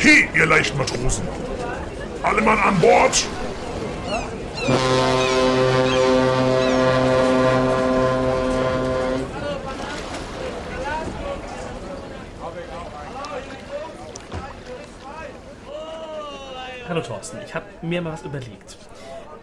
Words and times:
He, 0.00 0.28
ihr 0.32 0.46
leichten 0.46 0.78
Matrosen! 0.78 1.26
Alle 2.22 2.40
Mann 2.40 2.58
an 2.58 2.78
Bord! 2.80 3.26
Hallo 16.88 17.00
Thorsten, 17.00 17.38
ich 17.44 17.56
habe 17.56 17.66
mir 17.82 18.00
mal 18.00 18.12
was 18.12 18.22
überlegt. 18.22 18.76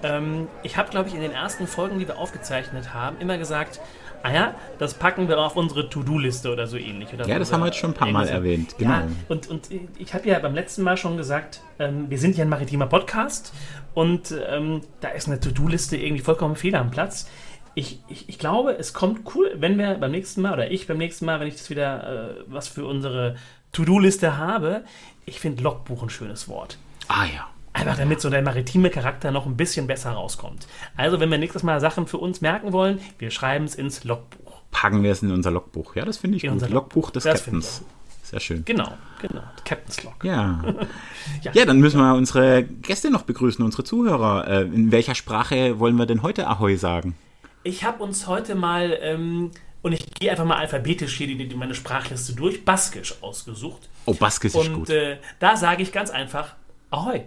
Ähm, 0.04 0.48
ich 0.64 0.78
habe, 0.78 0.90
glaube 0.90 1.10
ich, 1.10 1.16
in 1.16 1.22
den 1.22 1.32
ersten 1.32 1.68
Folgen, 1.68 2.00
die 2.00 2.08
wir 2.08 2.18
aufgezeichnet 2.18 2.94
haben, 2.94 3.18
immer 3.20 3.38
gesagt, 3.38 3.82
ah 4.26 4.34
ja, 4.34 4.56
das 4.80 4.96
packen 4.96 5.28
wir 5.28 5.40
auf 5.40 5.56
unsere 5.56 5.90
To-Do-Liste 5.90 6.52
oder 6.52 6.66
so 6.66 6.78
ähnlich. 6.78 7.14
Oder 7.14 7.28
ja, 7.28 7.38
das 7.38 7.54
haben 7.54 7.62
wir 7.62 7.68
jetzt 7.68 7.78
schon 7.78 7.92
ein 7.92 7.94
paar 7.94 8.10
Mal 8.10 8.28
erwähnt, 8.28 8.76
genau. 8.78 8.92
Ja, 8.92 9.08
und, 9.30 9.48
und 9.48 9.70
ich 9.98 10.14
habe 10.14 10.28
ja 10.28 10.40
beim 10.40 10.56
letzten 10.56 10.82
Mal 10.82 10.98
schon 10.98 11.16
gesagt, 11.16 11.62
ähm, 11.78 12.10
wir 12.10 12.18
sind 12.18 12.36
ja 12.36 12.44
ein 12.44 12.50
maritimer 12.50 12.88
Podcast 12.88 13.54
und 13.94 14.34
ähm, 14.50 14.82
da 15.00 15.10
ist 15.10 15.28
eine 15.28 15.40
To-Do-Liste 15.40 15.98
irgendwie 15.98 16.24
vollkommen 16.24 16.56
fehl 16.56 16.76
am 16.76 16.90
Platz. 16.90 17.30
Ich, 17.76 18.00
ich, 18.08 18.30
ich, 18.30 18.40
glaube, 18.40 18.72
es 18.78 18.94
kommt 18.94 19.36
cool, 19.36 19.52
wenn 19.58 19.78
wir 19.78 19.96
beim 19.96 20.12
nächsten 20.12 20.42
Mal 20.42 20.54
oder 20.54 20.72
ich 20.72 20.88
beim 20.88 20.98
nächsten 20.98 21.26
Mal, 21.26 21.40
wenn 21.40 21.48
ich 21.48 21.58
das 21.58 21.70
wieder 21.70 22.32
äh, 22.32 22.44
was 22.48 22.68
für 22.68 22.86
unsere 22.86 23.36
To-Do-Liste 23.74 24.38
habe, 24.38 24.86
ich 25.26 25.40
finde 25.40 25.62
Logbuch 25.62 26.02
ein 26.02 26.10
schönes 26.10 26.48
Wort. 26.48 26.78
Ah 27.08 27.26
ja. 27.26 27.48
Einfach 27.76 27.98
damit 27.98 28.22
so 28.22 28.30
der 28.30 28.42
maritime 28.42 28.90
Charakter 28.90 29.32
noch 29.32 29.46
ein 29.46 29.58
bisschen 29.58 29.86
besser 29.86 30.12
rauskommt. 30.12 30.66
Also, 30.96 31.20
wenn 31.20 31.30
wir 31.30 31.38
nächstes 31.38 31.62
Mal 31.62 31.82
Sachen 31.82 32.08
für 32.08 32.18
uns 32.18 32.40
merken 32.40 32.72
wollen, 32.72 33.02
wir 33.20 33.32
schreiben 33.32 33.66
es 33.66 33.76
ins 33.76 34.06
Logbuch. 34.06 34.62
Packen 34.72 35.04
wir 35.04 35.12
es 35.12 35.22
in 35.22 35.32
unser 35.32 35.52
Logbuch. 35.52 35.94
Ja, 35.96 36.06
das 36.06 36.18
finde 36.18 36.38
ich 36.38 36.46
in 36.46 36.52
gut. 36.52 36.62
Unser 36.62 36.74
Logbuch 36.74 37.12
des 37.12 37.26
das 37.26 37.44
Captains. 37.44 37.84
Sehr 38.24 38.40
schön. 38.40 38.64
Genau, 38.64 38.94
genau. 39.22 39.44
Captain's 39.66 40.02
Log. 40.04 40.24
Ja. 40.24 40.64
ja. 41.44 41.52
ja. 41.54 41.66
dann 41.66 41.80
müssen 41.80 42.00
wir 42.00 42.16
unsere 42.16 42.64
Gäste 42.64 43.12
noch 43.12 43.24
begrüßen, 43.24 43.64
unsere 43.64 43.84
Zuhörer. 43.84 44.48
Äh, 44.48 44.62
in 44.62 44.94
welcher 44.94 45.14
Sprache 45.14 45.78
wollen 45.78 45.98
wir 45.98 46.06
denn 46.06 46.24
heute 46.24 46.48
Ahoi 46.48 46.78
sagen? 46.78 47.16
Ich 47.64 47.84
habe 47.84 48.02
uns 48.02 48.26
heute 48.26 48.56
mal, 48.56 48.98
ähm, 49.02 49.52
und 49.82 49.92
ich 49.92 50.06
gehe 50.12 50.32
einfach 50.32 50.46
mal 50.46 50.58
alphabetisch 50.58 51.18
hier 51.18 51.28
die, 51.28 51.46
die, 51.46 51.56
meine 51.56 51.76
Sprachliste 51.76 52.34
durch, 52.34 52.64
Baskisch 52.64 53.16
ausgesucht. 53.22 53.90
Oh, 54.06 54.14
Baskisch 54.14 54.56
ist 54.56 54.74
gut. 54.74 54.90
Und 54.90 54.90
äh, 54.92 55.18
da 55.40 55.58
sage 55.58 55.84
ich 55.84 55.92
ganz 55.92 56.10
einfach 56.10 56.56
Ahoi. 56.90 57.26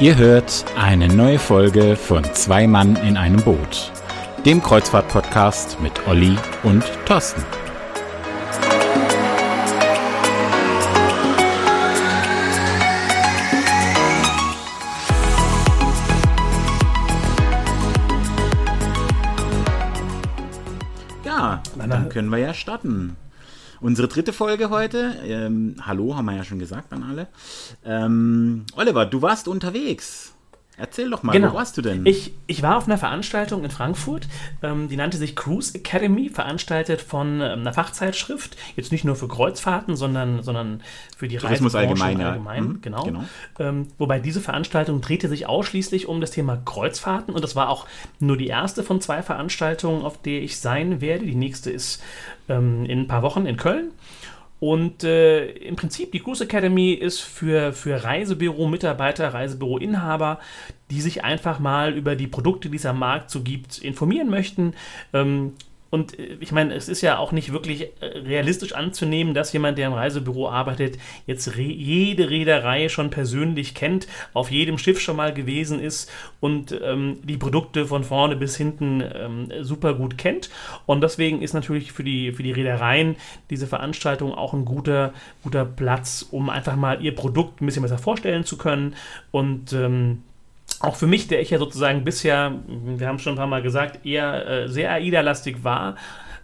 Ihr 0.00 0.16
hört 0.16 0.64
eine 0.76 1.08
neue 1.08 1.40
Folge 1.40 1.96
von 1.96 2.22
Zwei 2.32 2.68
Mann 2.68 2.94
in 2.96 3.16
einem 3.16 3.42
Boot, 3.42 3.92
dem 4.44 4.62
Kreuzfahrt-Podcast 4.62 5.80
mit 5.80 6.06
Olli 6.06 6.36
und 6.62 6.84
Thorsten. 7.04 7.44
dann 21.88 22.08
können 22.08 22.30
wir 22.30 22.38
ja 22.38 22.54
starten. 22.54 23.16
Unsere 23.80 24.08
dritte 24.08 24.32
Folge 24.32 24.70
heute. 24.70 25.14
Ähm, 25.24 25.76
hallo, 25.80 26.16
haben 26.16 26.24
wir 26.24 26.36
ja 26.36 26.44
schon 26.44 26.58
gesagt 26.58 26.92
an 26.92 27.04
alle. 27.04 27.28
Ähm, 27.84 28.64
Oliver, 28.74 29.06
du 29.06 29.22
warst 29.22 29.46
unterwegs. 29.46 30.32
Erzähl 30.78 31.10
doch 31.10 31.24
mal, 31.24 31.32
genau. 31.32 31.50
wo 31.50 31.56
warst 31.56 31.76
du 31.76 31.82
denn? 31.82 32.06
Ich, 32.06 32.32
ich 32.46 32.62
war 32.62 32.76
auf 32.76 32.86
einer 32.86 32.98
Veranstaltung 32.98 33.64
in 33.64 33.70
Frankfurt, 33.70 34.28
ähm, 34.62 34.88
die 34.88 34.96
nannte 34.96 35.18
sich 35.18 35.34
Cruise 35.34 35.74
Academy, 35.74 36.30
veranstaltet 36.30 37.00
von 37.00 37.40
ähm, 37.40 37.60
einer 37.60 37.72
Fachzeitschrift, 37.72 38.56
jetzt 38.76 38.92
nicht 38.92 39.04
nur 39.04 39.16
für 39.16 39.26
Kreuzfahrten, 39.26 39.96
sondern, 39.96 40.42
sondern 40.44 40.82
für 41.16 41.26
die 41.26 41.36
Tourismus 41.36 41.74
allgemein, 41.74 42.20
allgemein 42.20 42.62
ja. 42.62 42.68
mhm, 42.68 42.80
genau. 42.80 43.02
genau. 43.02 43.24
Ähm, 43.58 43.88
wobei 43.98 44.20
diese 44.20 44.40
Veranstaltung 44.40 45.00
drehte 45.00 45.28
sich 45.28 45.46
ausschließlich 45.46 46.06
um 46.06 46.20
das 46.20 46.30
Thema 46.30 46.56
Kreuzfahrten 46.56 47.34
und 47.34 47.42
das 47.42 47.56
war 47.56 47.70
auch 47.70 47.86
nur 48.20 48.36
die 48.36 48.46
erste 48.46 48.84
von 48.84 49.00
zwei 49.00 49.22
Veranstaltungen, 49.22 50.02
auf 50.02 50.22
der 50.22 50.42
ich 50.42 50.60
sein 50.60 51.00
werde. 51.00 51.26
Die 51.26 51.34
nächste 51.34 51.70
ist 51.70 52.00
ähm, 52.48 52.84
in 52.84 53.00
ein 53.00 53.08
paar 53.08 53.22
Wochen 53.22 53.46
in 53.46 53.56
Köln. 53.56 53.90
Und 54.60 55.04
äh, 55.04 55.50
im 55.50 55.76
Prinzip, 55.76 56.10
die 56.12 56.20
Cruise 56.20 56.42
Academy 56.42 56.92
ist 56.92 57.20
für, 57.20 57.72
für 57.72 58.02
Reisebüro-Mitarbeiter, 58.02 59.32
Reisebüro-Inhaber, 59.32 60.40
die 60.90 61.00
sich 61.00 61.22
einfach 61.22 61.60
mal 61.60 61.94
über 61.94 62.16
die 62.16 62.26
Produkte, 62.26 62.68
die 62.68 62.76
es 62.76 62.86
am 62.86 62.98
Markt 62.98 63.30
so 63.30 63.42
gibt, 63.42 63.78
informieren 63.78 64.30
möchten, 64.30 64.74
ähm, 65.12 65.52
und 65.90 66.18
äh, 66.18 66.36
ich 66.40 66.52
meine, 66.52 66.74
es 66.74 66.88
ist 66.88 67.00
ja 67.00 67.18
auch 67.18 67.32
nicht 67.32 67.52
wirklich 67.52 67.82
äh, 68.00 68.06
realistisch 68.06 68.72
anzunehmen, 68.72 69.34
dass 69.34 69.52
jemand, 69.52 69.78
der 69.78 69.88
im 69.88 69.92
Reisebüro 69.92 70.48
arbeitet, 70.48 70.98
jetzt 71.26 71.54
jede 71.56 72.30
Reederei 72.30 72.88
schon 72.88 73.10
persönlich 73.10 73.74
kennt, 73.74 74.06
auf 74.34 74.50
jedem 74.50 74.78
Schiff 74.78 75.00
schon 75.00 75.16
mal 75.16 75.32
gewesen 75.32 75.80
ist 75.80 76.10
und 76.40 76.78
ähm, 76.82 77.18
die 77.24 77.36
Produkte 77.36 77.86
von 77.86 78.04
vorne 78.04 78.36
bis 78.36 78.56
hinten 78.56 79.02
ähm, 79.14 79.48
super 79.60 79.94
gut 79.94 80.18
kennt. 80.18 80.50
Und 80.86 81.00
deswegen 81.02 81.42
ist 81.42 81.54
natürlich 81.54 81.92
für 81.92 82.04
die, 82.04 82.32
für 82.32 82.42
die 82.42 82.52
Reedereien 82.52 83.16
diese 83.50 83.66
Veranstaltung 83.66 84.34
auch 84.34 84.52
ein 84.52 84.64
guter, 84.64 85.12
guter 85.42 85.64
Platz, 85.64 86.26
um 86.30 86.50
einfach 86.50 86.76
mal 86.76 87.02
ihr 87.02 87.14
Produkt 87.14 87.60
ein 87.60 87.66
bisschen 87.66 87.82
besser 87.82 87.98
vorstellen 87.98 88.44
zu 88.44 88.58
können 88.58 88.94
und 89.30 89.72
ähm, 89.72 90.22
auch 90.80 90.96
für 90.96 91.06
mich, 91.06 91.28
der 91.28 91.40
ich 91.40 91.50
ja 91.50 91.58
sozusagen 91.58 92.04
bisher, 92.04 92.54
wir 92.66 93.06
haben 93.06 93.18
schon 93.18 93.34
ein 93.34 93.38
paar 93.38 93.46
Mal 93.46 93.62
gesagt, 93.62 94.06
eher 94.06 94.46
äh, 94.46 94.68
sehr 94.68 94.92
AIDA-lastig 94.92 95.64
war 95.64 95.96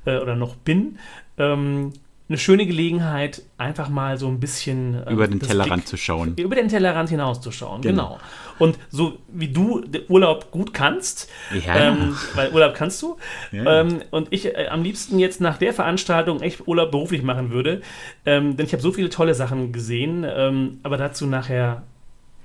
äh, 0.05 0.19
oder 0.19 0.35
noch 0.37 0.57
bin, 0.57 0.99
ähm, 1.39 1.93
eine 2.27 2.39
schöne 2.39 2.67
Gelegenheit, 2.67 3.43
einfach 3.59 3.91
mal 3.91 4.17
so 4.17 4.29
ein 4.29 4.41
bisschen 4.41 4.95
äh, 5.07 5.13
über 5.13 5.29
den 5.29 5.41
Tellerrand 5.41 5.83
Blick, 5.83 5.89
zu 5.89 5.97
schauen. 5.99 6.35
Über 6.37 6.57
den 6.57 6.69
Tellerrand 6.69 7.11
hinauszuschauen, 7.11 7.83
genau. 7.83 8.15
genau. 8.15 8.21
Und 8.59 8.79
so 8.89 9.19
wie 9.29 9.49
du 9.49 9.85
Urlaub 10.09 10.51
gut 10.51 10.73
kannst, 10.73 11.29
ja. 11.53 11.75
ähm, 11.77 12.17
weil 12.35 12.51
Urlaub 12.53 12.75
kannst 12.75 13.03
du, 13.03 13.19
ja. 13.53 13.81
ähm, 13.81 14.01
und 14.11 14.29
ich 14.31 14.47
äh, 14.47 14.69
am 14.69 14.83
liebsten 14.83 15.19
jetzt 15.19 15.43
nach 15.43 15.59
der 15.59 15.75
Veranstaltung 15.75 16.41
echt 16.41 16.67
Urlaub 16.67 16.93
beruflich 16.93 17.23
machen 17.23 17.51
würde, 17.51 17.83
ähm, 18.25 18.57
denn 18.57 18.65
ich 18.65 18.73
habe 18.73 18.83
so 18.83 18.93
viele 18.93 19.11
tolle 19.11 19.35
Sachen 19.35 19.73
gesehen, 19.73 20.25
ähm, 20.27 20.79
aber 20.83 20.97
dazu 20.97 21.27
nachher 21.27 21.83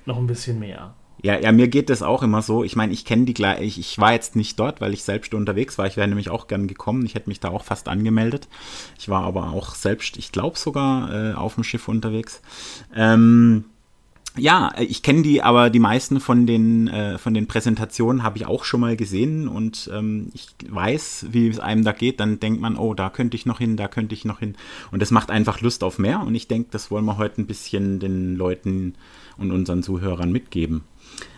noch 0.05 0.17
ein 0.17 0.27
bisschen 0.27 0.59
mehr. 0.59 0.93
Ja, 1.21 1.37
ja, 1.37 1.51
mir 1.51 1.67
geht 1.67 1.89
das 1.89 2.01
auch 2.01 2.23
immer 2.23 2.41
so. 2.41 2.63
Ich 2.63 2.75
meine, 2.75 2.93
ich 2.93 3.03
kenne 3.03 3.25
die 3.25 3.33
gleich. 3.33 3.77
Ich, 3.77 3.99
war 3.99 4.13
jetzt 4.13 4.35
nicht 4.35 4.57
dort, 4.59 4.79
weil 4.79 4.93
ich 4.93 5.03
selbst 5.03 5.33
unterwegs 5.33 5.77
war. 5.77 5.85
Ich 5.85 5.97
wäre 5.97 6.07
nämlich 6.07 6.29
auch 6.29 6.47
gern 6.47 6.67
gekommen. 6.67 7.05
Ich 7.05 7.15
hätte 7.15 7.29
mich 7.29 7.41
da 7.41 7.49
auch 7.49 7.63
fast 7.63 7.89
angemeldet. 7.89 8.47
Ich 8.97 9.09
war 9.09 9.23
aber 9.23 9.51
auch 9.51 9.75
selbst, 9.75 10.17
ich 10.17 10.31
glaube 10.31 10.57
sogar, 10.57 11.13
äh, 11.13 11.33
auf 11.33 11.55
dem 11.55 11.65
Schiff 11.65 11.89
unterwegs. 11.89 12.41
Ähm, 12.95 13.65
ja, 14.37 14.71
ich 14.77 15.03
kenne 15.03 15.23
die, 15.23 15.41
aber 15.41 15.69
die 15.69 15.79
meisten 15.79 16.21
von 16.21 16.45
den, 16.45 16.87
äh, 16.87 17.17
von 17.17 17.33
den 17.33 17.47
Präsentationen 17.47 18.23
habe 18.23 18.37
ich 18.37 18.45
auch 18.45 18.63
schon 18.63 18.79
mal 18.79 18.95
gesehen 18.95 19.47
und 19.47 19.89
ähm, 19.93 20.29
ich 20.33 20.47
weiß, 20.69 21.27
wie 21.31 21.49
es 21.49 21.59
einem 21.59 21.83
da 21.83 21.91
geht. 21.91 22.21
Dann 22.21 22.39
denkt 22.39 22.61
man, 22.61 22.77
oh, 22.77 22.93
da 22.93 23.09
könnte 23.09 23.35
ich 23.35 23.45
noch 23.45 23.57
hin, 23.57 23.75
da 23.75 23.87
könnte 23.89 24.15
ich 24.15 24.23
noch 24.23 24.39
hin. 24.39 24.55
Und 24.91 25.01
das 25.01 25.11
macht 25.11 25.31
einfach 25.31 25.59
Lust 25.59 25.83
auf 25.83 25.99
mehr. 25.99 26.21
Und 26.21 26.35
ich 26.35 26.47
denke, 26.47 26.69
das 26.71 26.91
wollen 26.91 27.05
wir 27.05 27.17
heute 27.17 27.41
ein 27.41 27.47
bisschen 27.47 27.99
den 27.99 28.35
Leuten 28.35 28.93
und 29.37 29.51
unseren 29.51 29.83
Zuhörern 29.83 30.31
mitgeben. 30.31 30.83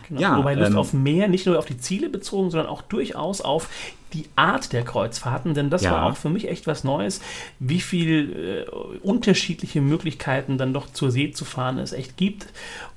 Genau. 0.08 0.20
Ja, 0.20 0.38
Wobei 0.38 0.54
Lust 0.54 0.72
ähm, 0.72 0.78
auf 0.78 0.92
mehr 0.92 1.28
nicht 1.28 1.46
nur 1.46 1.58
auf 1.58 1.66
die 1.66 1.78
Ziele 1.78 2.08
bezogen, 2.08 2.50
sondern 2.50 2.68
auch 2.68 2.82
durchaus 2.82 3.40
auf 3.40 3.68
die 4.12 4.26
Art 4.36 4.72
der 4.72 4.84
Kreuzfahrten, 4.84 5.54
denn 5.54 5.70
das 5.70 5.82
ja. 5.82 5.92
war 5.92 6.06
auch 6.06 6.16
für 6.16 6.28
mich 6.28 6.48
echt 6.48 6.66
was 6.66 6.84
Neues, 6.84 7.20
wie 7.58 7.80
viel 7.80 8.66
äh, 8.68 8.70
unterschiedliche 8.98 9.80
Möglichkeiten 9.80 10.58
dann 10.58 10.74
doch 10.74 10.92
zur 10.92 11.10
See 11.10 11.32
zu 11.32 11.44
fahren 11.44 11.78
es 11.78 11.92
echt 11.92 12.16
gibt. 12.16 12.46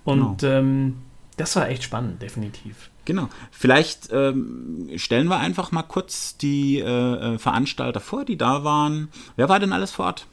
Und 0.03 0.39
genau. 0.39 0.53
ähm, 0.53 0.97
das 1.37 1.55
war 1.55 1.69
echt 1.69 1.83
spannend, 1.83 2.21
definitiv. 2.21 2.89
Genau. 3.05 3.29
Vielleicht 3.51 4.09
ähm, 4.11 4.89
stellen 4.95 5.27
wir 5.27 5.39
einfach 5.39 5.71
mal 5.71 5.83
kurz 5.83 6.37
die 6.37 6.79
äh, 6.79 7.35
äh 7.35 7.37
Veranstalter 7.37 7.99
vor, 7.99 8.25
die 8.25 8.37
da 8.37 8.63
waren. 8.63 9.09
Wer 9.35 9.47
war 9.47 9.59
denn 9.59 9.73
alles 9.73 9.91
vor 9.91 10.05
Ort? 10.05 10.27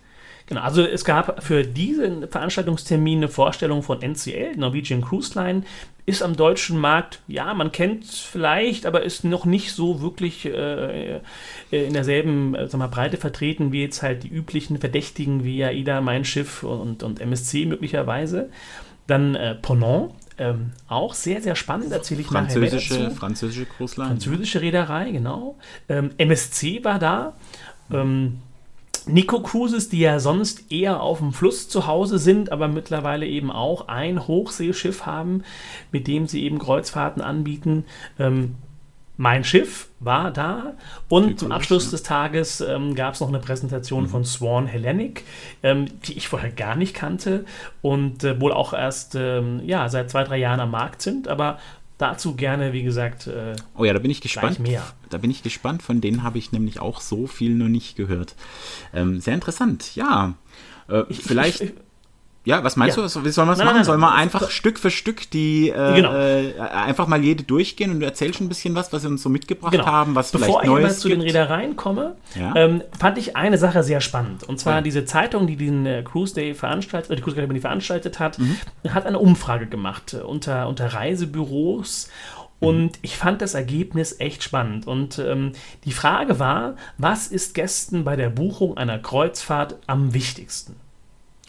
Genau, 0.53 0.65
also 0.65 0.83
es 0.83 1.07
gab 1.07 1.43
für 1.43 1.65
diesen 1.65 2.29
Veranstaltungstermin 2.29 3.21
eine 3.21 3.29
Vorstellung 3.29 3.83
von 3.83 4.03
NCL, 4.03 4.55
Norwegian 4.57 5.01
Cruise 5.01 5.33
Line, 5.35 5.63
ist 6.05 6.23
am 6.23 6.37
deutschen 6.37 6.79
Markt, 6.79 7.21
ja, 7.27 7.55
man 7.55 7.73
kennt 7.73 8.05
es 8.05 8.19
vielleicht, 8.19 8.85
aber 8.85 9.03
ist 9.03 9.25
noch 9.25 9.47
nicht 9.47 9.73
so 9.73 10.03
wirklich 10.03 10.45
äh, 10.45 11.17
äh 11.17 11.21
in 11.71 11.95
derselben 11.95 12.55
äh, 12.55 12.77
mal, 12.77 12.89
Breite 12.89 13.17
vertreten 13.17 13.73
wie 13.73 13.81
jetzt 13.81 14.03
halt 14.03 14.25
die 14.25 14.29
üblichen 14.29 14.77
Verdächtigen 14.77 15.43
wie 15.43 15.65
AIDA, 15.65 16.03
Mein 16.03 16.27
Schiff 16.27 16.65
und, 16.65 17.03
und 17.03 17.19
MSC 17.19 17.65
möglicherweise. 17.65 18.51
Dann 19.07 19.35
äh, 19.35 19.55
Ponant, 19.55 20.11
ähm, 20.37 20.73
auch 20.87 21.15
sehr, 21.15 21.41
sehr 21.41 21.57
spannend, 21.57 21.93
erzähle 21.93 22.21
ich 22.21 22.27
französische, 22.27 22.95
nachher 22.95 23.11
Französische 23.13 23.65
Cruise 23.65 23.95
Französische 23.95 24.61
Reederei, 24.61 25.13
genau. 25.13 25.57
Ähm, 25.89 26.11
MSC 26.19 26.85
war 26.85 26.99
da. 26.99 27.33
Ähm, 27.91 28.41
Nico 29.07 29.41
Cruises, 29.41 29.89
die 29.89 30.01
ja 30.01 30.19
sonst 30.21 30.71
eher 30.73 31.01
auf 31.03 31.19
dem 31.19 31.33
Fluss 31.33 31.69
zu 31.69 31.87
Hause 31.87 32.19
sind, 32.19 32.53
aber 32.53 32.69
mittlerweile 32.69 33.27
eben 33.27 33.51
auch 33.51 33.89
ein 33.89 34.27
Hochseeschiff 34.27 35.07
haben, 35.07 35.43
mit 35.91 36.07
dem 36.07 36.27
sie 36.27 36.45
eben 36.45 36.59
Kreuzfahrten 36.59 37.23
anbieten. 37.23 37.85
Ähm, 38.19 38.57
mein 39.19 39.45
Schiff 39.45 39.89
war 40.01 40.31
da 40.31 40.73
und 41.09 41.39
zum 41.39 41.53
Abschluss 41.53 41.91
des 41.91 42.03
Tages 42.03 42.61
ähm, 42.61 42.95
gab 42.95 43.15
es 43.15 43.21
noch 43.21 43.29
eine 43.29 43.39
Präsentation 43.41 44.09
von 44.09 44.25
Swan 44.25 44.67
Hellenic, 44.67 45.25
ähm, 45.63 45.87
die 46.05 46.15
ich 46.15 46.29
vorher 46.29 46.51
gar 46.51 46.77
nicht 46.77 46.95
kannte 46.95 47.45
und 47.83 48.25
äh, 48.25 48.41
wohl 48.41 48.53
auch 48.53 48.73
erst 48.73 49.15
ähm, 49.15 49.61
ja, 49.65 49.89
seit 49.91 50.11
zwei, 50.11 50.25
drei 50.25 50.39
Jahren 50.39 50.61
am 50.61 50.71
Markt 50.71 51.03
sind, 51.03 51.29
aber 51.29 51.59
dazu 51.99 52.35
gerne, 52.35 52.73
wie 52.73 52.83
gesagt, 52.83 53.27
äh, 53.27 53.55
Oh 53.77 53.85
ja, 53.85 53.93
da 53.93 53.99
bin 53.99 54.11
ich 54.11 54.21
gespannt. 54.21 54.59
mehr. 54.59 54.83
Da 55.13 55.19
bin 55.19 55.31
ich 55.31 55.43
gespannt. 55.43 55.83
Von 55.83 56.01
denen 56.01 56.23
habe 56.23 56.39
ich 56.39 56.53
nämlich 56.53 56.81
auch 56.81 57.01
so 57.01 57.27
viel 57.27 57.55
noch 57.55 57.69
nicht 57.69 57.97
gehört. 57.97 58.35
Ähm, 58.95 59.21
sehr 59.21 59.35
interessant. 59.35 59.95
Ja. 59.97 60.35
Äh, 60.89 61.05
vielleicht. 61.13 61.61
Ich, 61.61 61.73
ja, 62.45 62.65
was 62.65 62.75
meinst 62.75 62.97
Ja. 62.97 63.07
du? 63.07 63.25
Wie 63.25 63.31
sollen 63.31 63.47
wir 63.47 63.53
es 63.53 63.59
machen? 63.61 63.77
nein, 63.77 63.85
sollen 63.85 64.01
wir 64.01 64.13
einfach 64.17 64.51
Stück 64.51 64.81
für 64.81 64.91
Stück 64.91 65.31
die 65.31 65.69
äh, 65.69 65.95
Genau. 65.95 66.13
äh, 66.13 66.59
einfach 66.59 67.07
mal 67.07 67.23
jede 67.23 67.45
durchgehen 67.45 67.93
und 67.93 68.01
du 68.01 68.05
erzählst 68.07 68.41
ein 68.41 68.49
bisschen 68.49 68.75
was, 68.75 68.93
was 68.93 69.03
sie 69.03 69.07
uns 69.09 69.23
so 69.23 69.29
mitgebracht 69.29 69.71
Genau. 69.71 69.87
haben, 69.87 70.17
was 70.17 70.33
Bevor 70.33 70.47
vielleicht 70.49 70.65
ich 70.65 70.71
aber 70.71 70.81
Neues 70.81 70.99
zu 70.99 71.07
gibt. 71.09 71.21
den 71.21 71.27
Reedereien 71.29 71.77
komme, 71.77 72.17
Ja. 72.35 72.53
ähm, 72.57 72.83
fand 72.99 73.17
ich 73.19 73.37
eine 73.37 73.59
Sache 73.59 73.85
sehr 73.85 74.01
spannend. 74.01 74.43
Und 74.43 74.59
zwar 74.59 74.75
Ja. 74.77 74.81
diese 74.81 75.05
Zeitung, 75.05 75.47
die 75.47 75.55
den 75.55 75.87
äh, 75.87 76.03
Cruise 76.05 76.35
Day 76.35 76.53
veranstaltet, 76.55 77.13
äh, 77.13 77.15
die 77.15 77.23
Cruise 77.23 77.37
Academy 77.37 77.61
veranstaltet 77.61 78.19
hat, 78.19 78.41
Mhm. 78.41 78.57
hat 78.89 79.07
eine 79.07 79.21
Umfrage 79.21 79.69
gemacht 79.69 80.15
äh, 80.15 80.23
unter, 80.23 80.67
unter 80.67 80.93
Reisebüros. 80.93 82.09
Und 82.63 82.93
ich 83.03 83.17
fand 83.17 83.43
das 83.43 83.55
Ergebnis 83.55 84.17
echt 84.21 84.43
spannend. 84.43 84.87
Und 84.87 85.19
ähm, 85.19 85.53
die 85.85 85.93
Frage 85.93 86.39
war, 86.39 86.77
was 86.99 87.27
ist 87.29 87.55
Gästen 87.55 88.05
bei 88.05 88.17
der 88.17 88.31
Buchung 88.31 88.77
einer 88.77 88.99
Kreuzfahrt 88.99 89.77
am 89.87 90.15
wichtigsten? 90.15 90.77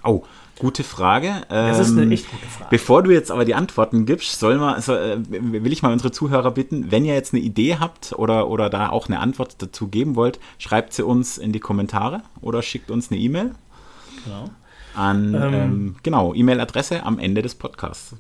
Oh, 0.04 0.24
gute 0.60 0.84
Frage. 0.84 1.44
Das 1.48 1.80
ist 1.80 1.92
eine 1.92 2.04
Ähm, 2.04 2.12
echt 2.12 2.30
gute 2.30 2.46
Frage. 2.48 2.68
Bevor 2.70 3.04
du 3.04 3.12
jetzt 3.12 3.32
aber 3.32 3.46
die 3.46 3.56
Antworten 3.56 4.06
gibst, 4.06 4.38
soll 4.40 4.58
mal, 4.58 4.82
so, 4.82 4.94
äh, 4.96 5.18
will 5.30 5.72
ich 5.72 5.82
mal 5.82 5.94
unsere 5.94 6.12
Zuhörer 6.12 6.52
bitten, 6.52 6.92
wenn 6.92 7.06
ihr 7.06 7.14
jetzt 7.14 7.34
eine 7.34 7.42
Idee 7.42 7.78
habt 7.80 8.14
oder, 8.18 8.50
oder 8.50 8.70
da 8.70 8.90
auch 8.90 9.08
eine 9.08 9.20
Antwort 9.20 9.62
dazu 9.62 9.88
geben 9.88 10.16
wollt, 10.16 10.40
schreibt 10.58 10.94
sie 10.94 11.06
uns 11.06 11.38
in 11.38 11.54
die 11.54 11.62
Kommentare 11.62 12.22
oder 12.42 12.62
schickt 12.62 12.92
uns 12.92 13.12
eine 13.12 13.20
E-Mail 13.20 13.52
Genau. 14.26 14.50
an, 14.96 15.34
Ähm, 15.34 15.54
ähm, 15.54 15.96
genau, 16.04 16.34
E-Mail-Adresse 16.34 17.04
am 17.06 17.18
Ende 17.20 17.42
des 17.42 17.56
Podcasts. 17.56 18.16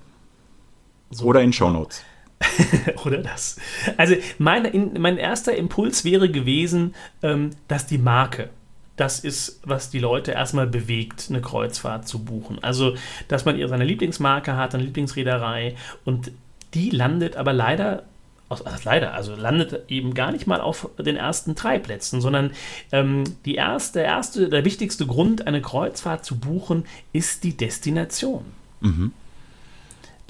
So. 1.11 1.25
Oder 1.25 1.41
in 1.41 1.51
Shownotes. 1.53 2.01
Oder 3.05 3.17
das. 3.17 3.57
Also 3.97 4.15
meine, 4.37 4.69
in, 4.69 4.99
mein 4.99 5.17
erster 5.17 5.55
Impuls 5.55 6.03
wäre 6.03 6.29
gewesen, 6.29 6.93
ähm, 7.21 7.51
dass 7.67 7.87
die 7.87 7.97
Marke, 7.97 8.49
das 8.95 9.19
ist, 9.19 9.61
was 9.63 9.89
die 9.89 9.99
Leute 9.99 10.31
erstmal 10.31 10.67
bewegt, 10.67 11.27
eine 11.29 11.41
Kreuzfahrt 11.41 12.07
zu 12.07 12.23
buchen. 12.23 12.59
Also, 12.61 12.95
dass 13.27 13.45
man 13.45 13.65
seine 13.67 13.85
Lieblingsmarke 13.85 14.55
hat, 14.55 14.75
eine 14.75 14.83
Lieblingsreederei 14.83 15.75
und 16.05 16.31
die 16.73 16.89
landet 16.89 17.35
aber 17.35 17.53
leider 17.53 18.03
also 18.49 18.65
leider, 18.83 19.13
also 19.13 19.35
landet 19.35 19.89
eben 19.89 20.13
gar 20.13 20.31
nicht 20.31 20.47
mal 20.47 20.61
auf 20.61 20.89
den 20.99 21.15
ersten 21.15 21.55
drei 21.55 21.79
Plätzen, 21.79 22.21
sondern 22.21 22.51
ähm, 22.91 23.23
die 23.45 23.55
erste, 23.55 23.99
der 23.99 24.07
erste, 24.07 24.49
der 24.49 24.65
wichtigste 24.65 25.05
Grund, 25.07 25.47
eine 25.47 25.61
Kreuzfahrt 25.61 26.23
zu 26.25 26.37
buchen, 26.37 26.85
ist 27.13 27.43
die 27.43 27.57
Destination. 27.57 28.45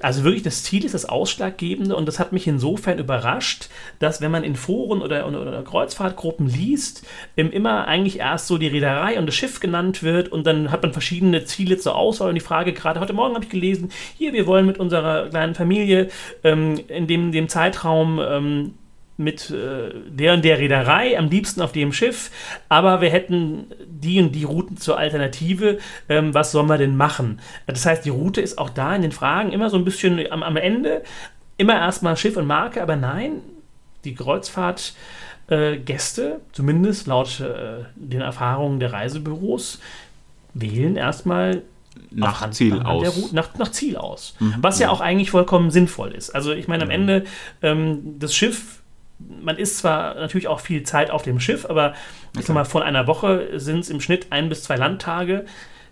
Also 0.01 0.23
wirklich, 0.23 0.43
das 0.43 0.63
Ziel 0.63 0.83
ist 0.85 0.93
das 0.93 1.05
Ausschlaggebende 1.05 1.95
und 1.95 2.07
das 2.07 2.19
hat 2.19 2.33
mich 2.33 2.47
insofern 2.47 2.97
überrascht, 2.97 3.69
dass 3.99 4.21
wenn 4.21 4.31
man 4.31 4.43
in 4.43 4.55
Foren 4.55 5.01
oder, 5.01 5.27
oder, 5.27 5.41
oder 5.41 5.63
Kreuzfahrtgruppen 5.63 6.47
liest, 6.47 7.05
immer 7.35 7.87
eigentlich 7.87 8.19
erst 8.19 8.47
so 8.47 8.57
die 8.57 8.67
Reederei 8.67 9.19
und 9.19 9.27
das 9.27 9.35
Schiff 9.35 9.59
genannt 9.59 10.01
wird 10.01 10.29
und 10.29 10.47
dann 10.47 10.71
hat 10.71 10.81
man 10.81 10.93
verschiedene 10.93 11.45
Ziele 11.45 11.77
zur 11.77 11.95
Auswahl 11.95 12.29
und 12.29 12.35
die 12.35 12.41
Frage, 12.41 12.73
gerade 12.73 12.99
heute 12.99 13.13
Morgen 13.13 13.35
habe 13.35 13.45
ich 13.45 13.51
gelesen, 13.51 13.91
hier, 14.17 14.33
wir 14.33 14.47
wollen 14.47 14.65
mit 14.65 14.79
unserer 14.79 15.29
kleinen 15.29 15.55
Familie 15.55 16.09
ähm, 16.43 16.79
in 16.87 17.07
dem, 17.07 17.31
dem 17.31 17.47
Zeitraum 17.47 18.19
ähm, 18.19 18.73
mit 19.23 19.49
äh, 19.49 19.91
der 20.09 20.33
und 20.33 20.43
der 20.45 20.59
Reederei, 20.59 21.17
am 21.17 21.29
liebsten 21.29 21.61
auf 21.61 21.71
dem 21.71 21.93
Schiff, 21.93 22.29
aber 22.69 23.01
wir 23.01 23.09
hätten 23.09 23.65
die 23.87 24.19
und 24.21 24.31
die 24.33 24.43
Routen 24.43 24.77
zur 24.77 24.97
Alternative. 24.97 25.79
Ähm, 26.09 26.33
was 26.33 26.51
sollen 26.51 26.67
wir 26.67 26.77
denn 26.77 26.95
machen? 26.97 27.39
Das 27.67 27.85
heißt, 27.85 28.05
die 28.05 28.09
Route 28.09 28.41
ist 28.41 28.57
auch 28.57 28.69
da 28.69 28.95
in 28.95 29.01
den 29.01 29.11
Fragen 29.11 29.51
immer 29.51 29.69
so 29.69 29.77
ein 29.77 29.85
bisschen 29.85 30.31
am, 30.31 30.43
am 30.43 30.57
Ende, 30.57 31.03
immer 31.57 31.75
erstmal 31.75 32.17
Schiff 32.17 32.37
und 32.37 32.47
Marke, 32.47 32.81
aber 32.81 32.95
nein, 32.95 33.33
die 34.03 34.15
Kreuzfahrt. 34.15 34.93
Äh, 35.47 35.75
Gäste, 35.79 36.39
zumindest 36.53 37.05
laut 37.07 37.41
äh, 37.41 37.83
den 37.97 38.21
Erfahrungen 38.21 38.79
der 38.79 38.93
Reisebüros, 38.93 39.81
wählen 40.53 40.95
erstmal 40.95 41.63
Nach 42.11 42.37
anhand- 42.41 42.55
Ziel 42.55 42.81
aus. 42.81 43.17
Mhm. 43.31 43.35
Nach, 43.35 43.53
nach 43.57 43.69
Ziel 43.71 43.97
aus. 43.97 44.35
Was 44.61 44.79
ja 44.79 44.89
auch 44.89 45.01
eigentlich 45.01 45.31
vollkommen 45.31 45.69
sinnvoll 45.69 46.13
ist. 46.13 46.29
Also 46.33 46.53
ich 46.53 46.69
meine, 46.69 46.83
am 46.85 46.89
Ende 46.89 47.25
ähm, 47.61 48.15
das 48.19 48.33
Schiff, 48.33 48.82
man 49.41 49.57
ist 49.57 49.77
zwar 49.77 50.15
natürlich 50.15 50.47
auch 50.47 50.59
viel 50.59 50.83
Zeit 50.83 51.11
auf 51.11 51.23
dem 51.23 51.39
Schiff, 51.39 51.65
aber 51.65 51.93
ich 52.37 52.45
sag 52.45 52.53
mal, 52.53 52.65
von 52.65 52.81
einer 52.81 53.07
Woche 53.07 53.59
sind 53.59 53.79
es 53.79 53.89
im 53.89 54.01
Schnitt 54.01 54.27
ein 54.31 54.49
bis 54.49 54.63
zwei 54.63 54.75
Landtage. 54.75 55.45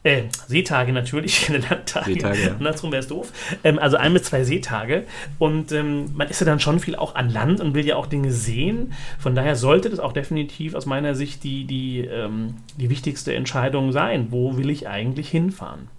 Äh, 0.03 0.23
Seetage 0.47 0.91
natürlich, 0.93 1.41
keine 1.45 1.59
Landtage. 1.59 2.13
Seetage, 2.13 2.45
ja. 2.45 2.51
Andersrum 2.53 2.91
wäre 2.91 3.01
es 3.01 3.07
doof. 3.07 3.31
Ähm, 3.63 3.77
also 3.77 3.97
ein 3.97 4.13
bis 4.13 4.23
zwei 4.23 4.43
Seetage. 4.43 5.03
Und 5.37 5.71
ähm, 5.71 6.11
man 6.15 6.27
ist 6.27 6.39
ja 6.41 6.45
dann 6.45 6.59
schon 6.59 6.79
viel 6.79 6.95
auch 6.95 7.13
an 7.13 7.29
Land 7.29 7.61
und 7.61 7.75
will 7.75 7.85
ja 7.85 7.97
auch 7.97 8.07
Dinge 8.07 8.31
sehen. 8.31 8.93
Von 9.19 9.35
daher 9.35 9.55
sollte 9.55 9.89
das 9.89 9.99
auch 9.99 10.13
definitiv 10.13 10.73
aus 10.73 10.87
meiner 10.87 11.13
Sicht 11.13 11.43
die, 11.43 11.65
die, 11.65 11.99
ähm, 11.99 12.55
die 12.77 12.89
wichtigste 12.89 13.35
Entscheidung 13.35 13.91
sein. 13.91 14.27
Wo 14.31 14.57
will 14.57 14.71
ich 14.71 14.87
eigentlich 14.87 15.29
hinfahren? 15.29 15.89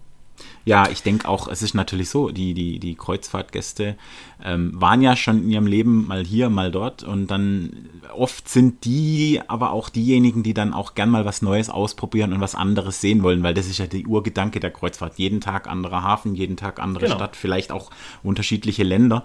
Ja, 0.64 0.88
ich 0.88 1.02
denke 1.02 1.28
auch, 1.28 1.48
es 1.48 1.62
ist 1.62 1.74
natürlich 1.74 2.08
so, 2.08 2.30
die, 2.30 2.54
die, 2.54 2.78
die 2.78 2.94
Kreuzfahrtgäste 2.94 3.96
ähm, 4.44 4.72
waren 4.80 5.02
ja 5.02 5.16
schon 5.16 5.44
in 5.44 5.50
ihrem 5.50 5.66
Leben 5.66 6.06
mal 6.06 6.24
hier, 6.24 6.50
mal 6.50 6.70
dort 6.70 7.02
und 7.02 7.26
dann 7.28 7.88
oft 8.14 8.48
sind 8.48 8.84
die 8.84 9.40
aber 9.48 9.72
auch 9.72 9.88
diejenigen, 9.88 10.42
die 10.42 10.54
dann 10.54 10.72
auch 10.72 10.94
gern 10.94 11.10
mal 11.10 11.24
was 11.24 11.42
Neues 11.42 11.68
ausprobieren 11.68 12.32
und 12.32 12.40
was 12.40 12.54
anderes 12.54 13.00
sehen 13.00 13.22
wollen, 13.22 13.42
weil 13.42 13.54
das 13.54 13.66
ist 13.66 13.78
ja 13.78 13.86
der 13.86 14.06
Urgedanke 14.06 14.60
der 14.60 14.70
Kreuzfahrt. 14.70 15.18
Jeden 15.18 15.40
Tag 15.40 15.68
anderer 15.68 16.02
Hafen, 16.02 16.34
jeden 16.34 16.56
Tag 16.56 16.78
andere 16.80 17.06
Genau. 17.06 17.16
Stadt, 17.16 17.36
vielleicht 17.36 17.72
auch 17.72 17.90
unterschiedliche 18.22 18.84
Länder. 18.84 19.24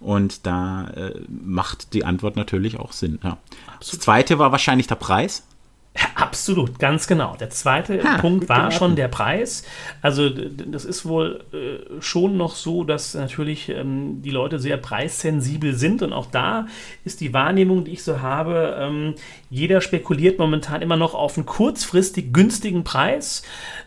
Und 0.00 0.46
da 0.46 0.88
äh, 0.88 1.20
macht 1.28 1.92
die 1.92 2.06
Antwort 2.06 2.36
natürlich 2.36 2.80
auch 2.80 2.92
Sinn. 2.92 3.18
Ja. 3.22 3.36
Das 3.78 3.98
zweite 3.98 4.38
war 4.38 4.50
wahrscheinlich 4.50 4.86
der 4.86 4.94
Preis. 4.94 5.46
Absolut, 6.14 6.78
ganz 6.78 7.08
genau. 7.08 7.36
Der 7.40 7.50
zweite 7.50 8.02
Ha, 8.04 8.18
Punkt 8.18 8.48
war 8.48 8.58
geraten. 8.58 8.76
schon 8.76 8.96
der 8.96 9.08
Preis. 9.08 9.64
Also 10.00 10.28
das 10.28 10.84
ist 10.84 11.04
wohl 11.04 11.42
äh, 11.52 12.00
schon 12.00 12.36
noch 12.36 12.54
so, 12.54 12.84
dass 12.84 13.14
natürlich 13.14 13.68
ähm, 13.68 14.22
die 14.22 14.30
Leute 14.30 14.60
sehr 14.60 14.76
preissensibel 14.76 15.74
sind 15.74 16.02
und 16.02 16.12
auch 16.12 16.26
da 16.26 16.66
ist 17.04 17.20
die 17.20 17.34
Wahrnehmung, 17.34 17.84
die 17.84 17.92
ich 17.92 18.04
so 18.04 18.20
habe, 18.20 18.76
ähm, 18.78 19.14
jeder 19.50 19.80
spekuliert 19.80 20.38
momentan 20.38 20.80
immer 20.80 20.96
noch 20.96 21.14
auf 21.14 21.36
einen 21.36 21.46
kurzfristig 21.46 22.32
günstigen 22.32 22.84
Preis, 22.84 23.42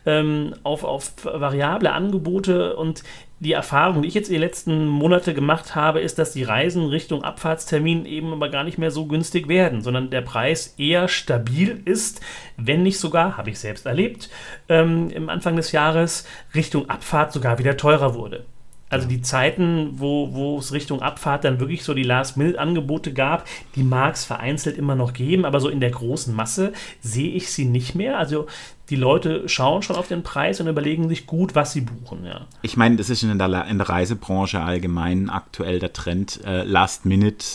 ähm, 0.05 0.53
auf, 0.63 0.83
auf 0.83 1.13
variable 1.23 1.91
Angebote 1.93 2.75
und 2.75 3.03
die 3.43 3.51
Erfahrung, 3.53 4.01
die 4.01 4.07
ich 4.07 4.13
jetzt 4.13 4.31
die 4.31 4.37
letzten 4.37 4.87
Monate 4.87 5.33
gemacht 5.33 5.75
habe, 5.75 5.99
ist, 5.99 6.17
dass 6.17 6.31
die 6.31 6.43
Reisen 6.43 6.87
Richtung 6.87 7.23
Abfahrtstermin 7.23 8.05
eben 8.05 8.33
aber 8.33 8.49
gar 8.49 8.63
nicht 8.63 8.77
mehr 8.77 8.89
so 8.89 9.05
günstig 9.05 9.47
werden, 9.47 9.81
sondern 9.81 10.09
der 10.09 10.21
Preis 10.21 10.73
eher 10.77 11.07
stabil 11.07 11.81
ist, 11.85 12.21
wenn 12.57 12.83
nicht 12.83 12.99
sogar, 12.99 13.37
habe 13.37 13.49
ich 13.49 13.59
selbst 13.59 13.85
erlebt, 13.85 14.29
ähm, 14.69 15.09
im 15.11 15.29
Anfang 15.29 15.55
des 15.55 15.71
Jahres 15.71 16.25
Richtung 16.55 16.89
Abfahrt 16.89 17.33
sogar 17.33 17.59
wieder 17.59 17.77
teurer 17.77 18.15
wurde. 18.15 18.45
Also 18.93 19.07
die 19.07 19.21
Zeiten, 19.21 19.93
wo, 19.99 20.33
wo 20.33 20.59
es 20.59 20.71
Richtung 20.71 21.01
Abfahrt 21.01 21.43
dann 21.43 21.59
wirklich 21.59 21.83
so 21.83 21.93
die 21.93 22.03
Last-Minute-Angebote 22.03 23.11
gab, 23.11 23.47
die 23.75 23.83
mag 23.83 24.13
es 24.13 24.23
vereinzelt 24.23 24.77
immer 24.77 24.95
noch 24.95 25.13
geben, 25.13 25.45
aber 25.45 25.59
so 25.59 25.67
in 25.67 25.79
der 25.79 25.89
großen 25.89 26.35
Masse 26.35 26.73
sehe 27.01 27.31
ich 27.31 27.51
sie 27.51 27.65
nicht 27.65 27.95
mehr. 27.95 28.19
Also 28.19 28.45
die 28.89 28.95
Leute 28.95 29.49
schauen 29.49 29.81
schon 29.81 29.95
auf 29.95 30.07
den 30.07 30.21
Preis 30.21 30.61
und 30.61 30.67
überlegen 30.67 31.09
sich 31.09 31.25
gut, 31.25 31.55
was 31.55 31.73
sie 31.73 31.81
buchen. 31.81 32.23
Ja. 32.25 32.41
Ich 32.61 32.77
meine, 32.77 32.97
das 32.97 33.09
ist 33.09 33.23
in 33.23 33.37
der, 33.37 33.65
in 33.65 33.77
der 33.79 33.89
Reisebranche 33.89 34.61
allgemein 34.61 35.29
aktuell 35.31 35.79
der 35.79 35.93
Trend. 35.93 36.39
Äh, 36.45 36.63
Last 36.63 37.05
Minute 37.05 37.45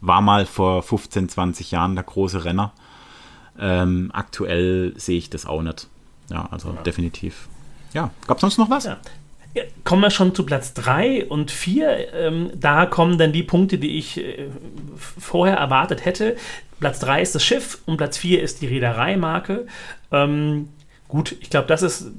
war 0.00 0.22
mal 0.22 0.46
vor 0.46 0.82
15, 0.82 1.28
20 1.28 1.72
Jahren 1.72 1.94
der 1.94 2.04
große 2.04 2.44
Renner. 2.44 2.72
Ähm, 3.58 4.10
aktuell 4.14 4.94
sehe 4.96 5.18
ich 5.18 5.28
das 5.28 5.44
auch 5.44 5.60
nicht. 5.62 5.88
Ja, 6.30 6.48
also 6.50 6.72
definitiv. 6.72 7.48
Ja, 7.92 8.10
gab 8.26 8.38
es 8.38 8.40
sonst 8.40 8.58
noch 8.58 8.70
was? 8.70 8.84
Ja. 8.84 8.98
Kommen 9.84 10.02
wir 10.02 10.10
schon 10.10 10.34
zu 10.34 10.44
Platz 10.44 10.74
3 10.74 11.26
und 11.26 11.50
4. 11.50 12.14
Ähm, 12.14 12.50
da 12.54 12.86
kommen 12.86 13.18
dann 13.18 13.32
die 13.32 13.42
Punkte, 13.42 13.78
die 13.78 13.98
ich 13.98 14.18
äh, 14.18 14.48
vorher 14.96 15.56
erwartet 15.56 16.04
hätte. 16.04 16.36
Platz 16.80 16.98
3 17.00 17.22
ist 17.22 17.34
das 17.34 17.44
Schiff 17.44 17.78
und 17.86 17.96
Platz 17.96 18.18
4 18.18 18.42
ist 18.42 18.62
die 18.62 18.66
Reedereimarke. 18.66 19.66
Ähm, 20.12 20.68
Gut, 21.08 21.36
ich 21.40 21.50
glaube, 21.50 21.68
das 21.68 21.82
ist, 21.82 22.10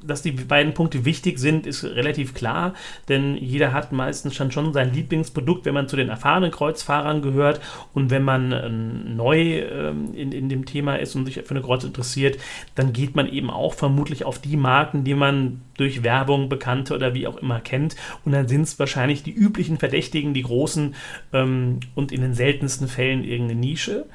dass 0.00 0.22
die 0.22 0.30
beiden 0.30 0.72
Punkte 0.72 1.04
wichtig 1.04 1.40
sind, 1.40 1.66
ist 1.66 1.82
relativ 1.82 2.34
klar, 2.34 2.74
denn 3.08 3.36
jeder 3.36 3.72
hat 3.72 3.90
meistens 3.90 4.36
schon, 4.36 4.52
schon 4.52 4.72
sein 4.72 4.92
Lieblingsprodukt, 4.94 5.64
wenn 5.64 5.74
man 5.74 5.88
zu 5.88 5.96
den 5.96 6.08
erfahrenen 6.08 6.52
Kreuzfahrern 6.52 7.20
gehört 7.20 7.60
und 7.94 8.10
wenn 8.10 8.22
man 8.22 8.52
äh, 8.52 8.68
neu 8.68 9.58
äh, 9.58 9.90
in, 10.12 10.30
in 10.30 10.48
dem 10.48 10.66
Thema 10.66 10.96
ist 10.96 11.16
und 11.16 11.26
sich 11.26 11.34
für 11.34 11.50
eine 11.50 11.62
Kreuz 11.62 11.82
interessiert, 11.82 12.38
dann 12.76 12.92
geht 12.92 13.16
man 13.16 13.28
eben 13.28 13.50
auch 13.50 13.74
vermutlich 13.74 14.24
auf 14.24 14.38
die 14.38 14.56
Marken, 14.56 15.02
die 15.02 15.14
man 15.14 15.62
durch 15.76 16.04
Werbung, 16.04 16.48
Bekannte 16.48 16.94
oder 16.94 17.14
wie 17.14 17.26
auch 17.26 17.38
immer 17.38 17.60
kennt 17.60 17.96
und 18.24 18.32
dann 18.32 18.46
sind 18.46 18.62
es 18.62 18.78
wahrscheinlich 18.78 19.24
die 19.24 19.32
üblichen 19.32 19.78
Verdächtigen, 19.78 20.32
die 20.32 20.42
großen 20.42 20.94
ähm, 21.32 21.80
und 21.96 22.12
in 22.12 22.20
den 22.20 22.34
seltensten 22.34 22.86
Fällen 22.86 23.24
irgendeine 23.24 23.60
Nische. 23.60 24.06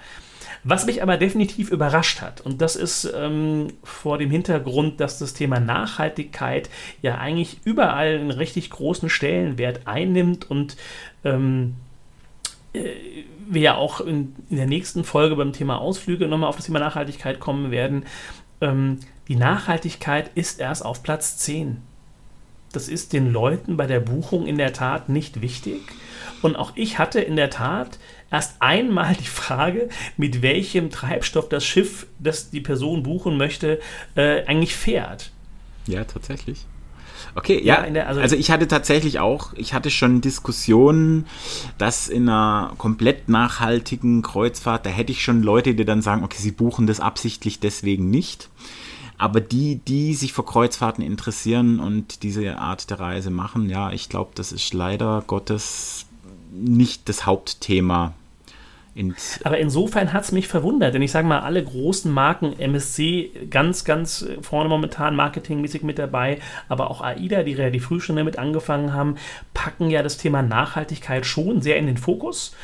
Was 0.63 0.85
mich 0.85 1.03
aber 1.03 1.17
definitiv 1.17 1.71
überrascht 1.71 2.21
hat, 2.21 2.41
und 2.41 2.61
das 2.61 2.75
ist 2.77 3.11
ähm, 3.15 3.67
vor 3.83 4.17
dem 4.17 4.31
Hintergrund, 4.31 5.01
dass 5.01 5.19
das 5.19 5.33
Thema 5.33 5.59
Nachhaltigkeit 5.59 6.69
ja 7.01 7.17
eigentlich 7.17 7.57
überall 7.65 8.15
einen 8.15 8.31
richtig 8.31 8.69
großen 8.69 9.09
Stellenwert 9.09 9.81
einnimmt 9.85 10.49
und 10.49 10.77
ähm, 11.25 11.75
äh, 12.73 12.93
wir 13.49 13.61
ja 13.61 13.75
auch 13.75 13.99
in, 13.99 14.35
in, 14.49 14.55
der 14.55 14.67
nächsten 14.67 15.03
Folge 15.03 15.35
beim 15.35 15.51
Thema 15.51 15.79
Ausflüge 15.79 16.27
nochmal 16.27 16.47
auf 16.47 16.55
das 16.55 16.65
Thema 16.65 16.79
Nachhaltigkeit 16.79 17.41
kommen 17.41 17.71
werden. 17.71 18.05
Ähm, 18.61 18.99
die 19.27 19.35
Nachhaltigkeit 19.35 20.31
ist 20.35 20.61
erst 20.61 20.85
auf 20.85 21.03
Platz 21.03 21.37
10. 21.39 21.81
Das 22.71 22.87
ist 22.87 23.13
den 23.13 23.31
Leuten 23.31 23.77
bei 23.77 23.85
der 23.85 23.99
Buchung 23.99 24.47
in 24.47 24.57
der 24.57 24.73
Tat 24.73 25.09
nicht 25.09 25.41
wichtig. 25.41 25.81
Und 26.41 26.55
auch 26.55 26.71
ich 26.75 26.99
hatte 26.99 27.21
in 27.21 27.35
der 27.35 27.49
Tat 27.49 27.99
erst 28.33 28.55
einmal 28.59 29.15
die 29.15 29.27
Frage, 29.27 29.89
mit 30.17 30.41
welchem 30.41 30.89
Treibstoff 30.89 31.47
das 31.47 31.63
Schiff, 31.63 32.07
das 32.19 32.49
die 32.49 32.61
Person 32.61 33.03
buchen 33.03 33.37
möchte, 33.37 33.79
äh, 34.15 34.43
eigentlich 34.45 34.75
fährt. 34.75 35.31
Ja, 35.85 36.03
tatsächlich. 36.03 36.65
Okay, 37.35 37.61
ja, 37.63 37.85
ja 37.85 37.89
der, 37.89 38.07
also, 38.07 38.21
also, 38.21 38.35
ich 38.35 38.51
hatte 38.51 38.67
tatsächlich 38.67 39.19
auch, 39.19 39.53
ich 39.53 39.73
hatte 39.73 39.89
schon 39.89 40.21
Diskussionen, 40.21 41.27
dass 41.77 42.07
in 42.07 42.27
einer 42.27 42.73
komplett 42.77 43.29
nachhaltigen 43.29 44.21
Kreuzfahrt, 44.23 44.85
da 44.85 44.89
hätte 44.89 45.11
ich 45.11 45.23
schon 45.23 45.43
Leute, 45.43 45.75
die 45.75 45.85
dann 45.85 46.01
sagen, 46.01 46.23
okay, 46.23 46.37
sie 46.39 46.51
buchen 46.51 46.87
das 46.87 46.99
absichtlich 46.99 47.59
deswegen 47.59 48.09
nicht. 48.09 48.49
Aber 49.19 49.41
die, 49.41 49.75
die 49.75 50.15
sich 50.15 50.33
für 50.33 50.43
Kreuzfahrten 50.43 51.03
interessieren 51.03 51.79
und 51.79 52.23
diese 52.23 52.57
Art 52.57 52.89
der 52.89 52.99
Reise 52.99 53.29
machen, 53.29 53.69
ja, 53.69 53.91
ich 53.91 54.09
glaube, 54.09 54.31
das 54.35 54.51
ist 54.51 54.73
leider 54.73 55.23
Gottes 55.27 56.07
nicht 56.51 57.07
das 57.09 57.25
Hauptthema 57.25 58.13
aber 59.43 59.57
insofern 59.57 60.13
hat 60.13 60.23
es 60.23 60.31
mich 60.31 60.47
verwundert, 60.47 60.93
denn 60.93 61.01
ich 61.01 61.11
sage 61.11 61.27
mal, 61.27 61.39
alle 61.39 61.63
großen 61.63 62.11
Marken, 62.11 62.59
MSC 62.59 63.31
ganz, 63.49 63.85
ganz 63.85 64.27
vorne 64.41 64.69
momentan 64.69 65.15
marketingmäßig 65.15 65.81
mit 65.81 65.97
dabei, 65.97 66.39
aber 66.69 66.91
auch 66.91 67.01
AIDA, 67.01 67.43
die 67.43 67.53
relativ 67.53 67.85
früh 67.85 67.99
schon 67.99 68.17
damit 68.17 68.37
angefangen 68.37 68.93
haben, 68.93 69.15
packen 69.53 69.89
ja 69.89 70.03
das 70.03 70.17
Thema 70.17 70.43
Nachhaltigkeit 70.43 71.25
schon 71.25 71.61
sehr 71.61 71.77
in 71.77 71.87
den 71.87 71.97
Fokus 71.97 72.55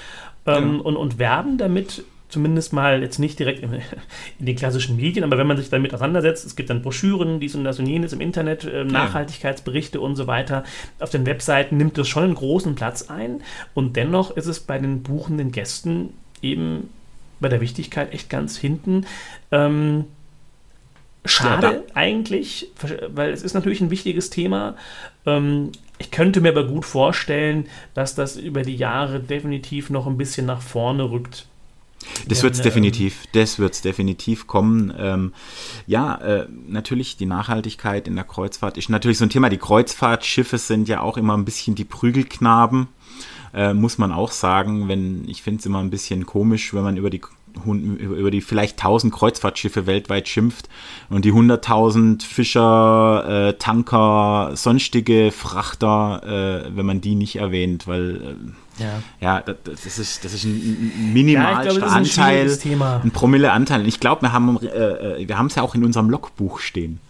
ähm, 0.45 0.75
ja. 0.75 0.81
und, 0.81 0.95
und 0.97 1.17
werben 1.17 1.57
damit 1.57 2.03
zumindest 2.29 2.71
mal 2.73 3.01
jetzt 3.01 3.19
nicht 3.19 3.37
direkt 3.39 3.61
in, 3.61 3.73
in, 4.39 4.45
den 4.45 4.55
klassischen 4.55 4.95
Medien, 4.95 5.23
aber 5.23 5.37
wenn 5.37 5.47
man 5.47 5.57
sich 5.57 5.69
damit 5.69 5.93
auseinandersetzt, 5.93 6.45
es 6.45 6.55
gibt 6.55 6.69
dann 6.69 6.81
Broschüren, 6.81 7.39
dies 7.39 7.55
und 7.55 7.63
das 7.63 7.79
und 7.79 7.87
jenes 7.87 8.13
im 8.13 8.21
Internet, 8.21 8.63
äh, 8.63 8.83
Nachhaltigkeitsberichte 8.83 9.99
und 9.99 10.15
so 10.15 10.27
weiter. 10.27 10.63
Auf 10.99 11.09
den 11.09 11.25
Webseiten 11.25 11.77
nimmt 11.77 11.97
das 11.97 12.07
schon 12.07 12.23
einen 12.23 12.35
großen 12.35 12.75
Platz 12.75 13.09
ein 13.09 13.41
und 13.73 13.95
dennoch 13.95 14.35
ist 14.37 14.45
es 14.45 14.59
bei 14.59 14.77
den 14.77 15.03
buchenden 15.03 15.51
Gästen 15.51 16.13
eben 16.41 16.89
bei 17.39 17.49
der 17.49 17.61
Wichtigkeit 17.61 18.13
echt 18.13 18.29
ganz 18.29 18.57
hinten. 18.57 19.05
Ähm, 19.51 20.05
schade 21.25 21.67
ja, 21.67 21.95
eigentlich, 21.95 22.71
weil 23.09 23.31
es 23.31 23.43
ist 23.43 23.53
natürlich 23.53 23.81
ein 23.81 23.91
wichtiges 23.91 24.29
Thema. 24.29 24.75
Ähm, 25.25 25.71
ich 25.97 26.11
könnte 26.11 26.41
mir 26.41 26.49
aber 26.49 26.65
gut 26.65 26.85
vorstellen, 26.85 27.67
dass 27.93 28.15
das 28.15 28.37
über 28.37 28.61
die 28.61 28.75
Jahre 28.75 29.19
definitiv 29.19 29.89
noch 29.89 30.07
ein 30.07 30.17
bisschen 30.17 30.45
nach 30.45 30.61
vorne 30.61 31.11
rückt. 31.11 31.45
Das 32.27 32.43
wird 32.43 32.55
es 32.55 32.61
definitiv, 32.61 33.25
das 33.33 33.59
wird 33.59 33.73
es 33.73 33.81
definitiv 33.81 34.47
kommen. 34.47 34.93
Ähm, 34.97 35.33
ja, 35.85 36.15
äh, 36.15 36.47
natürlich 36.67 37.17
die 37.17 37.25
Nachhaltigkeit 37.25 38.07
in 38.07 38.15
der 38.15 38.23
Kreuzfahrt 38.23 38.77
ist 38.77 38.89
natürlich 38.89 39.17
so 39.17 39.25
ein 39.25 39.29
Thema. 39.29 39.49
Die 39.49 39.57
Kreuzfahrtschiffe 39.57 40.57
sind 40.57 40.87
ja 40.87 41.01
auch 41.01 41.17
immer 41.17 41.35
ein 41.35 41.45
bisschen 41.45 41.75
die 41.75 41.85
Prügelknaben, 41.85 42.87
äh, 43.53 43.73
muss 43.73 43.97
man 43.97 44.11
auch 44.11 44.31
sagen. 44.31 44.87
Wenn 44.87 45.27
ich 45.27 45.41
finde 45.41 45.59
es 45.59 45.65
immer 45.65 45.79
ein 45.79 45.89
bisschen 45.89 46.25
komisch, 46.25 46.73
wenn 46.73 46.83
man 46.83 46.97
über 46.97 47.09
die 47.09 47.21
über 47.65 48.31
die 48.31 48.41
vielleicht 48.41 48.79
1000 48.79 49.13
Kreuzfahrtschiffe 49.13 49.87
weltweit 49.87 50.27
schimpft 50.27 50.69
und 51.09 51.25
die 51.25 51.33
100.000 51.33 52.23
Fischer, 52.23 53.49
äh, 53.49 53.53
Tanker, 53.53 54.51
sonstige 54.55 55.31
Frachter, 55.31 56.65
äh, 56.65 56.75
wenn 56.75 56.85
man 56.85 57.01
die 57.01 57.15
nicht 57.15 57.37
erwähnt, 57.37 57.87
weil 57.87 58.15
äh, 58.79 58.83
ja, 58.83 59.03
ja 59.19 59.41
das, 59.41 59.97
ist, 59.97 60.23
das 60.23 60.33
ist 60.33 60.45
ein 60.45 61.13
minimalster 61.13 61.79
ja, 61.79 61.87
Anteil, 61.87 62.49
ein, 62.49 62.81
ein 62.81 63.11
Promille-Anteil. 63.11 63.87
Ich 63.87 63.99
glaube, 63.99 64.23
wir 64.23 64.31
haben 64.31 64.59
äh, 64.61 65.21
äh, 65.21 65.27
wir 65.27 65.39
es 65.45 65.55
ja 65.55 65.63
auch 65.63 65.75
in 65.75 65.83
unserem 65.83 66.09
Logbuch 66.09 66.59
stehen. 66.59 66.99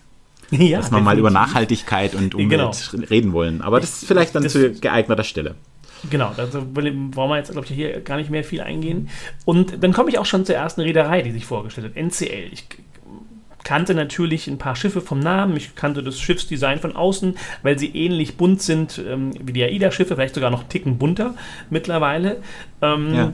Ja, 0.51 0.79
dass 0.79 0.91
wir 0.91 0.99
mal 0.99 1.19
über 1.19 1.29
Nachhaltigkeit 1.29 2.15
und 2.15 2.33
Umwelt 2.33 2.89
genau. 2.91 3.05
reden 3.07 3.33
wollen. 3.33 3.61
Aber 3.61 3.79
das 3.79 4.01
ist 4.01 4.07
vielleicht 4.07 4.33
dann 4.33 4.41
das, 4.41 4.53
zu 4.53 4.71
geeigneter 4.71 5.23
Stelle. 5.23 5.53
Genau, 6.09 6.31
da 6.35 6.47
wollen 6.53 7.13
wir 7.13 7.37
jetzt, 7.37 7.51
glaube 7.51 7.67
ich, 7.67 7.73
hier 7.73 8.01
gar 8.01 8.17
nicht 8.17 8.29
mehr 8.29 8.43
viel 8.43 8.61
eingehen. 8.61 9.09
Und 9.45 9.83
dann 9.83 9.93
komme 9.93 10.09
ich 10.09 10.17
auch 10.17 10.25
schon 10.25 10.45
zur 10.45 10.55
ersten 10.55 10.81
Reederei, 10.81 11.21
die 11.21 11.31
sich 11.31 11.45
vorgestellt 11.45 11.87
hat, 11.87 11.95
NCL. 11.95 12.49
Ich 12.51 12.65
kannte 13.63 13.93
natürlich 13.93 14.47
ein 14.47 14.57
paar 14.57 14.75
Schiffe 14.75 15.01
vom 15.01 15.19
Namen, 15.19 15.57
ich 15.57 15.75
kannte 15.75 16.01
das 16.01 16.19
Schiffsdesign 16.19 16.79
von 16.79 16.95
außen, 16.95 17.37
weil 17.61 17.77
sie 17.77 17.87
ähnlich 17.89 18.37
bunt 18.37 18.61
sind 18.61 19.01
ähm, 19.05 19.33
wie 19.43 19.53
die 19.53 19.63
AIDA-Schiffe, 19.63 20.15
vielleicht 20.15 20.35
sogar 20.35 20.49
noch 20.49 20.61
einen 20.61 20.69
Ticken 20.69 20.97
bunter 20.97 21.35
mittlerweile. 21.69 22.41
Ähm, 22.81 23.13
ja. 23.13 23.33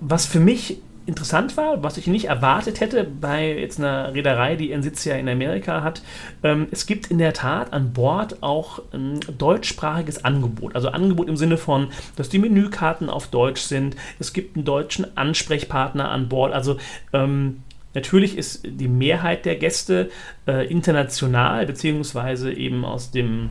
Was 0.00 0.26
für 0.26 0.40
mich 0.40 0.78
interessant 1.08 1.56
war, 1.56 1.82
was 1.82 1.96
ich 1.96 2.06
nicht 2.06 2.26
erwartet 2.26 2.80
hätte 2.80 3.02
bei 3.04 3.54
jetzt 3.58 3.78
einer 3.78 4.14
Reederei, 4.14 4.56
die 4.56 4.70
ihren 4.70 4.82
Sitz 4.82 5.04
ja 5.04 5.16
in 5.16 5.28
Amerika 5.28 5.82
hat. 5.82 6.02
Ähm, 6.42 6.68
es 6.70 6.86
gibt 6.86 7.06
in 7.06 7.18
der 7.18 7.32
Tat 7.32 7.72
an 7.72 7.92
Bord 7.92 8.42
auch 8.42 8.80
ein 8.92 9.20
deutschsprachiges 9.36 10.24
Angebot. 10.24 10.74
Also 10.76 10.88
Angebot 10.88 11.28
im 11.28 11.36
Sinne 11.36 11.56
von, 11.56 11.88
dass 12.16 12.28
die 12.28 12.38
Menükarten 12.38 13.08
auf 13.08 13.28
Deutsch 13.28 13.62
sind. 13.62 13.96
Es 14.18 14.32
gibt 14.32 14.56
einen 14.56 14.64
deutschen 14.64 15.16
Ansprechpartner 15.16 16.10
an 16.10 16.28
Bord. 16.28 16.52
Also 16.52 16.76
ähm, 17.12 17.62
Natürlich 17.94 18.36
ist 18.36 18.64
die 18.64 18.86
Mehrheit 18.86 19.46
der 19.46 19.56
Gäste 19.56 20.10
äh, 20.46 20.70
international, 20.70 21.64
beziehungsweise 21.66 22.52
eben 22.52 22.84
aus 22.84 23.10
dem 23.10 23.50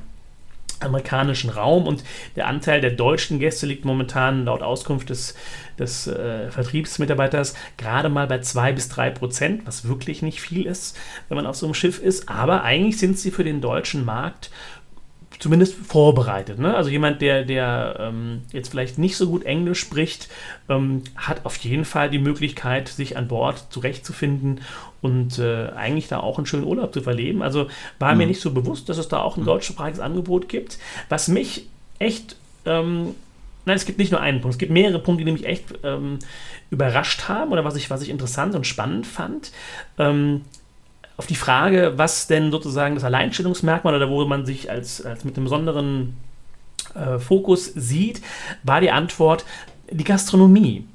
amerikanischen 0.79 1.50
Raum 1.50 1.88
und 1.88 2.03
der 2.36 2.48
Anteil 2.48 2.81
der 2.81 2.91
deutschen 2.91 3.39
Gäste 3.39 3.65
liegt 3.65 3.86
momentan 3.86 4.46
laut 4.46 4.62
Auskunft 4.62 5.10
des, 5.10 5.36
des 5.79 6.07
äh, 6.07 6.51
Vertriebsmitarbeiters 6.51 7.55
gerade 7.77 8.10
mal 8.10 8.27
bei 8.27 8.39
2 8.39 8.74
bis 8.74 8.89
3 8.89 9.10
Prozent, 9.12 9.62
was 9.65 9.88
wirklich 9.88 10.22
nicht 10.22 10.41
viel 10.41 10.65
ist, 10.65 10.98
wenn 11.29 11.36
man 11.36 11.46
auf 11.46 11.55
so 11.55 11.65
einem 11.65 11.74
Schiff 11.74 12.00
ist. 12.01 12.29
Aber 12.29 12.63
eigentlich 12.63 12.98
sind 12.98 13.17
sie 13.17 13.31
für 13.31 13.43
den 13.43 13.62
deutschen 13.62 14.05
Markt 14.05 14.51
zumindest 15.39 15.75
vorbereitet. 15.75 16.60
Ne? 16.60 16.75
Also 16.75 16.89
jemand, 16.89 17.22
der, 17.22 17.44
der 17.44 17.98
ähm, 18.00 18.41
jetzt 18.51 18.70
vielleicht 18.70 18.98
nicht 18.98 19.17
so 19.17 19.29
gut 19.29 19.44
Englisch 19.44 19.79
spricht, 19.79 20.29
ähm, 20.67 21.03
hat 21.15 21.46
auf 21.46 21.58
jeden 21.58 21.86
Fall 21.86 22.10
die 22.10 22.20
Möglichkeit, 22.20 22.88
sich 22.88 23.17
an 23.17 23.27
Bord 23.27 23.67
zurechtzufinden 23.70 24.62
und 25.01 25.38
äh, 25.38 25.70
eigentlich 25.75 26.08
da 26.08 26.20
auch 26.20 26.38
einen 26.38 26.48
schönen 26.48 26.63
Urlaub 26.63 26.94
zu 26.94 27.01
verleben. 27.01 27.44
Also 27.44 27.67
war 28.00 28.13
mhm. 28.13 28.17
mir 28.20 28.27
nicht 28.27 28.41
so 28.41 28.51
bewusst, 28.51 28.89
dass 28.89 28.98
es 28.98 29.08
da 29.08 29.22
auch 29.22 29.38
ein 29.38 29.41
mhm. 29.41 29.48
deutschsprachiges 29.48 30.00
Angebot 30.00 30.50
gibt. 30.50 30.79
Was 31.10 31.27
mich 31.27 31.67
echt, 32.00 32.36
ähm, 32.65 33.15
nein, 33.65 33.75
es 33.75 33.86
gibt 33.86 34.00
nicht 34.00 34.12
nur 34.12 34.22
einen 34.22 34.41
Punkt, 34.41 34.56
es 34.56 34.60
gibt 34.60 34.72
mehrere 34.72 35.00
Punkte, 35.00 35.24
die 35.24 35.32
mich 35.32 35.46
echt 35.46 35.65
ähm, 35.84 36.17
überrascht 36.72 37.27
haben 37.27 37.51
oder 37.51 37.63
was 37.63 37.75
ich, 37.75 37.89
was 37.91 38.01
ich 38.01 38.10
interessant 38.10 38.56
und 38.56 38.65
spannend 38.65 39.06
fand. 39.06 39.51
Auf 41.18 41.26
die 41.26 41.36
Frage, 41.36 41.94
was 41.96 42.28
denn 42.28 42.52
sozusagen 42.52 42.96
das 42.96 43.04
Alleinstellungsmerkmal 43.04 43.96
oder 43.96 44.10
wo 44.10 44.24
man 44.26 44.46
sich 44.46 44.70
als, 44.70 45.04
als 45.04 45.26
mit 45.26 45.36
einem 45.36 45.46
besonderen 45.46 46.16
äh, 46.94 47.18
Fokus 47.20 47.66
sieht, 47.66 48.22
war 48.64 48.82
die 48.82 48.92
Antwort 48.92 49.46
die 49.90 50.04
Gastronomie. 50.04 50.86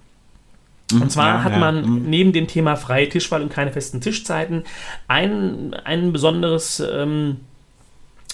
Und 0.92 1.10
zwar 1.10 1.26
ja, 1.26 1.44
hat 1.44 1.58
man 1.58 1.76
ja. 1.76 1.90
neben 2.04 2.32
dem 2.32 2.46
Thema 2.46 2.76
freie 2.76 3.08
Tischwahl 3.08 3.42
und 3.42 3.52
keine 3.52 3.72
festen 3.72 4.00
Tischzeiten 4.00 4.64
ein, 5.08 5.74
ein 5.84 6.12
besonderes 6.12 6.80
ähm, 6.80 7.40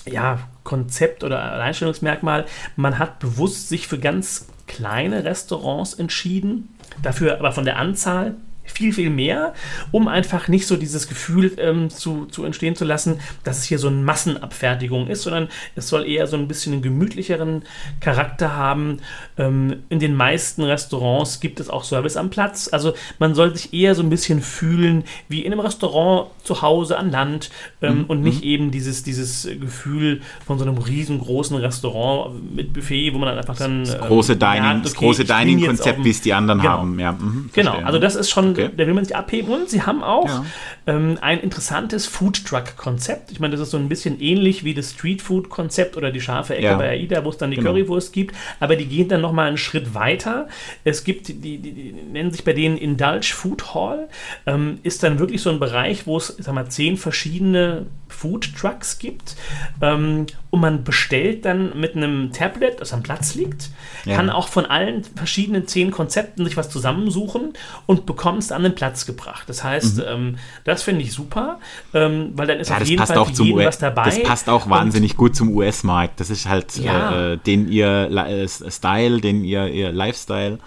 ja, 0.06 0.40
Konzept 0.64 1.24
oder 1.24 1.52
Alleinstellungsmerkmal. 1.52 2.46
Man 2.76 2.98
hat 2.98 3.18
bewusst 3.18 3.68
sich 3.68 3.86
für 3.86 3.98
ganz 3.98 4.48
kleine 4.66 5.24
Restaurants 5.24 5.94
entschieden, 5.94 6.74
dafür 7.02 7.38
aber 7.38 7.52
von 7.52 7.64
der 7.64 7.78
Anzahl 7.78 8.34
viel, 8.70 8.92
viel 8.92 9.10
mehr, 9.10 9.54
um 9.90 10.08
einfach 10.08 10.48
nicht 10.48 10.66
so 10.66 10.76
dieses 10.76 11.08
Gefühl 11.08 11.52
ähm, 11.58 11.90
zu, 11.90 12.26
zu 12.26 12.44
entstehen 12.44 12.76
zu 12.76 12.84
lassen, 12.84 13.20
dass 13.44 13.58
es 13.58 13.64
hier 13.64 13.78
so 13.78 13.88
eine 13.88 13.96
Massenabfertigung 13.98 15.08
ist, 15.08 15.22
sondern 15.22 15.48
es 15.74 15.88
soll 15.88 16.06
eher 16.06 16.26
so 16.26 16.36
ein 16.36 16.48
bisschen 16.48 16.74
einen 16.74 16.82
gemütlicheren 16.82 17.62
Charakter 18.00 18.56
haben. 18.56 19.00
Ähm, 19.36 19.82
in 19.88 19.98
den 19.98 20.14
meisten 20.14 20.62
Restaurants 20.62 21.40
gibt 21.40 21.60
es 21.60 21.70
auch 21.70 21.84
Service 21.84 22.16
am 22.16 22.30
Platz. 22.30 22.68
Also 22.72 22.94
man 23.18 23.34
soll 23.34 23.56
sich 23.56 23.72
eher 23.72 23.94
so 23.94 24.02
ein 24.02 24.10
bisschen 24.10 24.40
fühlen 24.40 25.04
wie 25.28 25.44
in 25.44 25.52
einem 25.52 25.60
Restaurant 25.60 26.30
zu 26.42 26.62
Hause 26.62 26.98
an 26.98 27.10
Land 27.10 27.50
ähm, 27.82 27.98
mhm. 27.98 28.04
und 28.04 28.22
nicht 28.22 28.42
mhm. 28.42 28.50
eben 28.50 28.70
dieses, 28.70 29.02
dieses 29.02 29.48
Gefühl 29.60 30.20
von 30.46 30.58
so 30.58 30.64
einem 30.64 30.78
riesengroßen 30.78 31.56
Restaurant 31.56 32.54
mit 32.54 32.72
Buffet, 32.72 33.12
wo 33.14 33.18
man 33.18 33.30
dann 33.30 33.38
einfach 33.38 33.56
dann. 33.56 33.84
Das 33.84 34.00
große 34.00 34.32
ähm, 34.32 34.38
Dining, 34.38 34.62
merkt, 34.62 34.78
okay, 34.78 34.82
das 34.84 34.94
große 34.94 35.24
Dining-Konzept, 35.24 36.04
wie 36.04 36.10
es 36.10 36.20
die 36.20 36.32
anderen 36.32 36.60
genau. 36.60 36.72
haben. 36.72 36.98
Ja, 36.98 37.12
mhm, 37.12 37.50
genau, 37.52 37.78
also 37.78 37.98
das 37.98 38.14
ist 38.14 38.30
schon 38.30 38.54
okay. 38.58 38.70
da 38.76 38.86
will 38.86 38.94
man 38.94 39.04
sich 39.04 39.16
abheben. 39.16 39.52
Und 39.52 39.68
sie 39.68 39.82
haben 39.82 40.02
auch 40.02 40.26
ja. 40.26 40.44
ähm, 40.86 41.18
ein 41.20 41.40
interessantes 41.40 42.06
Food 42.06 42.44
Truck-Konzept. 42.44 43.30
Ich 43.30 43.40
meine, 43.40 43.52
das 43.52 43.60
ist 43.60 43.70
so 43.70 43.76
ein 43.76 43.88
bisschen 43.88 44.20
ähnlich 44.20 44.64
wie 44.64 44.74
das 44.74 44.92
Street 44.92 45.22
Food-Konzept 45.22 45.96
oder 45.96 46.10
die 46.10 46.20
scharfe 46.20 46.54
Ecke 46.54 46.66
ja. 46.66 46.76
bei 46.76 46.90
AIDA, 46.90 47.24
wo 47.24 47.30
es 47.30 47.38
dann 47.38 47.50
die 47.50 47.56
genau. 47.56 47.70
Currywurst 47.70 48.12
gibt. 48.12 48.34
Aber 48.60 48.76
die 48.76 48.86
gehen 48.86 49.08
dann 49.08 49.20
nochmal 49.20 49.48
einen 49.48 49.58
Schritt 49.58 49.94
weiter. 49.94 50.48
Es 50.84 51.04
gibt, 51.04 51.28
die, 51.28 51.34
die, 51.34 51.58
die, 51.58 51.92
nennen 51.92 52.30
sich 52.30 52.44
bei 52.44 52.52
denen 52.52 52.76
Indulge 52.76 53.32
Food 53.34 53.74
Hall. 53.74 54.08
Ähm, 54.46 54.78
ist 54.82 55.02
dann 55.02 55.18
wirklich 55.18 55.42
so 55.42 55.50
ein 55.50 55.58
Bereich, 55.58 56.06
wo 56.06 56.16
es, 56.16 56.34
sag 56.38 56.54
mal, 56.54 56.68
zehn 56.68 56.96
verschiedene 56.96 57.86
Food 58.08 58.54
Trucks 58.56 58.98
gibt. 58.98 59.36
Ähm, 59.80 60.26
und 60.50 60.60
man 60.60 60.84
bestellt 60.84 61.44
dann 61.44 61.78
mit 61.78 61.94
einem 61.94 62.32
Tablet, 62.32 62.80
das 62.80 62.92
am 62.92 63.02
Platz 63.02 63.34
liegt, 63.34 63.68
ja. 64.04 64.16
kann 64.16 64.30
auch 64.30 64.48
von 64.48 64.64
allen 64.64 65.04
verschiedenen 65.04 65.66
zehn 65.66 65.90
Konzepten 65.90 66.44
sich 66.44 66.56
was 66.56 66.70
zusammensuchen 66.70 67.52
und 67.86 68.06
bekommst 68.06 68.52
an 68.52 68.62
den 68.62 68.74
Platz 68.74 69.04
gebracht. 69.04 69.48
Das 69.48 69.62
heißt, 69.62 69.98
mhm. 69.98 70.04
ähm, 70.06 70.36
das 70.64 70.82
finde 70.82 71.02
ich 71.02 71.12
super, 71.12 71.58
ähm, 71.92 72.32
weil 72.34 72.46
dann 72.46 72.60
ist 72.60 72.70
ja, 72.70 72.78
auf 72.78 72.86
jeden 72.86 73.04
Fall 73.04 73.26
für 73.26 73.42
jeden 73.42 73.58
was 73.58 73.78
dabei. 73.78 74.04
Das 74.04 74.22
passt 74.22 74.48
auch 74.48 74.70
wahnsinnig 74.70 75.12
und, 75.12 75.18
gut 75.18 75.36
zum 75.36 75.54
US-Markt. 75.54 76.18
Das 76.18 76.30
ist 76.30 76.48
halt 76.48 76.76
ja. 76.76 77.32
äh, 77.32 77.36
den 77.36 77.68
ihr 77.68 78.10
äh, 78.10 78.48
Style, 78.48 79.20
den 79.20 79.44
ihr, 79.44 79.68
ihr 79.68 79.92
Lifestyle 79.92 80.58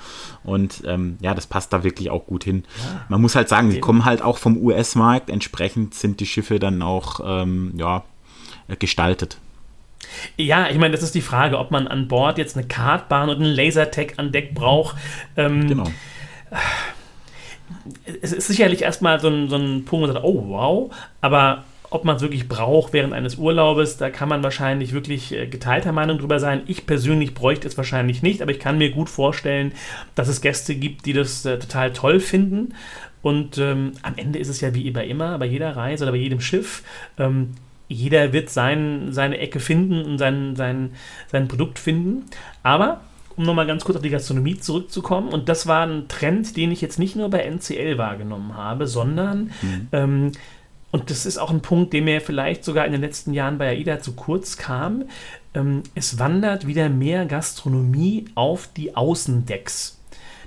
und 0.43 0.83
ähm, 0.85 1.17
ja, 1.21 1.33
das 1.33 1.47
passt 1.47 1.73
da 1.73 1.83
wirklich 1.83 2.09
auch 2.09 2.25
gut 2.25 2.43
hin. 2.43 2.63
Ja. 2.77 3.05
Man 3.09 3.21
muss 3.21 3.35
halt 3.35 3.49
sagen, 3.49 3.71
sie 3.71 3.79
kommen 3.79 4.05
halt 4.05 4.21
auch 4.21 4.37
vom 4.37 4.57
US-Markt, 4.57 5.29
entsprechend 5.29 5.93
sind 5.93 6.19
die 6.19 6.25
Schiffe 6.25 6.59
dann 6.59 6.81
auch 6.81 7.19
ähm, 7.23 7.73
ja, 7.77 8.03
gestaltet. 8.79 9.37
Ja, 10.37 10.69
ich 10.69 10.77
meine, 10.77 10.91
das 10.91 11.03
ist 11.03 11.15
die 11.15 11.21
Frage, 11.21 11.57
ob 11.57 11.71
man 11.71 11.87
an 11.87 12.07
Bord 12.07 12.37
jetzt 12.37 12.57
eine 12.57 12.67
Kartbahn 12.67 13.29
und 13.29 13.37
einen 13.37 13.53
Lasertag 13.53 14.13
an 14.17 14.31
Deck 14.31 14.53
braucht. 14.53 14.95
Ähm, 15.37 15.67
genau. 15.67 15.87
Es 18.21 18.33
ist 18.33 18.47
sicherlich 18.47 18.81
erstmal 18.81 19.19
so 19.19 19.29
ein, 19.29 19.49
so 19.49 19.55
ein 19.55 19.85
Punkt, 19.85 19.91
wo 19.91 19.97
man 19.99 20.13
sagt, 20.13 20.25
oh 20.25 20.43
wow, 20.47 20.93
aber 21.21 21.63
ob 21.91 22.05
man 22.05 22.15
es 22.15 22.21
wirklich 22.21 22.47
braucht 22.47 22.93
während 22.93 23.13
eines 23.13 23.35
Urlaubes, 23.35 23.97
da 23.97 24.09
kann 24.09 24.29
man 24.29 24.43
wahrscheinlich 24.43 24.93
wirklich 24.93 25.33
äh, 25.33 25.45
geteilter 25.45 25.91
Meinung 25.91 26.17
drüber 26.17 26.39
sein. 26.39 26.61
Ich 26.65 26.87
persönlich 26.87 27.33
bräuchte 27.33 27.67
es 27.67 27.77
wahrscheinlich 27.77 28.21
nicht, 28.21 28.41
aber 28.41 28.51
ich 28.51 28.59
kann 28.59 28.77
mir 28.77 28.91
gut 28.91 29.09
vorstellen, 29.09 29.73
dass 30.15 30.29
es 30.29 30.41
Gäste 30.41 30.73
gibt, 30.73 31.05
die 31.05 31.13
das 31.13 31.45
äh, 31.45 31.59
total 31.59 31.91
toll 31.91 32.21
finden. 32.21 32.73
Und 33.21 33.57
ähm, 33.57 33.91
am 34.01 34.13
Ende 34.15 34.39
ist 34.39 34.47
es 34.47 34.61
ja 34.61 34.73
wie 34.73 34.89
bei 34.91 35.05
immer, 35.05 35.37
bei 35.37 35.45
jeder 35.45 35.75
Reise 35.75 36.05
oder 36.05 36.13
bei 36.13 36.17
jedem 36.17 36.39
Schiff. 36.39 36.81
Ähm, 37.19 37.51
jeder 37.91 38.33
wird 38.33 38.49
sein, 38.49 39.09
seine 39.11 39.37
Ecke 39.37 39.59
finden 39.59 40.03
und 40.03 40.17
sein, 40.17 40.55
sein, 40.55 40.91
sein 41.31 41.47
Produkt 41.47 41.79
finden. 41.79 42.25
Aber 42.63 43.01
um 43.35 43.45
nochmal 43.45 43.67
ganz 43.67 43.83
kurz 43.83 43.95
auf 43.95 44.01
die 44.01 44.09
Gastronomie 44.09 44.57
zurückzukommen, 44.57 45.29
und 45.29 45.49
das 45.49 45.67
war 45.67 45.85
ein 45.85 46.07
Trend, 46.07 46.57
den 46.57 46.71
ich 46.71 46.81
jetzt 46.81 46.99
nicht 46.99 47.15
nur 47.15 47.29
bei 47.29 47.39
NCL 47.39 47.97
wahrgenommen 47.97 48.55
habe, 48.55 48.87
sondern 48.87 49.51
mhm. 49.61 49.87
ähm, 49.91 50.31
und 50.91 51.09
das 51.09 51.25
ist 51.25 51.37
auch 51.37 51.51
ein 51.51 51.61
Punkt, 51.61 51.93
der 51.93 52.01
mir 52.01 52.19
vielleicht 52.19 52.65
sogar 52.65 52.85
in 52.85 52.91
den 52.91 52.99
letzten 52.99 53.33
Jahren 53.33 53.57
bei 53.57 53.69
AIDA 53.69 54.01
zu 54.01 54.11
kurz 54.11 54.57
kam. 54.57 55.05
Ähm, 55.53 55.83
es 55.95 56.19
wandert 56.19 56.67
wieder 56.67 56.89
mehr 56.89 57.25
Gastronomie 57.25 58.25
auf 58.35 58.67
die 58.75 58.95
Außendecks. 58.95 60.00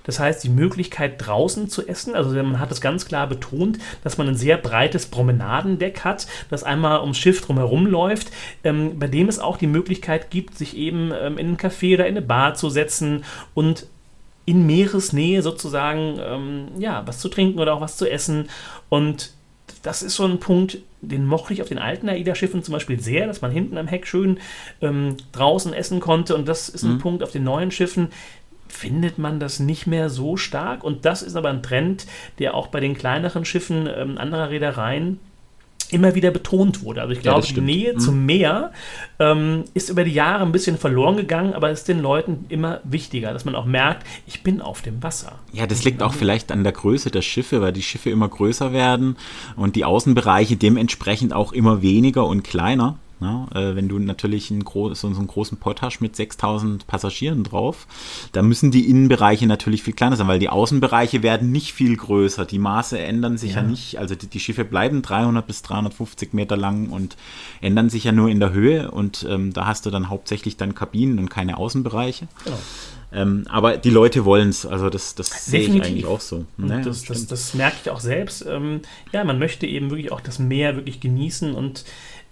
Das 0.04 0.20
heißt, 0.20 0.44
die 0.44 0.50
Möglichkeit 0.50 1.14
draußen 1.18 1.68
zu 1.68 1.86
essen, 1.86 2.14
also 2.14 2.30
man 2.30 2.60
hat 2.60 2.70
es 2.70 2.80
ganz 2.80 3.06
klar 3.06 3.26
betont, 3.26 3.78
dass 4.04 4.18
man 4.18 4.28
ein 4.28 4.36
sehr 4.36 4.56
breites 4.56 5.06
Promenadendeck 5.06 6.04
hat, 6.04 6.26
das 6.50 6.62
einmal 6.62 7.00
ums 7.00 7.18
Schiff 7.18 7.40
drumherum 7.40 7.86
läuft, 7.86 8.30
ähm, 8.62 8.98
bei 8.98 9.08
dem 9.08 9.28
es 9.28 9.38
auch 9.38 9.56
die 9.56 9.66
Möglichkeit 9.66 10.30
gibt, 10.30 10.56
sich 10.56 10.76
eben 10.76 11.10
ähm, 11.12 11.38
in 11.38 11.46
einen 11.48 11.56
Café 11.56 11.94
oder 11.94 12.06
in 12.06 12.16
eine 12.16 12.26
Bar 12.26 12.54
zu 12.54 12.70
setzen 12.70 13.24
und 13.54 13.86
in 14.46 14.66
Meeresnähe 14.66 15.42
sozusagen 15.42 16.18
ähm, 16.20 16.68
ja, 16.78 17.02
was 17.06 17.18
zu 17.18 17.28
trinken 17.28 17.58
oder 17.58 17.74
auch 17.74 17.80
was 17.80 17.96
zu 17.96 18.10
essen. 18.10 18.50
Und 18.90 19.32
das 19.82 20.02
ist 20.02 20.16
so 20.16 20.24
ein 20.24 20.38
Punkt, 20.38 20.78
den 21.00 21.26
mochte 21.26 21.52
ich 21.52 21.62
auf 21.62 21.68
den 21.68 21.78
alten 21.78 22.08
AIDA-Schiffen 22.08 22.62
zum 22.62 22.72
Beispiel 22.72 23.00
sehr, 23.00 23.26
dass 23.26 23.42
man 23.42 23.50
hinten 23.50 23.76
am 23.76 23.86
Heck 23.86 24.06
schön 24.06 24.38
ähm, 24.80 25.16
draußen 25.32 25.72
essen 25.72 26.00
konnte. 26.00 26.34
Und 26.34 26.48
das 26.48 26.68
ist 26.68 26.82
ein 26.82 26.94
mhm. 26.94 26.98
Punkt 26.98 27.22
auf 27.22 27.32
den 27.32 27.44
neuen 27.44 27.70
Schiffen, 27.70 28.08
findet 28.74 29.18
man 29.18 29.40
das 29.40 29.60
nicht 29.60 29.86
mehr 29.86 30.10
so 30.10 30.36
stark. 30.36 30.84
Und 30.84 31.04
das 31.04 31.22
ist 31.22 31.36
aber 31.36 31.50
ein 31.50 31.62
Trend, 31.62 32.06
der 32.38 32.54
auch 32.54 32.66
bei 32.66 32.80
den 32.80 32.94
kleineren 32.94 33.44
Schiffen 33.44 33.88
ähm, 33.94 34.18
anderer 34.18 34.50
Reedereien 34.50 35.20
immer 35.90 36.14
wieder 36.14 36.30
betont 36.30 36.82
wurde. 36.82 37.02
Also 37.02 37.12
ich 37.12 37.20
glaube, 37.20 37.46
ja, 37.46 37.54
die 37.54 37.60
Nähe 37.60 37.94
mhm. 37.94 37.98
zum 38.00 38.26
Meer 38.26 38.72
ähm, 39.18 39.64
ist 39.74 39.90
über 39.90 40.04
die 40.04 40.12
Jahre 40.12 40.44
ein 40.44 40.50
bisschen 40.50 40.76
verloren 40.76 41.16
gegangen, 41.16 41.52
aber 41.52 41.70
ist 41.70 41.88
den 41.88 42.00
Leuten 42.00 42.46
immer 42.48 42.80
wichtiger, 42.84 43.32
dass 43.32 43.44
man 43.44 43.54
auch 43.54 43.66
merkt, 43.66 44.06
ich 44.26 44.42
bin 44.42 44.60
auf 44.60 44.82
dem 44.82 45.02
Wasser. 45.02 45.38
Ja, 45.52 45.66
das 45.66 45.84
liegt 45.84 46.02
auch 46.02 46.14
vielleicht 46.14 46.50
an 46.50 46.64
der 46.64 46.72
Größe 46.72 47.10
der 47.10 47.22
Schiffe, 47.22 47.60
weil 47.60 47.72
die 47.72 47.82
Schiffe 47.82 48.10
immer 48.10 48.28
größer 48.28 48.72
werden 48.72 49.16
und 49.56 49.76
die 49.76 49.84
Außenbereiche 49.84 50.56
dementsprechend 50.56 51.32
auch 51.32 51.52
immer 51.52 51.82
weniger 51.82 52.26
und 52.26 52.42
kleiner. 52.42 52.98
Ja, 53.24 53.48
äh, 53.54 53.74
wenn 53.74 53.88
du 53.88 53.98
natürlich 53.98 54.50
einen 54.50 54.64
groß, 54.64 55.00
so, 55.00 55.06
einen 55.06 55.26
großen 55.26 55.56
Pott 55.56 55.80
hast 55.80 56.00
mit 56.00 56.14
6000 56.14 56.86
Passagieren 56.86 57.42
drauf, 57.42 57.86
da 58.32 58.42
müssen 58.42 58.70
die 58.70 58.90
Innenbereiche 58.90 59.46
natürlich 59.46 59.82
viel 59.82 59.94
kleiner 59.94 60.16
sein, 60.16 60.28
weil 60.28 60.38
die 60.38 60.50
Außenbereiche 60.50 61.22
werden 61.22 61.50
nicht 61.50 61.72
viel 61.72 61.96
größer. 61.96 62.44
Die 62.44 62.58
Maße 62.58 62.98
ändern 62.98 63.38
sich 63.38 63.54
ja, 63.54 63.62
ja 63.62 63.66
nicht. 63.66 63.98
Also 63.98 64.14
die, 64.14 64.26
die, 64.26 64.40
Schiffe 64.40 64.66
bleiben 64.66 65.00
300 65.00 65.46
bis 65.46 65.62
350 65.62 66.34
Meter 66.34 66.58
lang 66.58 66.90
und 66.90 67.16
ändern 67.62 67.88
sich 67.88 68.04
ja 68.04 68.12
nur 68.12 68.28
in 68.28 68.40
der 68.40 68.52
Höhe. 68.52 68.90
Und 68.90 69.26
ähm, 69.28 69.54
da 69.54 69.66
hast 69.66 69.86
du 69.86 69.90
dann 69.90 70.10
hauptsächlich 70.10 70.58
dann 70.58 70.74
Kabinen 70.74 71.18
und 71.18 71.30
keine 71.30 71.56
Außenbereiche. 71.56 72.28
Genau. 72.44 72.58
Ähm, 73.14 73.44
aber 73.48 73.76
die 73.76 73.90
Leute 73.90 74.24
wollen 74.24 74.48
es, 74.48 74.66
also 74.66 74.90
das, 74.90 75.14
das 75.14 75.46
sehe 75.46 75.60
ich 75.60 75.82
eigentlich 75.82 76.04
auch 76.04 76.20
so. 76.20 76.46
Naja, 76.56 76.82
das, 76.82 77.04
das, 77.04 77.26
das, 77.28 77.54
merke 77.54 77.76
ich 77.84 77.90
auch 77.90 78.00
selbst. 78.00 78.44
Ähm, 78.44 78.80
ja, 79.12 79.22
man 79.22 79.38
möchte 79.38 79.66
eben 79.66 79.90
wirklich 79.90 80.10
auch 80.10 80.20
das 80.20 80.40
Meer 80.40 80.74
wirklich 80.74 80.98
genießen 80.98 81.54
und 81.54 81.84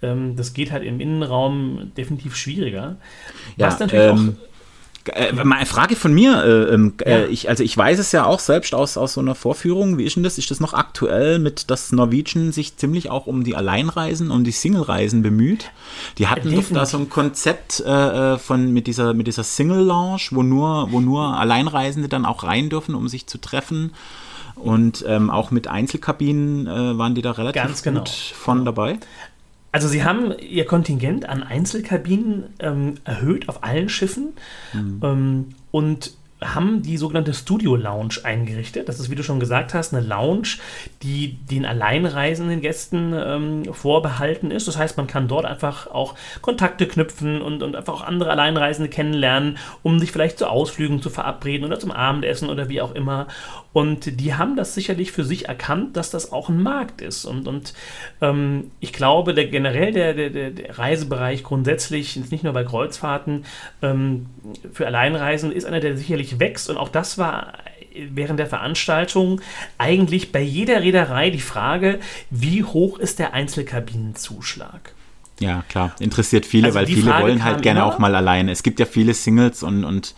ähm, 0.03 0.35
das 0.35 0.53
geht 0.53 0.71
halt 0.71 0.83
im 0.83 0.99
Innenraum 0.99 1.91
definitiv 1.97 2.35
schwieriger. 2.35 2.97
Ja, 3.57 3.67
Was 3.67 3.79
natürlich 3.79 4.05
ähm, 4.05 4.37
auch 4.39 4.53
äh, 5.05 5.33
eine 5.37 5.65
Frage 5.65 5.95
von 5.95 6.13
mir. 6.13 6.43
Äh, 6.43 6.73
ähm, 6.73 6.93
äh, 7.03 7.23
ja. 7.23 7.27
ich, 7.27 7.49
also 7.49 7.63
ich 7.63 7.75
weiß 7.75 7.99
es 7.99 8.11
ja 8.11 8.25
auch 8.25 8.39
selbst 8.39 8.73
aus, 8.73 8.97
aus 8.97 9.13
so 9.13 9.21
einer 9.21 9.35
Vorführung. 9.35 9.97
Wie 9.97 10.05
ist 10.05 10.15
denn 10.15 10.23
das? 10.23 10.37
Ist 10.37 10.51
das 10.51 10.59
noch 10.59 10.73
aktuell 10.73 11.39
mit, 11.39 11.69
dass 11.69 11.91
Norwegian 11.91 12.51
sich 12.51 12.77
ziemlich 12.77 13.09
auch 13.09 13.27
um 13.27 13.43
die 13.43 13.55
Alleinreisen, 13.55 14.31
um 14.31 14.43
die 14.43 14.51
Single-Reisen 14.51 15.21
bemüht? 15.21 15.71
Die 16.17 16.27
hatten 16.27 16.49
Definitiv. 16.49 16.69
doch 16.69 16.75
da 16.75 16.85
so 16.85 16.97
ein 16.97 17.09
Konzept 17.09 17.81
äh, 17.81 18.37
von 18.37 18.71
mit 18.71 18.87
dieser, 18.87 19.13
mit 19.13 19.27
dieser 19.27 19.43
Single-Lounge, 19.43 20.29
wo 20.31 20.43
nur, 20.43 20.91
wo 20.91 21.01
nur 21.01 21.37
Alleinreisende 21.37 22.07
dann 22.07 22.25
auch 22.25 22.43
rein 22.43 22.69
dürfen, 22.69 22.95
um 22.95 23.07
sich 23.07 23.27
zu 23.27 23.39
treffen. 23.39 23.91
Und 24.55 25.03
ähm, 25.07 25.29
auch 25.29 25.49
mit 25.51 25.67
Einzelkabinen 25.67 26.67
äh, 26.67 26.97
waren 26.97 27.15
die 27.15 27.23
da 27.23 27.31
relativ 27.31 27.81
genau. 27.81 27.99
gut 27.99 28.09
von 28.09 28.65
dabei. 28.65 28.99
Also 29.73 29.87
sie 29.87 30.03
haben 30.03 30.31
ihr 30.39 30.65
Kontingent 30.65 31.27
an 31.27 31.41
Einzelkabinen 31.41 32.53
ähm, 32.59 32.95
erhöht 33.05 33.49
auf 33.49 33.63
allen 33.63 33.89
Schiffen 33.89 34.33
mhm. 34.71 34.99
ähm, 35.03 35.45
und 35.71 36.15
haben 36.43 36.81
die 36.81 36.97
sogenannte 36.97 37.33
Studio 37.33 37.75
Lounge 37.75 38.15
eingerichtet. 38.23 38.89
Das 38.89 38.99
ist, 38.99 39.09
wie 39.09 39.15
du 39.15 39.23
schon 39.23 39.39
gesagt 39.39 39.73
hast, 39.73 39.93
eine 39.93 40.05
Lounge, 40.05 40.57
die 41.01 41.37
den 41.49 41.65
alleinreisenden 41.65 42.61
Gästen 42.61 43.13
ähm, 43.15 43.73
vorbehalten 43.73 44.51
ist. 44.51 44.67
Das 44.67 44.77
heißt, 44.77 44.97
man 44.97 45.07
kann 45.07 45.27
dort 45.27 45.45
einfach 45.45 45.87
auch 45.87 46.15
Kontakte 46.41 46.87
knüpfen 46.87 47.41
und, 47.41 47.63
und 47.63 47.75
einfach 47.75 47.93
auch 47.93 48.03
andere 48.03 48.31
Alleinreisende 48.31 48.89
kennenlernen, 48.89 49.57
um 49.81 49.99
sich 49.99 50.11
vielleicht 50.11 50.37
zu 50.37 50.47
Ausflügen 50.47 51.01
zu 51.01 51.09
verabreden 51.09 51.65
oder 51.65 51.79
zum 51.79 51.91
Abendessen 51.91 52.49
oder 52.49 52.69
wie 52.69 52.81
auch 52.81 52.93
immer. 52.93 53.27
Und 53.73 54.21
die 54.21 54.35
haben 54.35 54.55
das 54.55 54.75
sicherlich 54.75 55.11
für 55.11 55.23
sich 55.23 55.47
erkannt, 55.47 55.97
dass 55.97 56.11
das 56.11 56.31
auch 56.31 56.47
ein 56.47 56.61
Markt 56.61 57.01
ist. 57.01 57.25
Und, 57.25 57.47
und 57.47 57.73
ähm, 58.21 58.71
ich 58.79 58.93
glaube, 58.93 59.33
der, 59.33 59.47
generell 59.47 59.91
der, 59.91 60.13
der, 60.13 60.51
der 60.51 60.77
Reisebereich 60.77 61.43
grundsätzlich, 61.43 62.15
nicht 62.29 62.43
nur 62.43 62.53
bei 62.53 62.63
Kreuzfahrten, 62.63 63.45
ähm, 63.81 64.27
für 64.71 64.85
Alleinreisende 64.85 65.55
ist 65.55 65.65
einer, 65.65 65.79
der 65.79 65.97
sicherlich 65.97 66.32
wächst. 66.39 66.69
Und 66.69 66.77
auch 66.77 66.89
das 66.89 67.17
war 67.17 67.53
während 67.95 68.39
der 68.39 68.47
Veranstaltung 68.47 69.41
eigentlich 69.77 70.31
bei 70.31 70.41
jeder 70.41 70.81
Reederei 70.81 71.29
die 71.29 71.39
Frage, 71.39 71.99
wie 72.29 72.63
hoch 72.63 72.97
ist 72.97 73.19
der 73.19 73.33
Einzelkabinenzuschlag? 73.33 74.93
Ja, 75.39 75.63
klar, 75.67 75.95
interessiert 75.99 76.45
viele, 76.45 76.67
also 76.67 76.79
weil 76.79 76.85
viele 76.85 77.11
Frage 77.11 77.23
wollen 77.23 77.43
halt 77.43 77.61
gerne 77.61 77.81
immer. 77.81 77.87
auch 77.87 77.99
mal 77.99 78.15
alleine. 78.15 78.51
Es 78.51 78.63
gibt 78.63 78.79
ja 78.79 78.85
viele 78.85 79.13
Singles 79.13 79.63
und, 79.63 79.83
und 79.83 80.15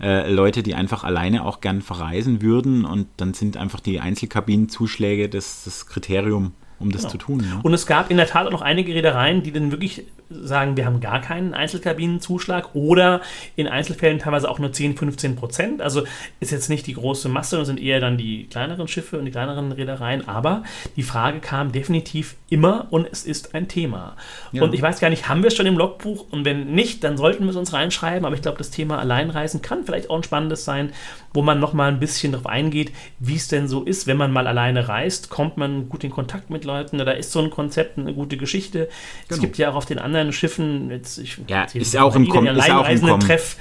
äh, 0.00 0.30
Leute, 0.30 0.62
die 0.62 0.74
einfach 0.74 1.04
alleine 1.04 1.44
auch 1.44 1.60
gern 1.60 1.82
verreisen 1.82 2.42
würden 2.42 2.84
und 2.84 3.08
dann 3.16 3.34
sind 3.34 3.56
einfach 3.56 3.80
die 3.80 4.00
Einzelkabinenzuschläge 4.00 5.28
das, 5.28 5.64
das 5.64 5.86
Kriterium, 5.86 6.52
um 6.82 6.90
das 6.90 7.02
Genau. 7.02 7.12
zu 7.12 7.18
tun. 7.18 7.38
Ne? 7.38 7.60
Und 7.62 7.74
es 7.74 7.86
gab 7.86 8.10
in 8.10 8.16
der 8.16 8.26
Tat 8.26 8.46
auch 8.46 8.52
noch 8.52 8.62
einige 8.62 8.94
Reedereien, 8.94 9.42
die 9.42 9.52
dann 9.52 9.70
wirklich 9.70 10.04
sagen, 10.30 10.76
wir 10.76 10.86
haben 10.86 11.00
gar 11.00 11.20
keinen 11.20 11.54
Einzelkabinenzuschlag 11.54 12.74
oder 12.74 13.20
in 13.56 13.68
Einzelfällen 13.68 14.18
teilweise 14.18 14.48
auch 14.48 14.58
nur 14.58 14.72
10, 14.72 14.96
15 14.96 15.36
Prozent. 15.36 15.82
Also 15.82 16.04
ist 16.40 16.52
jetzt 16.52 16.68
nicht 16.68 16.86
die 16.86 16.94
große 16.94 17.28
Masse 17.28 17.58
und 17.58 17.64
sind 17.64 17.80
eher 17.80 18.00
dann 18.00 18.16
die 18.16 18.44
kleineren 18.44 18.88
Schiffe 18.88 19.18
und 19.18 19.24
die 19.24 19.30
kleineren 19.30 19.72
Reedereien. 19.72 20.28
Aber 20.28 20.62
die 20.96 21.02
Frage 21.02 21.40
kam 21.40 21.72
definitiv 21.72 22.36
immer 22.48 22.86
und 22.90 23.08
es 23.10 23.24
ist 23.24 23.54
ein 23.54 23.68
Thema. 23.68 24.16
Ja. 24.52 24.62
Und 24.62 24.74
ich 24.74 24.82
weiß 24.82 25.00
gar 25.00 25.10
nicht, 25.10 25.28
haben 25.28 25.42
wir 25.42 25.48
es 25.48 25.54
schon 25.54 25.66
im 25.66 25.76
Logbuch? 25.76 26.26
Und 26.30 26.44
wenn 26.44 26.72
nicht, 26.72 27.04
dann 27.04 27.16
sollten 27.16 27.44
wir 27.44 27.50
es 27.50 27.56
uns 27.56 27.72
reinschreiben. 27.72 28.24
Aber 28.24 28.34
ich 28.34 28.42
glaube, 28.42 28.58
das 28.58 28.70
Thema 28.70 28.98
Alleinreisen 28.98 29.62
kann 29.62 29.84
vielleicht 29.84 30.10
auch 30.10 30.16
ein 30.16 30.22
spannendes 30.22 30.64
sein, 30.64 30.92
wo 31.34 31.42
man 31.42 31.60
noch 31.60 31.72
mal 31.72 31.88
ein 31.88 32.00
bisschen 32.00 32.32
darauf 32.32 32.46
eingeht, 32.46 32.92
wie 33.18 33.36
es 33.36 33.48
denn 33.48 33.68
so 33.68 33.82
ist, 33.82 34.06
wenn 34.06 34.16
man 34.16 34.32
mal 34.32 34.46
alleine 34.46 34.88
reist. 34.88 35.30
Kommt 35.30 35.56
man 35.56 35.88
gut 35.88 36.04
in 36.04 36.10
Kontakt 36.10 36.50
mit 36.50 36.64
Leuten? 36.64 36.71
Da 36.72 37.10
ist 37.12 37.32
so 37.32 37.40
ein 37.40 37.50
Konzept 37.50 37.98
eine 37.98 38.12
gute 38.14 38.36
Geschichte. 38.36 38.88
Es 39.24 39.28
Genau. 39.28 39.40
gibt 39.42 39.58
ja 39.58 39.70
auch 39.70 39.74
auf 39.76 39.86
den 39.86 39.98
anderen 39.98 40.32
Schiffen, 40.32 40.90
jetzt, 40.90 41.18
ich, 41.18 41.38
Ja, 41.48 41.64
ist 41.64 41.96
auch 41.96 42.14
im 42.16 42.26
Kom- 42.26 42.44
den 42.44 42.56
ist 42.56 42.70
auch 42.70 42.88
im 42.88 43.00
Kommen. 43.00 43.20
Treff. 43.20 43.56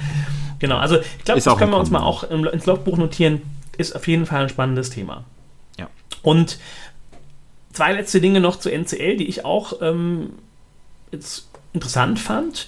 Genau, 0.60 0.78
also 0.78 0.98
ich 1.00 1.24
glaube, 1.26 1.42
das 1.42 1.58
können 1.58 1.72
wir 1.72 1.78
uns 1.78 1.90
mal 1.90 2.00
Kommen. 2.00 2.10
auch 2.10 2.24
im, 2.24 2.46
ins 2.46 2.66
Logbuch 2.66 2.98
notieren. 2.98 3.42
Ist 3.78 3.96
auf 3.96 4.08
jeden 4.08 4.26
Fall 4.26 4.44
ein 4.44 4.50
spannendes 4.50 4.90
Thema. 4.92 5.24
Ja. 5.80 5.88
Und 6.22 6.60
zwei 7.74 7.94
letzte 7.94 8.22
Dinge 8.22 8.40
noch 8.42 8.58
zu 8.60 8.70
NCL, 8.70 9.18
die 9.18 9.28
ich 9.28 9.44
auch 9.46 9.82
ähm, 9.82 10.34
jetzt 11.12 11.50
interessant 11.74 12.20
fand. 12.20 12.68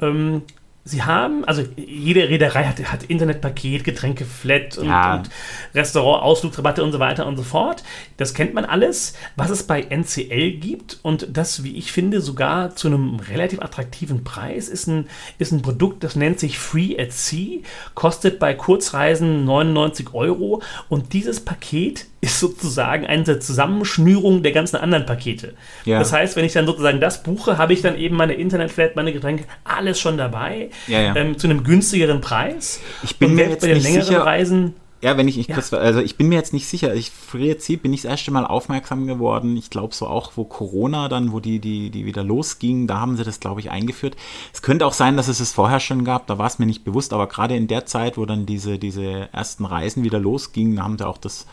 Ähm, 0.00 0.42
sie 0.84 1.02
haben, 1.02 1.44
also 1.44 1.62
jede 1.76 2.28
Reederei 2.28 2.64
hat, 2.64 2.82
hat 2.90 3.04
Internetpaket, 3.04 3.84
Getränke 3.84 4.24
flat 4.24 4.78
und, 4.78 4.86
Ja. 4.88 5.16
und 5.16 5.30
Restaurant, 5.74 6.22
Ausflugsrabatte 6.22 6.82
und 6.82 6.92
so 6.92 6.98
weiter 6.98 7.26
und 7.26 7.36
so 7.36 7.42
fort. 7.42 7.82
Das 8.16 8.34
kennt 8.34 8.54
man 8.54 8.64
alles. 8.64 9.14
Was 9.36 9.50
es 9.50 9.62
bei 9.64 9.82
NCL 9.82 10.52
gibt 10.52 10.98
und 11.02 11.28
das, 11.36 11.62
wie 11.64 11.76
ich 11.76 11.92
finde, 11.92 12.20
sogar 12.20 12.74
zu 12.76 12.88
einem 12.88 13.20
relativ 13.20 13.60
attraktiven 13.60 14.24
Preis, 14.24 14.68
ist 14.68 14.86
ein, 14.86 15.06
ist 15.38 15.52
ein 15.52 15.62
Produkt, 15.62 16.02
das 16.02 16.16
nennt 16.16 16.40
sich 16.40 16.58
Free 16.58 16.96
at 16.98 17.12
Sea, 17.12 17.60
kostet 17.94 18.38
bei 18.38 18.54
Kurzreisen 18.54 19.44
99 19.44 20.14
Euro 20.14 20.62
und 20.88 21.12
dieses 21.12 21.40
Paket 21.40 22.06
ist 22.22 22.38
sozusagen 22.38 23.06
eine 23.06 23.38
Zusammenschnürung 23.38 24.42
der 24.42 24.52
ganzen 24.52 24.76
anderen 24.76 25.06
Pakete. 25.06 25.54
Ja. 25.86 25.98
Das 25.98 26.12
heißt, 26.12 26.36
wenn 26.36 26.44
ich 26.44 26.52
dann 26.52 26.66
sozusagen 26.66 27.00
das 27.00 27.22
buche, 27.22 27.56
habe 27.56 27.72
ich 27.72 27.80
dann 27.80 27.96
eben 27.96 28.14
meine 28.16 28.34
Internetflat, 28.34 28.94
meine 28.94 29.12
Getränke, 29.12 29.44
alles 29.64 29.98
schon 29.98 30.18
dabei, 30.18 30.68
Ja, 30.86 31.00
ja. 31.00 31.16
Ähm, 31.16 31.38
zu 31.38 31.46
einem 31.48 31.64
günstigeren 31.64 32.20
Preis. 32.20 32.80
Ich 33.02 33.16
bin 33.18 33.30
und 33.30 33.34
mir 33.36 33.48
jetzt 33.48 33.60
bei 33.60 33.68
den 33.68 33.76
nicht 33.76 33.84
längeren 33.84 34.04
sicher- 34.06 34.24
Reisen 34.26 34.74
Ja, 35.02 35.16
wenn 35.16 35.28
ich, 35.28 35.38
ich 35.38 35.46
Ja. 35.48 35.54
kurz, 35.54 35.72
also 35.72 36.00
ich 36.00 36.16
bin 36.18 36.28
mir 36.28 36.34
jetzt 36.34 36.52
nicht 36.52 36.66
sicher. 36.68 36.94
Ich 36.94 37.10
früher 37.10 37.54
bin 37.82 37.94
ich 37.94 38.02
das 38.02 38.10
erste 38.10 38.30
Mal 38.32 38.44
aufmerksam 38.44 39.06
geworden. 39.06 39.56
Ich 39.56 39.70
glaube 39.70 39.94
so 39.94 40.06
auch, 40.06 40.32
wo 40.36 40.44
Corona 40.44 41.08
dann, 41.08 41.32
wo 41.32 41.40
die, 41.40 41.58
die, 41.58 41.88
die 41.88 42.04
wieder 42.04 42.22
losging, 42.22 42.86
da 42.86 43.00
haben 43.00 43.16
sie 43.16 43.24
das, 43.24 43.40
glaube 43.40 43.60
ich, 43.60 43.70
eingeführt. 43.70 44.14
Es 44.52 44.60
könnte 44.60 44.84
auch 44.84 44.92
sein, 44.92 45.16
dass 45.16 45.28
es 45.28 45.40
es 45.40 45.52
vorher 45.54 45.80
schon 45.80 46.04
gab, 46.04 46.26
da 46.26 46.36
war 46.36 46.46
es 46.46 46.58
mir 46.58 46.66
nicht 46.66 46.84
bewusst, 46.84 47.14
aber 47.14 47.28
gerade 47.28 47.56
in 47.56 47.66
der 47.66 47.86
Zeit, 47.86 48.18
wo 48.18 48.26
dann 48.26 48.44
diese, 48.44 48.78
diese 48.78 49.30
ersten 49.32 49.64
Reisen 49.64 50.04
wieder 50.04 50.18
losgingen, 50.18 50.76
da 50.76 50.82
haben 50.82 50.98
sie 50.98 51.06
auch 51.08 51.16
das 51.18 51.46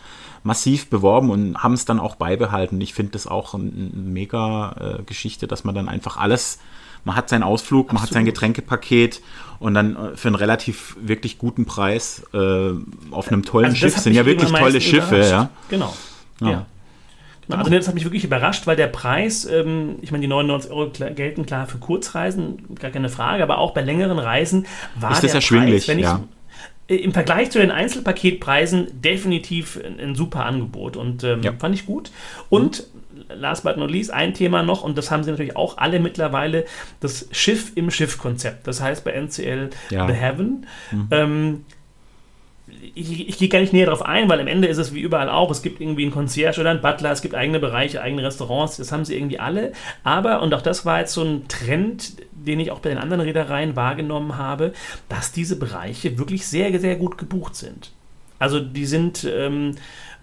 massiv 0.44 0.90
beworben 0.90 1.30
und 1.30 1.58
haben 1.63 1.74
es 1.74 1.86
dann 1.86 2.02
auch 2.02 2.16
beibehalten. 2.16 2.82
Ich 2.82 2.94
finde 2.94 3.13
das 3.13 3.28
auch 3.28 3.54
eine 3.54 3.63
mega 3.94 4.98
äh, 5.00 5.04
Geschichte, 5.04 5.48
dass 5.48 5.63
man 5.63 5.74
dann 5.76 5.88
einfach 5.90 6.18
alles, 6.18 6.60
man 7.04 7.16
hat 7.16 7.30
seinen 7.30 7.44
Ausflug, 7.44 7.94
man 7.94 8.02
hat 8.02 8.10
sein. 8.10 8.26
Getränkepaket 8.26 9.22
und 9.60 9.74
dann 9.74 9.96
äh, 9.96 10.18
für 10.18 10.28
einen 10.28 10.36
relativ 10.36 10.96
wirklich 11.02 11.38
guten 11.38 11.66
Preis 11.66 12.24
äh, 12.34 12.70
auf 13.12 13.28
einem 13.30 13.44
tollen 13.44 13.66
Also 13.68 13.86
das 13.86 13.94
Schiff. 13.94 14.04
Sind 14.04 14.14
ja 14.14 14.26
wirklich 14.26 14.52
tolle 14.52 14.82
Schiffe, 14.82 15.16
überrascht. 15.16 15.32
ja. 15.32 15.50
Genau. 15.70 15.94
Ja. 16.42 16.50
Ja. 16.50 16.66
Genau. 17.48 17.60
Also 17.60 17.72
das 17.72 17.88
hat 17.88 17.96
mich 17.96 18.04
wirklich 18.04 18.26
überrascht, 18.26 18.68
weil 18.68 18.76
der 18.76 18.88
Preis, 18.88 19.46
ähm, 19.46 19.96
ich 20.02 20.12
meine, 20.12 20.22
die 20.22 20.28
99 20.28 20.70
Euro 20.70 20.90
gelten 20.90 21.46
klar 21.46 21.66
für 21.66 21.78
Kurzreisen, 21.78 22.76
gar 22.76 22.92
keine 22.92 23.08
Frage, 23.08 23.42
aber 23.42 23.60
auch 23.60 23.72
bei 23.74 23.82
längeren 23.82 24.20
Reisen 24.20 24.66
war 24.96 25.14
Ist 25.14 25.24
das 25.24 25.34
erschwinglich, 25.34 25.86
Preis, 25.88 25.98
ja. 26.02 26.24
äh, 26.90 26.96
im 26.98 27.14
Vergleich 27.14 27.50
zu 27.50 27.60
den 27.60 27.72
Einzelpaketpreisen 27.72 29.02
definitiv 29.02 29.80
ein, 29.84 29.98
ein 29.98 30.16
super 30.16 30.46
Angebot 30.46 30.98
und 30.98 31.24
ähm, 31.24 31.42
Ja. 31.42 31.54
fand 31.58 31.74
ich 31.74 31.86
gut. 31.86 32.12
Und 32.50 32.84
last 33.30 33.63
but 33.63 33.78
not 33.78 33.92
least, 33.92 34.12
ein 34.12 34.34
Thema 34.34 34.63
noch, 34.63 34.84
und 34.84 34.98
das 34.98 35.12
haben 35.12 35.24
sie 35.24 35.32
natürlich 35.32 35.56
auch 35.56 35.78
alle 35.78 36.00
mittlerweile, 36.00 36.66
das 37.00 37.28
Schiff 37.32 37.72
im 37.76 37.92
Schiff-Konzept. 37.92 38.68
Das 38.68 38.82
heißt 38.82 39.04
bei 39.04 39.12
NCL 39.12 39.70
Ja. 39.90 40.08
The 40.08 40.13
Heaven. 40.13 40.66
Ähm, 41.12 41.66
ich, 42.96 43.30
ich 43.30 43.38
gehe 43.38 43.48
gar 43.48 43.60
nicht 43.60 43.74
näher 43.74 43.86
darauf 43.86 44.06
ein, 44.06 44.28
weil 44.28 44.42
am 44.42 44.48
Ende 44.48 44.68
ist 44.68 44.78
es 44.78 44.94
wie 44.94 45.00
überall 45.00 45.30
auch. 45.30 45.50
Es 45.52 45.62
gibt 45.62 45.80
irgendwie 45.80 46.04
einen 46.04 46.12
Concierge 46.12 46.60
oder 46.60 46.72
einen 46.72 46.82
Butler, 46.82 47.12
es 47.12 47.22
gibt 47.22 47.34
eigene 47.34 47.60
Bereiche, 47.60 48.02
eigene 48.02 48.24
Restaurants, 48.24 48.78
das 48.78 48.92
haben 48.92 49.06
sie 49.06 49.16
irgendwie 49.16 49.40
alle. 49.40 49.72
Aber, 50.04 50.42
und 50.42 50.54
auch 50.54 50.62
das 50.62 50.86
war 50.86 51.00
jetzt 51.00 51.13
so 51.13 51.24
ein 51.24 51.48
Trend, 51.48 52.13
den 52.34 52.60
ich 52.60 52.72
auch 52.72 52.80
bei 52.80 52.90
den 52.90 52.98
anderen 52.98 53.22
Reedereien 53.22 53.76
wahrgenommen 53.76 54.38
habe, 54.38 54.74
dass 55.10 55.32
diese 55.32 55.58
Bereiche 55.58 56.18
wirklich 56.18 56.46
sehr, 56.46 56.78
sehr 56.80 56.96
gut 56.98 57.18
gebucht 57.18 57.56
sind. 57.56 57.92
Also 58.40 58.60
die 58.60 58.86
sind 58.86 59.28
ähm, 59.30 59.76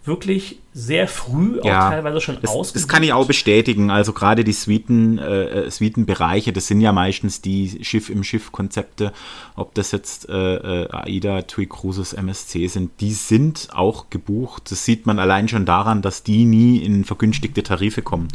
wirklich 0.04 0.58
sehr 0.72 1.08
früh 1.08 1.60
auch 1.60 1.64
Ja, 1.64 1.90
teilweise 1.90 2.20
schon 2.20 2.36
Das, 2.42 2.72
das 2.72 2.88
kann 2.88 3.02
ich 3.02 3.12
auch 3.12 3.26
bestätigen. 3.26 3.90
Also 3.90 4.12
gerade 4.12 4.44
die 4.44 4.52
Suiten, 4.52 5.18
äh, 5.18 5.70
Suitenbereiche, 5.70 6.52
das 6.52 6.66
sind 6.66 6.80
ja 6.80 6.92
meistens 6.92 7.40
die 7.40 7.82
Schiff 7.82 8.10
im 8.10 8.22
Schiff-Konzepte, 8.22 9.12
ob 9.56 9.74
das 9.74 9.92
jetzt 9.92 10.28
äh, 10.28 10.84
äh, 10.84 10.88
AIDA, 10.90 11.42
TUI 11.42 11.66
Cruises, 11.66 12.12
MSC 12.12 12.66
sind, 12.66 13.00
die 13.00 13.12
sind 13.12 13.68
auch 13.72 14.10
gebucht. 14.10 14.70
Das 14.70 14.84
sieht 14.84 15.06
man 15.06 15.18
allein 15.18 15.48
schon 15.48 15.64
daran, 15.64 16.02
dass 16.02 16.22
die 16.22 16.44
nie 16.44 16.78
in 16.78 17.04
vergünstigte 17.04 17.62
Tarife 17.62 18.02
kommen. 18.02 18.28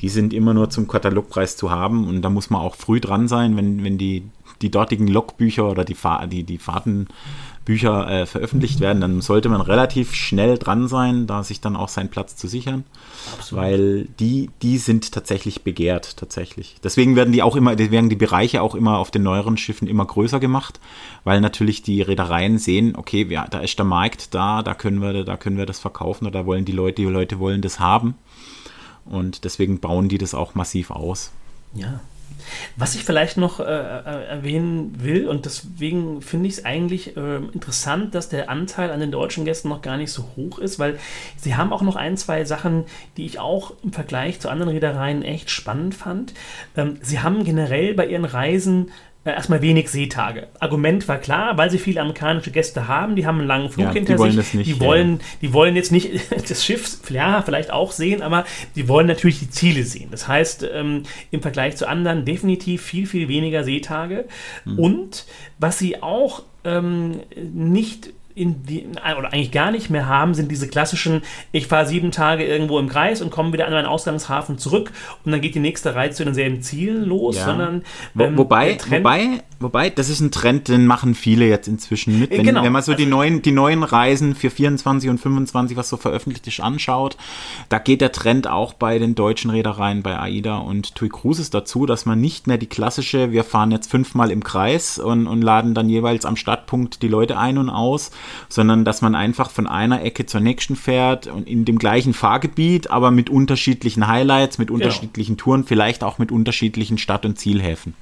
Die 0.00 0.08
sind 0.08 0.34
immer 0.34 0.52
nur 0.52 0.70
zum 0.70 0.88
Katalogpreis 0.88 1.56
zu 1.56 1.70
haben 1.70 2.08
und 2.08 2.22
da 2.22 2.30
muss 2.30 2.50
man 2.50 2.60
auch 2.60 2.74
früh 2.74 3.00
dran 3.00 3.28
sein, 3.28 3.56
wenn, 3.56 3.84
wenn 3.84 3.98
die, 3.98 4.24
die 4.60 4.70
dortigen 4.70 5.06
Logbücher 5.06 5.70
oder 5.70 5.84
die, 5.84 5.94
Fa 5.94 6.26
die, 6.26 6.42
die 6.42 6.58
Fahrtenbücher 7.64 8.10
äh, 8.10 8.26
veröffentlicht 8.26 8.80
werden, 8.80 9.00
dann 9.00 9.20
sollte 9.20 9.48
man 9.48 9.60
relativ 9.60 10.14
schnell 10.14 10.58
dran 10.58 10.86
sein, 10.88 11.26
da 11.26 11.42
sich 11.42 11.60
dann 11.60 11.76
auch 11.76 11.88
seinen 11.88 12.10
Platz 12.10 12.36
zu 12.36 12.46
sichern. 12.46 12.84
Weil 13.50 14.04
die, 14.20 14.50
die 14.62 14.78
sind 14.78 15.12
tatsächlich 15.12 15.62
begehrt, 15.62 16.16
tatsächlich. 16.18 16.76
Deswegen 16.84 17.16
werden 17.16 17.32
die 17.32 17.42
auch 17.42 17.56
immer, 17.56 17.78
werden 17.78 18.10
die 18.10 18.16
Bereiche 18.16 18.60
auch 18.60 18.74
immer 18.74 18.98
auf 18.98 19.10
den 19.10 19.22
neueren 19.22 19.56
Schiffen 19.56 19.88
immer 19.88 20.04
größer 20.04 20.40
gemacht, 20.40 20.78
weil 21.24 21.40
natürlich 21.40 21.82
die 21.82 22.02
Reedereien 22.02 22.58
sehen, 22.58 22.96
okay, 22.96 23.26
ja, 23.28 23.46
da 23.48 23.60
ist 23.60 23.78
der 23.78 23.86
Markt 23.86 24.34
da, 24.34 24.62
da 24.62 24.74
können 24.74 25.00
wir, 25.00 25.24
da 25.24 25.36
können 25.36 25.56
wir 25.56 25.66
das 25.66 25.78
verkaufen 25.78 26.26
oder 26.26 26.40
da 26.40 26.46
wollen 26.46 26.64
die 26.64 26.72
Leute, 26.72 27.02
die 27.02 27.08
Leute 27.08 27.38
wollen 27.38 27.62
das 27.62 27.80
haben. 27.80 28.14
Und 29.06 29.44
deswegen 29.44 29.80
bauen 29.80 30.08
die 30.08 30.18
das 30.18 30.34
auch 30.34 30.54
massiv 30.54 30.90
aus. 30.90 31.30
Ja. 31.74 32.00
Was 32.76 32.94
ich 32.94 33.04
vielleicht 33.04 33.36
noch 33.36 33.60
äh, 33.60 33.64
äh, 33.64 34.26
erwähnen 34.26 35.02
will, 35.02 35.28
und 35.28 35.44
deswegen 35.44 36.22
finde 36.22 36.48
ich 36.48 36.58
es 36.58 36.64
eigentlich 36.64 37.16
äh, 37.16 37.36
interessant, 37.36 38.14
dass 38.14 38.28
der 38.28 38.50
Anteil 38.50 38.90
an 38.90 39.00
den 39.00 39.10
deutschen 39.10 39.44
Gästen 39.44 39.68
noch 39.68 39.82
gar 39.82 39.96
nicht 39.96 40.12
so 40.12 40.24
hoch 40.36 40.58
ist, 40.58 40.78
weil 40.78 40.98
sie 41.36 41.56
haben 41.56 41.72
auch 41.72 41.82
noch 41.82 41.96
ein, 41.96 42.16
zwei 42.16 42.44
Sachen, 42.44 42.84
die 43.16 43.26
ich 43.26 43.38
auch 43.38 43.72
im 43.82 43.92
Vergleich 43.92 44.40
zu 44.40 44.48
anderen 44.48 44.72
Reedereien 44.72 45.22
echt 45.22 45.50
spannend 45.50 45.94
fand. 45.94 46.34
Ähm, 46.76 46.98
sie 47.02 47.20
haben 47.20 47.44
generell 47.44 47.94
bei 47.94 48.06
ihren 48.06 48.24
Reisen 48.24 48.90
erstmal 49.32 49.62
wenig 49.62 49.88
Seetage. 49.88 50.48
Argument 50.60 51.08
war 51.08 51.18
klar, 51.18 51.56
weil 51.56 51.70
sie 51.70 51.78
viele 51.78 52.00
amerikanische 52.00 52.50
Gäste 52.50 52.88
haben, 52.88 53.16
die 53.16 53.26
haben 53.26 53.38
einen 53.38 53.48
langen 53.48 53.70
Flug 53.70 53.86
Ja, 53.86 53.92
die 53.92 53.98
hinter 53.98 54.18
wollen 54.18 54.32
sich, 54.32 54.40
das 54.40 54.54
nicht, 54.54 54.66
die 54.66 54.72
ja. 54.72 54.80
wollen 54.80 55.20
die 55.40 55.52
wollen 55.52 55.76
jetzt 55.76 55.92
nicht 55.92 56.10
das 56.48 56.64
Schiff, 56.64 56.98
ja, 57.08 57.42
vielleicht 57.42 57.70
auch 57.70 57.92
sehen, 57.92 58.22
aber 58.22 58.44
die 58.76 58.88
wollen 58.88 59.06
natürlich 59.06 59.38
die 59.38 59.50
Ziele 59.50 59.84
sehen. 59.84 60.08
Das 60.10 60.28
heißt, 60.28 60.66
ähm, 60.72 61.04
im 61.30 61.42
Vergleich 61.42 61.76
zu 61.76 61.88
anderen 61.88 62.24
definitiv 62.24 62.82
viel, 62.82 63.06
viel 63.06 63.28
weniger 63.28 63.64
Seetage. 63.64 64.24
Hm. 64.64 64.78
Und 64.78 65.24
was 65.58 65.78
sie 65.78 66.02
auch 66.02 66.42
ähm, 66.64 67.20
nicht 67.36 68.10
in 68.34 68.64
die, 68.64 68.86
oder 69.18 69.32
eigentlich 69.32 69.52
gar 69.52 69.70
nicht 69.70 69.90
mehr 69.90 70.08
haben, 70.08 70.34
sind 70.34 70.50
diese 70.50 70.66
klassischen, 70.66 71.22
ich 71.52 71.68
fahre 71.68 71.86
sieben 71.86 72.10
Tage 72.10 72.44
irgendwo 72.44 72.80
im 72.80 72.88
Kreis 72.88 73.22
und 73.22 73.30
komme 73.30 73.52
wieder 73.52 73.66
an 73.66 73.72
meinen 73.72 73.86
Ausgangshafen 73.86 74.58
zurück 74.58 74.90
und 75.24 75.30
dann 75.30 75.40
geht 75.40 75.54
die 75.54 75.60
nächste 75.60 75.94
Reise 75.94 76.16
zu 76.16 76.24
denselben 76.24 76.60
Zielen 76.62 77.04
los, 77.04 77.36
Ja. 77.36 77.44
sondern 77.44 77.82
ähm, 78.18 78.36
wobei, 78.36 78.76
wobei, 78.88 79.42
wobei, 79.60 79.90
das 79.90 80.08
ist 80.08 80.20
ein 80.20 80.32
Trend, 80.32 80.66
den 80.68 80.86
machen 80.86 81.14
viele 81.14 81.46
jetzt 81.46 81.68
inzwischen 81.68 82.18
mit. 82.18 82.32
Äh, 82.32 82.38
Wenn, 82.38 82.46
genau. 82.46 82.64
wenn 82.64 82.72
man 82.72 82.82
so 82.82 82.94
die 82.94 83.06
neuen, 83.06 83.40
die 83.42 83.52
neuen 83.52 83.84
Reisen 83.84 84.34
für 84.34 84.50
24 84.50 85.10
und 85.10 85.18
25, 85.18 85.76
was 85.76 85.88
so 85.88 85.96
veröffentlicht 85.96 86.46
ist, 86.48 86.60
anschaut, 86.60 87.16
da 87.68 87.78
geht 87.78 88.00
der 88.00 88.10
Trend 88.10 88.48
auch 88.48 88.72
bei 88.72 88.98
den 88.98 89.14
deutschen 89.14 89.50
Reedereien, 89.50 90.02
bei 90.02 90.18
AIDA 90.18 90.56
und 90.58 90.96
TUI 90.96 91.08
Cruises 91.08 91.50
dazu, 91.50 91.86
dass 91.86 92.04
man 92.04 92.20
nicht 92.20 92.48
mehr 92.48 92.58
die 92.58 92.66
klassische, 92.66 93.30
wir 93.30 93.44
fahren 93.44 93.70
jetzt 93.70 93.90
fünfmal 93.90 94.32
im 94.32 94.42
Kreis 94.42 94.98
und, 94.98 95.28
und 95.28 95.42
laden 95.42 95.74
dann 95.74 95.88
jeweils 95.88 96.24
am 96.24 96.34
Startpunkt 96.34 97.02
die 97.02 97.08
Leute 97.08 97.38
ein 97.38 97.58
und 97.58 97.70
aus, 97.70 98.10
sondern 98.48 98.84
dass 98.84 99.02
man 99.02 99.14
einfach 99.14 99.50
von 99.50 99.66
einer 99.66 100.02
Ecke 100.02 100.26
zur 100.26 100.40
nächsten 100.40 100.76
fährt 100.76 101.26
und 101.26 101.48
in 101.48 101.64
dem 101.64 101.78
gleichen 101.78 102.14
Fahrgebiet, 102.14 102.90
aber 102.90 103.10
mit 103.10 103.30
unterschiedlichen 103.30 104.06
Highlights, 104.06 104.58
mit 104.58 104.70
unterschiedlichen 104.70 105.36
Touren, 105.36 105.64
vielleicht 105.64 106.04
auch 106.04 106.18
mit 106.18 106.32
unterschiedlichen 106.32 106.98
Stadt- 106.98 107.24
und 107.24 107.38
Zielhäfen. 107.38 107.94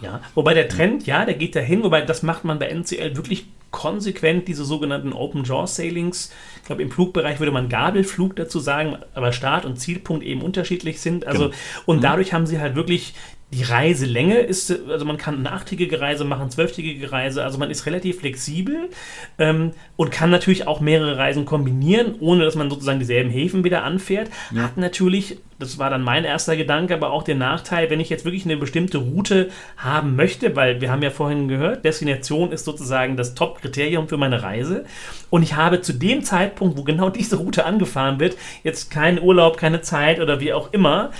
Ja, 0.00 0.20
wobei 0.34 0.54
der 0.54 0.68
Trend, 0.68 1.06
ja, 1.06 1.24
der 1.24 1.34
geht 1.34 1.54
dahin, 1.54 1.82
wobei 1.82 2.00
das 2.00 2.22
macht 2.22 2.44
man 2.44 2.58
bei 2.58 2.68
NCL 2.68 3.16
wirklich 3.16 3.46
konsequent, 3.70 4.48
diese 4.48 4.64
sogenannten 4.64 5.12
Open 5.12 5.44
Jaw 5.44 5.66
Sailings. 5.66 6.32
Ich 6.56 6.64
glaube, 6.64 6.82
im 6.82 6.90
Flugbereich 6.90 7.38
würde 7.38 7.52
man 7.52 7.68
Gabelflug 7.68 8.34
dazu 8.36 8.58
sagen, 8.58 8.96
aber 9.14 9.32
Start 9.32 9.64
und 9.64 9.78
Zielpunkt 9.78 10.24
eben 10.24 10.42
unterschiedlich 10.42 11.00
sind. 11.00 11.26
Also, 11.26 11.46
Genau. 11.46 11.56
und 11.86 12.02
dadurch 12.02 12.32
haben 12.32 12.46
sie 12.46 12.60
halt 12.60 12.74
wirklich 12.74 13.14
die 13.52 13.64
Reiselänge 13.64 14.38
ist, 14.38 14.70
also 14.88 15.04
man 15.04 15.16
kann 15.16 15.38
eine 15.38 15.52
achttägige 15.52 16.00
Reise 16.00 16.24
machen, 16.24 16.50
zwölftägige 16.50 17.10
Reise, 17.10 17.42
also 17.42 17.58
man 17.58 17.70
ist 17.70 17.84
relativ 17.84 18.20
flexibel 18.20 18.90
ähm, 19.38 19.72
und 19.96 20.12
kann 20.12 20.30
natürlich 20.30 20.68
auch 20.68 20.80
mehrere 20.80 21.18
Reisen 21.18 21.46
kombinieren, 21.46 22.14
ohne 22.20 22.44
dass 22.44 22.54
man 22.54 22.70
sozusagen 22.70 23.00
dieselben 23.00 23.30
Häfen 23.30 23.64
wieder 23.64 23.82
anfährt. 23.82 24.30
Hat 24.56 24.76
natürlich, 24.76 25.38
das 25.58 25.78
war 25.78 25.90
dann 25.90 26.02
mein 26.02 26.24
erster 26.24 26.56
Gedanke, 26.56 26.94
aber 26.94 27.10
auch 27.10 27.24
den 27.24 27.38
Nachteil, 27.38 27.90
wenn 27.90 27.98
ich 27.98 28.08
jetzt 28.08 28.24
wirklich 28.24 28.44
eine 28.44 28.56
bestimmte 28.56 28.98
Route 28.98 29.50
haben 29.76 30.14
möchte, 30.14 30.54
weil 30.54 30.80
wir 30.80 30.92
haben 30.92 31.02
ja 31.02 31.10
vorhin 31.10 31.48
gehört, 31.48 31.84
Destination 31.84 32.52
ist 32.52 32.64
sozusagen 32.64 33.16
das 33.16 33.34
Top-Kriterium 33.34 34.08
für 34.08 34.16
meine 34.16 34.44
Reise 34.44 34.84
und 35.28 35.42
ich 35.42 35.56
habe 35.56 35.80
zu 35.80 35.92
dem 35.92 36.22
Zeitpunkt, 36.22 36.78
wo 36.78 36.84
genau 36.84 37.10
diese 37.20 37.36
Route 37.36 37.64
angefahren 37.64 38.20
wird, 38.20 38.36
jetzt 38.62 38.92
keinen 38.92 39.20
Urlaub, 39.20 39.56
keine 39.56 39.80
Zeit 39.80 40.20
oder 40.20 40.38
wie 40.38 40.52
auch 40.52 40.72
immer, 40.72 41.10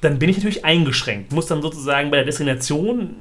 dann 0.00 0.18
bin 0.18 0.28
ich 0.28 0.36
natürlich 0.36 0.64
eingeschränkt. 0.64 1.32
Muss 1.32 1.46
dann 1.46 1.62
sozusagen 1.62 2.10
bei 2.10 2.18
der 2.18 2.26
Destination 2.26 3.14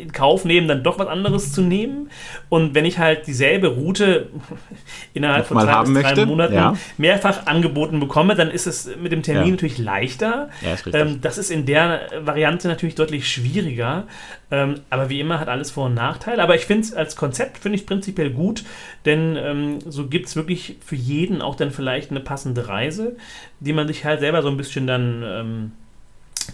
in 0.00 0.12
Kauf 0.12 0.44
nehmen, 0.44 0.68
dann 0.68 0.82
doch 0.82 0.98
was 0.98 1.08
anderes 1.08 1.52
zu 1.52 1.62
nehmen. 1.62 2.10
Und 2.48 2.74
wenn 2.74 2.84
ich 2.84 2.98
halt 2.98 3.26
dieselbe 3.26 3.68
Route 3.68 4.28
innerhalb 5.14 5.46
von 5.46 5.58
zwei 5.58 5.82
bis 5.82 5.84
drei 5.84 5.90
möchte, 5.90 6.26
Monaten 6.26 6.54
ja. 6.54 6.74
mehrfach 6.96 7.46
angeboten 7.46 8.00
bekomme, 8.00 8.34
dann 8.34 8.50
ist 8.50 8.66
es 8.66 8.90
mit 8.96 9.12
dem 9.12 9.22
Termin 9.22 9.44
Ja. 9.44 9.50
natürlich 9.52 9.78
leichter. 9.78 10.48
Ja, 10.62 10.74
ist 10.74 10.86
ähm, 10.92 11.20
das 11.20 11.38
ist 11.38 11.50
in 11.50 11.66
der 11.66 12.02
Variante 12.20 12.68
natürlich 12.68 12.94
deutlich 12.94 13.30
schwieriger. 13.30 14.04
Ähm, 14.50 14.80
aber 14.90 15.10
wie 15.10 15.20
immer 15.20 15.40
hat 15.40 15.48
alles 15.48 15.70
Vor- 15.70 15.86
und 15.86 15.94
Nachteile. 15.94 16.42
Aber 16.42 16.54
ich 16.54 16.64
finde 16.64 16.84
es 16.84 16.94
als 16.94 17.16
Konzept, 17.16 17.58
finde 17.58 17.76
ich 17.76 17.86
prinzipiell 17.86 18.30
gut, 18.30 18.64
denn 19.04 19.36
ähm, 19.36 19.78
so 19.86 20.06
gibt 20.06 20.26
es 20.26 20.36
wirklich 20.36 20.76
für 20.84 20.96
jeden 20.96 21.42
auch 21.42 21.54
dann 21.54 21.70
vielleicht 21.70 22.10
eine 22.10 22.20
passende 22.20 22.68
Reise, 22.68 23.16
die 23.60 23.72
man 23.72 23.86
sich 23.86 24.04
halt 24.04 24.20
selber 24.20 24.42
so 24.42 24.48
ein 24.48 24.56
bisschen 24.56 24.86
dann 24.86 25.72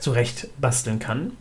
zurecht 0.01 0.49
basteln 0.61 0.99
kann. 0.99 1.33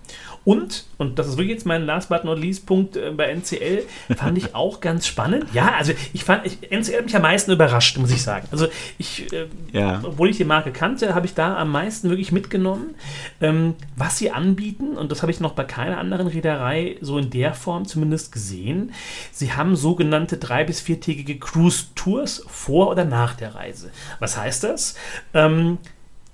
Und, 0.46 0.84
und 0.98 1.20
das 1.20 1.28
ist 1.28 1.38
wirklich 1.38 1.54
jetzt 1.54 1.66
mein 1.66 1.86
last 1.86 2.10
but 2.10 2.26
not 2.26 2.38
least 2.38 2.66
Punkt 2.66 2.98
äh, 2.98 3.12
bei 3.12 3.28
NCL, 3.34 3.84
fand 4.18 4.38
ich 4.38 4.54
auch 4.56 4.82
ganz 4.82 5.08
spannend. 5.08 5.46
Ja, 5.54 5.74
also 5.78 5.94
ich 6.12 6.26
fand, 6.26 6.46
ich, 6.46 6.70
NCL 6.70 6.98
hat 6.98 7.06
mich 7.06 7.16
am 7.16 7.22
meisten 7.22 7.52
überrascht, 7.52 7.98
muss 7.98 8.12
ich 8.12 8.22
sagen. 8.22 8.48
Also 8.52 8.68
ich, 8.98 9.32
äh, 9.32 9.46
Ja. 9.72 10.02
obwohl 10.04 10.30
ich 10.30 10.38
die 10.38 10.44
Marke 10.44 10.72
kannte, 10.72 11.16
habe 11.16 11.26
ich 11.26 11.34
da 11.34 11.56
am 11.58 11.72
meisten 11.72 12.10
wirklich 12.10 12.34
mitgenommen, 12.34 12.96
ähm, 13.40 13.76
was 13.96 14.18
sie 14.18 14.32
anbieten. 14.32 14.98
Und 14.98 15.12
das 15.14 15.22
habe 15.22 15.32
ich 15.32 15.40
noch 15.40 15.54
bei 15.54 15.64
keiner 15.64 15.98
anderen 15.98 16.28
Reederei 16.28 16.98
so 17.00 17.18
in 17.18 17.30
der 17.30 17.54
Form 17.54 17.86
zumindest 17.88 18.32
gesehen. 18.34 18.92
Sie 19.32 19.54
haben 19.54 19.78
sogenannte 19.78 20.38
drei- 20.38 20.66
bis 20.66 20.82
viertägige 20.82 21.40
Cruise-Tours 21.40 22.46
vor 22.50 22.90
oder 22.90 23.06
nach 23.06 23.36
der 23.36 23.56
Reise. 23.56 23.92
Was 24.20 24.38
heißt 24.38 24.66
das? 24.66 24.96
Ähm, 25.34 25.78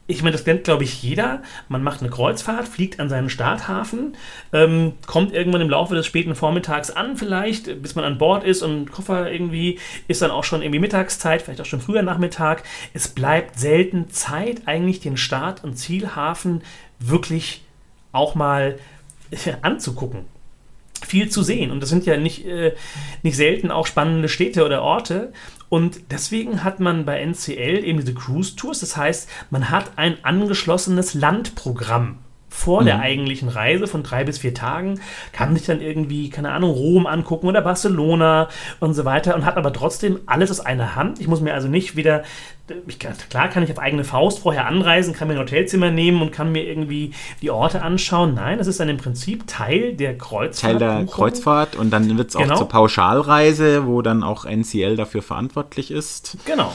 ich 0.10 0.24
meine, 0.24 0.32
das 0.32 0.44
kennt, 0.44 0.64
glaube 0.64 0.84
ich, 0.84 1.04
jeder. 1.04 1.44
Man 1.68 1.84
macht 1.84 2.02
eine 2.02 2.10
Kreuzfahrt, 2.10 2.68
fliegt 2.68 3.00
an 3.00 3.10
seinen 3.10 3.30
Starthafen, 3.30 4.18
ähm, 4.52 4.94
kommt 5.06 5.34
irgendwann 5.34 5.62
im 5.62 5.70
Laufe 5.70 5.94
des 5.94 6.08
späten 6.08 6.34
Vormittags 6.34 6.90
an, 6.90 7.16
vielleicht, 7.16 7.84
bis 7.84 7.94
man 7.94 8.04
an 8.04 8.18
Bord 8.18 8.44
ist 8.44 8.64
und 8.64 8.92
Koffer 8.92 9.32
irgendwie, 9.32 9.78
ist 10.08 10.24
dann 10.24 10.32
auch 10.32 10.44
schon 10.44 10.64
irgendwie 10.64 10.80
Mittagszeit, 10.80 11.44
vielleicht 11.44 11.62
auch 11.62 11.66
schon 11.66 11.80
früher 11.80 12.02
Nachmittag. 12.02 12.64
Es 12.96 13.08
bleibt 13.08 13.60
selten 13.60 14.10
Zeit, 14.10 14.64
eigentlich 14.66 15.00
den 15.00 15.16
Start- 15.16 15.64
und 15.64 15.76
Zielhafen 15.76 16.64
wirklich 16.98 17.62
auch 18.12 18.34
mal 18.34 18.80
äh, 19.30 19.54
anzugucken 19.62 20.26
viel 21.06 21.30
zu 21.30 21.44
sehen. 21.44 21.72
Und 21.72 21.82
das 21.82 21.90
sind 21.90 22.06
ja 22.06 22.18
nicht, 22.18 22.46
äh, 22.46 22.74
nicht 23.24 23.38
selten 23.38 23.72
auch 23.72 23.88
spannende 23.88 24.28
Städte 24.28 24.66
oder 24.66 24.82
Orte. 24.82 25.32
Und 25.70 26.12
deswegen 26.12 26.64
hat 26.64 26.80
man 26.80 27.06
bei 27.06 27.22
NCL 27.22 27.84
eben 27.84 28.00
diese 28.00 28.14
Cruise 28.14 28.56
Tours. 28.56 28.80
Das 28.80 28.98
heißt, 28.98 29.30
man 29.52 29.70
hat 29.70 29.92
ein 29.98 30.18
angeschlossenes 30.24 31.14
Landprogramm 31.14 32.18
vor 32.50 32.84
der 32.84 33.00
eigentlichen 33.00 33.48
Reise 33.48 33.86
von 33.88 34.02
drei 34.04 34.24
bis 34.24 34.40
vier 34.40 34.54
Tagen, 34.56 35.00
kann 35.34 35.56
sich 35.56 35.66
dann 35.68 35.82
irgendwie, 35.82 36.30
keine 36.30 36.52
Ahnung, 36.52 36.72
Rom 36.72 37.06
angucken 37.06 37.48
oder 37.48 37.62
Barcelona 37.62 38.50
und 38.80 38.96
so 38.96 39.06
weiter 39.06 39.36
und 39.36 39.46
hat 39.46 39.56
aber 39.58 39.72
trotzdem 39.72 40.20
alles 40.26 40.50
aus 40.50 40.60
einer 40.60 40.96
Hand. 40.96 41.20
Ich 41.22 41.28
muss 41.28 41.42
mir 41.42 41.54
also 41.54 41.68
nicht 41.68 41.96
wieder, 41.96 42.24
ich 42.88 42.98
kann, 43.00 43.14
klar 43.30 43.50
kann 43.50 43.62
ich 43.64 43.72
auf 43.72 43.78
eigene 43.80 44.04
Faust 44.04 44.40
vorher 44.40 44.66
anreisen, 44.68 45.14
kann 45.14 45.28
mir 45.28 45.36
ein 45.36 45.40
Hotelzimmer 45.40 45.92
nehmen 45.92 46.22
und 46.22 46.32
kann 46.32 46.52
mir 46.52 46.64
irgendwie 46.64 47.14
die 47.42 47.52
Orte 47.52 47.82
anschauen. 47.84 48.34
Nein, 48.34 48.58
das 48.58 48.68
ist 48.68 48.80
dann 48.80 48.90
im 48.90 48.98
Prinzip 48.98 49.46
Teil 49.48 49.94
der 49.94 50.18
Kreuzfahrt. 50.18 50.80
Teil 50.80 50.80
der 50.80 51.06
Kreuzfahrt 51.06 51.76
und 51.76 51.92
dann 51.92 52.18
wird 52.18 52.30
es 52.30 52.36
auch 52.36 52.42
Genau. 52.42 52.58
zur 52.58 52.68
Pauschalreise, 52.68 53.86
wo 53.86 54.02
dann 54.02 54.24
auch 54.24 54.46
NCL 54.46 54.96
dafür 54.96 55.22
verantwortlich 55.22 55.92
ist, 55.92 56.38
Genau. 56.46 56.74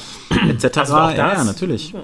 etc. 0.48 0.78
Also 0.78 0.96
auch 0.96 1.10
ja, 1.10 1.30
das- 1.30 1.38
ja, 1.38 1.44
natürlich. 1.44 1.94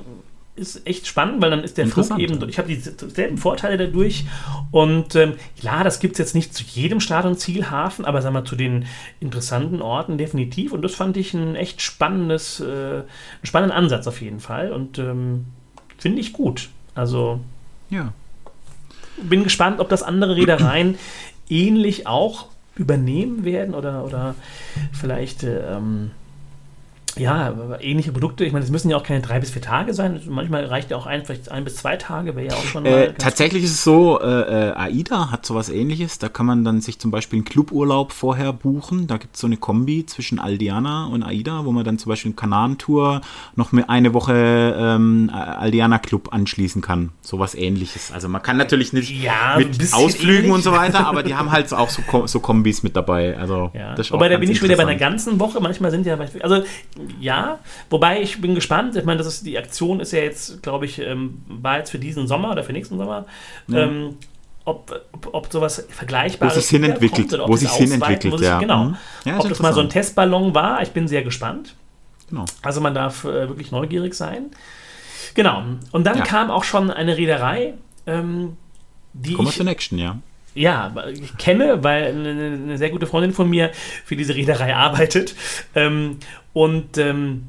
Ist 0.60 0.86
echt 0.86 1.06
spannend, 1.06 1.40
weil 1.42 1.50
dann 1.50 1.64
ist 1.64 1.78
der 1.78 1.86
Flug 1.86 2.18
eben, 2.18 2.48
ich 2.48 2.58
habe 2.58 2.68
dieselben 2.68 3.38
Vorteile 3.38 3.76
dadurch. 3.78 4.24
Und 4.70 5.16
ähm, 5.16 5.34
ja, 5.60 5.82
das 5.82 5.98
gibt 5.98 6.12
es 6.12 6.18
jetzt 6.18 6.34
nicht 6.34 6.54
zu 6.54 6.62
jedem 6.62 7.00
Start- 7.00 7.24
und 7.26 7.40
Zielhafen, 7.40 8.04
aber 8.04 8.22
sagen 8.22 8.34
wir 8.34 8.44
zu 8.44 8.54
den 8.56 8.84
interessanten 9.18 9.82
Orten 9.82 10.18
definitiv. 10.18 10.72
Und 10.72 10.82
das 10.82 10.94
fand 10.94 11.16
ich 11.16 11.34
ein 11.34 11.56
echt 11.56 11.80
spannendes, 11.82 12.60
äh, 12.60 12.64
einen 12.64 13.04
spannenden 13.42 13.76
Ansatz 13.76 14.06
auf 14.06 14.20
jeden 14.20 14.40
Fall. 14.40 14.70
Und 14.72 14.98
ähm, 14.98 15.46
finde 15.98 16.20
ich 16.20 16.32
gut. 16.32 16.68
Also 16.94 17.40
Ja. 17.88 18.12
bin 19.22 19.42
gespannt, 19.44 19.80
ob 19.80 19.88
das 19.88 20.02
andere 20.02 20.36
Reedereien 20.36 20.98
ähnlich 21.48 22.06
auch 22.06 22.46
übernehmen 22.76 23.44
werden 23.44 23.74
oder, 23.74 24.04
oder 24.04 24.34
vielleicht 24.92 25.42
äh, 25.42 25.76
ähm, 25.76 26.12
ja, 27.20 27.54
ähnliche 27.80 28.12
Produkte. 28.12 28.44
Ich 28.44 28.52
meine, 28.52 28.64
es 28.64 28.70
müssen 28.70 28.90
ja 28.90 28.96
auch 28.96 29.02
keine 29.02 29.20
drei 29.20 29.38
bis 29.40 29.50
vier 29.50 29.62
Tage 29.62 29.94
sein. 29.94 30.20
Manchmal 30.28 30.64
reicht 30.64 30.90
ja 30.90 30.96
auch 30.96 31.06
ein, 31.06 31.24
vielleicht 31.24 31.50
ein 31.50 31.64
bis 31.64 31.76
zwei 31.76 31.96
Tage, 31.96 32.34
wäre 32.36 32.46
ja 32.48 32.54
auch 32.54 32.64
schon 32.64 32.82
mal 32.84 32.90
Äh, 32.90 33.12
tatsächlich 33.14 33.62
ist 33.64 33.70
es 33.72 33.84
so, 33.84 34.20
äh, 34.20 34.70
äh, 34.70 34.72
AIDA 34.72 35.30
hat 35.30 35.44
sowas 35.46 35.68
ähnliches. 35.68 36.18
Da 36.18 36.28
kann 36.28 36.46
man 36.46 36.64
dann 36.64 36.80
sich 36.80 36.98
zum 36.98 37.10
Beispiel 37.10 37.38
einen 37.38 37.44
Cluburlaub 37.44 38.12
vorher 38.12 38.52
buchen. 38.52 39.06
Da 39.06 39.18
gibt 39.18 39.34
es 39.36 39.40
so 39.40 39.46
eine 39.46 39.56
Kombi 39.56 40.06
zwischen 40.06 40.38
Aldiana 40.38 41.06
und 41.06 41.22
AIDA, 41.22 41.64
wo 41.64 41.72
man 41.72 41.84
dann 41.84 41.98
zum 41.98 42.10
Beispiel 42.10 42.30
eine 42.30 42.36
Kanaren-Tour 42.36 43.20
noch 43.56 43.72
mit 43.72 43.88
eine 43.90 44.14
Woche 44.14 44.74
ähm, 44.78 45.30
Aldiana 45.32 45.98
Club 45.98 46.32
anschließen 46.32 46.82
kann. 46.82 47.10
Sowas 47.20 47.54
ähnliches. 47.54 48.12
Also 48.12 48.28
man 48.28 48.42
kann 48.42 48.56
natürlich 48.56 48.92
nicht 48.92 49.10
Ja, 49.10 49.56
mit 49.58 49.78
Ausflügen 49.92 50.36
ähnlich. 50.38 50.52
und 50.52 50.62
so 50.62 50.72
weiter, 50.72 51.06
aber 51.06 51.22
die 51.22 51.34
haben 51.34 51.50
halt 51.52 51.72
auch 51.72 51.90
so, 51.90 52.02
Ko- 52.02 52.26
so 52.26 52.40
Kombis 52.40 52.82
mit 52.82 52.96
dabei. 52.96 53.36
Also 53.38 53.70
Ja. 53.74 53.94
das 53.94 54.06
ist 54.06 54.12
Wobei, 54.12 54.28
da 54.28 54.38
bin 54.38 54.50
ich 54.50 54.58
schon 54.58 54.68
wieder 54.68 54.76
bei 54.76 54.82
einer 54.84 54.96
ganzen 54.98 55.38
Woche. 55.38 55.60
Manchmal 55.60 55.90
sind 55.90 56.06
ja, 56.06 56.18
also 56.40 56.62
ja, 57.20 57.58
wobei 57.88 58.20
ich 58.22 58.40
bin 58.40 58.54
gespannt. 58.54 58.94
Ich 58.96 59.04
meine, 59.04 59.18
das 59.18 59.26
ist, 59.26 59.46
die 59.46 59.58
Aktion 59.58 60.00
ist 60.00 60.12
ja 60.12 60.20
jetzt, 60.20 60.62
glaube 60.62 60.84
ich, 60.86 60.98
ähm, 61.00 61.42
war 61.48 61.78
jetzt 61.78 61.90
für 61.90 61.98
diesen 61.98 62.26
Sommer 62.26 62.50
oder 62.52 62.62
für 62.62 62.72
nächsten 62.72 62.98
Sommer. 62.98 63.26
Ähm, 63.72 64.16
ob, 64.64 64.92
ob, 65.12 65.28
ob 65.34 65.52
sowas 65.52 65.86
Vergleichbares 65.88 66.54
Wo 66.54 66.60
sich's 66.60 66.70
hin 66.70 66.82
wiederkommt 66.82 67.02
entwickelt, 67.02 67.34
oder 67.34 67.42
ob 67.44 67.48
wo 67.48 67.52
das 67.54 67.60
sich's 67.60 67.74
hin 67.76 67.92
entwickelt, 67.92 68.38
sich- 68.38 68.46
ja. 68.46 68.58
Genau. 68.58 68.84
Mhm. 68.84 68.96
Ja, 69.24 69.38
ob 69.40 69.48
das 69.48 69.58
mal 69.60 69.72
so 69.72 69.80
ein. 69.80 69.88
Testballon 69.88 70.54
war, 70.54 70.82
ich 70.82 70.90
bin 70.90 71.08
sehr 71.08 71.22
gespannt. 71.22 71.74
Genau. 72.28 72.44
Also 72.62 72.80
man 72.80 72.94
darf 72.94 73.24
äh, 73.24 73.48
wirklich 73.48 73.72
neugierig 73.72 74.14
sein. 74.14 74.50
Genau. 75.34 75.62
Und 75.92 76.04
dann 76.04 76.18
Ja. 76.18 76.24
kam 76.24 76.50
auch 76.50 76.64
schon 76.64 76.90
eine 76.90 77.16
Reederei, 77.16 77.74
ähm, 78.06 78.56
die 79.12 79.32
Kommen 79.34 79.46
wir 79.46 79.50
ich 79.50 79.56
zur 79.56 79.64
nächsten, 79.64 79.98
ja. 79.98 80.16
Ja, 80.54 80.94
ich 81.12 81.36
kenne, 81.36 81.82
weil 81.84 82.06
eine, 82.06 82.78
sehr 82.78 82.90
gute 82.90 83.06
Freundin 83.06 83.32
von 83.32 83.48
mir 83.48 83.70
für 84.04 84.16
diese 84.16 84.34
Reederei 84.34 84.74
arbeitet. 84.74 85.34
Ähm, 85.74 86.18
und 86.52 86.98
ähm, 86.98 87.48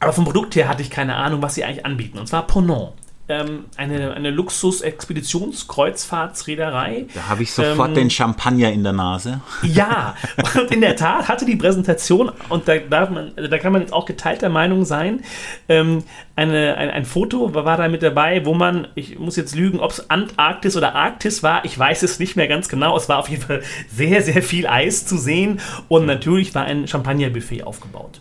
aber 0.00 0.12
vom 0.12 0.24
Produkt 0.24 0.56
her 0.56 0.68
hatte 0.68 0.82
ich 0.82 0.90
keine 0.90 1.14
Ahnung, 1.14 1.42
was 1.42 1.54
sie 1.54 1.64
eigentlich 1.64 1.86
anbieten. 1.86 2.18
Und 2.18 2.26
zwar 2.26 2.46
Ponant. 2.46 2.92
Ähm, 3.28 3.66
eine 3.76 4.14
eine 4.14 4.30
Luxus-Expeditionskreuzfahrtsreederei. 4.30 7.06
Da 7.14 7.28
habe 7.28 7.44
ich 7.44 7.52
sofort 7.52 7.90
Ähm, 7.90 7.94
den 7.94 8.10
Champagner 8.10 8.72
in 8.72 8.82
der 8.82 8.92
Nase. 8.92 9.40
Ja, 9.62 10.16
und 10.54 10.72
in 10.72 10.80
der 10.80 10.96
Tat 10.96 11.28
hatte 11.28 11.44
die 11.44 11.54
Präsentation, 11.56 12.32
und 12.48 12.66
da, 12.66 12.78
darf 12.78 13.10
man, 13.10 13.30
da 13.36 13.58
kann 13.58 13.72
man 13.72 13.80
jetzt 13.80 13.92
auch 13.92 14.06
geteilter 14.06 14.48
Meinung 14.48 14.84
sein, 14.84 15.20
ähm, 15.68 16.02
eine, 16.34 16.76
ein, 16.76 16.90
ein 16.90 17.04
Foto 17.04 17.54
war 17.54 17.76
da 17.76 17.88
mit 17.88 18.02
dabei, 18.02 18.44
wo 18.44 18.54
man, 18.54 18.88
ich 18.96 19.18
muss 19.18 19.36
jetzt 19.36 19.54
lügen, 19.54 19.78
ob 19.80 19.92
es 19.92 20.10
Antarktis 20.10 20.76
oder 20.76 20.94
Arktis 20.96 21.42
war, 21.42 21.64
ich 21.64 21.78
weiß 21.78 22.02
es 22.02 22.18
nicht 22.18 22.36
mehr 22.36 22.48
ganz 22.48 22.68
genau. 22.68 22.96
Es 22.96 23.08
war 23.08 23.18
auf 23.18 23.28
jeden 23.28 23.42
Fall 23.42 23.62
sehr, 23.88 24.22
sehr 24.22 24.42
viel 24.42 24.66
Eis 24.66 25.06
zu 25.06 25.16
sehen 25.16 25.60
und 25.88 26.06
natürlich 26.06 26.54
war 26.54 26.64
ein 26.64 26.88
Champagnerbuffet 26.88 27.62
aufgebaut. 27.62 28.20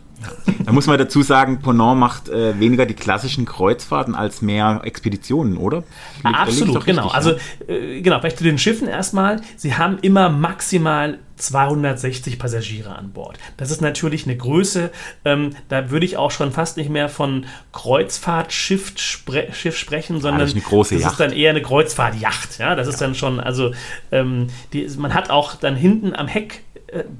Da 0.65 0.71
muss 0.71 0.87
man 0.87 0.97
dazu 0.97 1.21
sagen, 1.21 1.59
Ponant 1.61 1.99
macht 1.99 2.29
äh, 2.29 2.59
weniger 2.59 2.85
die 2.85 2.93
klassischen 2.93 3.45
Kreuzfahrten 3.45 4.15
als 4.15 4.41
mehr 4.41 4.81
Expeditionen, 4.83 5.57
oder? 5.57 5.83
Liegt, 6.23 6.35
Absolut, 6.35 6.85
genau. 6.85 7.07
Richtig, 7.07 7.15
also 7.15 7.31
äh, 7.67 8.01
genau, 8.01 8.19
vielleicht 8.19 8.37
zu 8.37 8.43
den 8.43 8.57
Schiffen 8.57 8.87
erstmal. 8.87 9.41
Sie 9.57 9.75
haben 9.75 9.97
immer 10.01 10.29
maximal 10.29 11.19
260 11.41 12.37
Passagiere 12.37 12.95
an 12.95 13.11
Bord. 13.11 13.39
Das 13.57 13.71
ist 13.71 13.81
natürlich 13.81 14.25
eine 14.25 14.37
Größe, 14.37 14.91
ähm, 15.25 15.51
da 15.69 15.89
würde 15.89 16.05
ich 16.05 16.17
auch 16.17 16.31
schon 16.31 16.51
fast 16.51 16.77
nicht 16.77 16.89
mehr 16.89 17.09
von 17.09 17.45
Kreuzfahrtschiff 17.73 18.93
spre 18.97 19.47
Schiff 19.51 19.75
sprechen, 19.75 20.21
sondern 20.21 20.47
ja, 20.47 20.53
das, 20.53 20.53
ist, 20.53 20.91
das 21.03 21.11
ist, 21.11 21.19
dann 21.19 21.33
eher 21.33 21.49
eine 21.49 21.61
Kreuzfahrtjacht. 21.61 22.59
Ja, 22.59 22.75
das 22.75 22.87
ja. 22.87 22.93
ist 22.93 23.01
dann 23.01 23.15
schon, 23.15 23.39
also 23.39 23.73
ähm, 24.11 24.47
die, 24.73 24.87
man 24.97 25.13
hat 25.13 25.29
auch 25.29 25.55
dann 25.55 25.75
hinten 25.75 26.15
am 26.15 26.27
Heck 26.27 26.63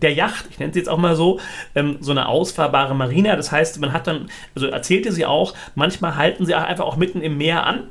der 0.02 0.14
Yacht, 0.14 0.46
ich 0.50 0.60
nenne 0.60 0.74
sie 0.74 0.80
jetzt 0.80 0.90
auch 0.90 0.98
mal 0.98 1.16
so, 1.16 1.40
ähm, 1.76 1.98
so 2.00 2.12
eine 2.12 2.28
ausfahrbare 2.28 2.96
Marina. 2.96 3.36
Das 3.36 3.52
heißt, 3.52 3.80
man 3.80 3.94
hat 3.94 4.08
dann, 4.08 4.30
also 4.56 4.68
erzählte 4.68 5.12
sie 5.12 5.26
auch, 5.26 5.54
manchmal 5.76 6.16
halten 6.16 6.46
sie 6.46 6.56
einfach 6.56 6.86
auch 6.86 6.98
mitten 6.98 7.22
im 7.22 7.38
Meer 7.38 7.66
an. 7.66 7.84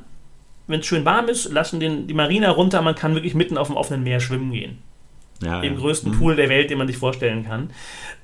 Wenn 0.67 0.81
es 0.81 0.85
schön 0.85 1.05
warm 1.05 1.27
ist, 1.27 1.51
lassen 1.51 1.79
den, 1.79 2.07
die 2.07 2.13
Marina 2.13 2.49
runter, 2.51 2.81
man 2.81 2.95
kann 2.95 3.15
wirklich 3.15 3.33
mitten 3.33 3.57
auf 3.57 3.67
dem 3.67 3.77
offenen 3.77 4.03
Meer 4.03 4.19
schwimmen 4.19 4.51
gehen. 4.51 4.77
Ja, 5.43 5.61
Im 5.61 5.73
ja. 5.73 5.79
größten 5.79 6.11
mhm. 6.11 6.19
Pool 6.19 6.35
der 6.35 6.49
Welt, 6.49 6.69
den 6.69 6.77
man 6.77 6.87
sich 6.87 6.97
vorstellen 6.97 7.45
kann. 7.45 7.71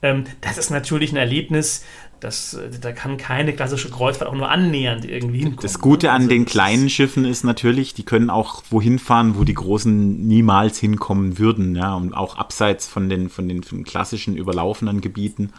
Ähm, 0.04 0.26
das 0.42 0.58
ist 0.58 0.70
natürlich 0.70 1.12
ein 1.12 1.18
Erlebnis, 1.18 1.84
das, 2.20 2.58
da 2.82 2.92
kann 2.92 3.18
keine 3.18 3.54
klassische 3.54 3.90
Kreuzfahrt 3.90 4.30
auch 4.30 4.36
nur 4.36 4.50
annähernd 4.50 5.06
irgendwie 5.06 5.40
hinkommen. 5.40 5.62
Das 5.62 5.80
Gute 5.80 6.12
an 6.12 6.24
also, 6.24 6.30
den 6.30 6.46
kleinen 6.46 6.90
Schiffen 6.90 7.26
ist 7.26 7.44
natürlich, 7.44 7.94
die 7.94 8.04
können 8.04 8.30
auch 8.30 8.64
wohin 8.70 9.00
fahren, 9.00 9.38
wo 9.38 9.44
die 9.44 9.54
großen 9.54 10.28
niemals 10.28 10.80
hinkommen 10.80 11.38
würden, 11.38 11.76
ja, 11.76 11.94
und 11.96 12.14
auch 12.14 12.38
abseits 12.38 12.88
von 12.88 13.10
den, 13.10 13.30
von 13.30 13.48
den, 13.48 13.64
von 13.64 13.80
den 13.80 13.86
klassischen 13.86 14.36
überlaufenden 14.36 15.02
Gebieten. 15.02 15.52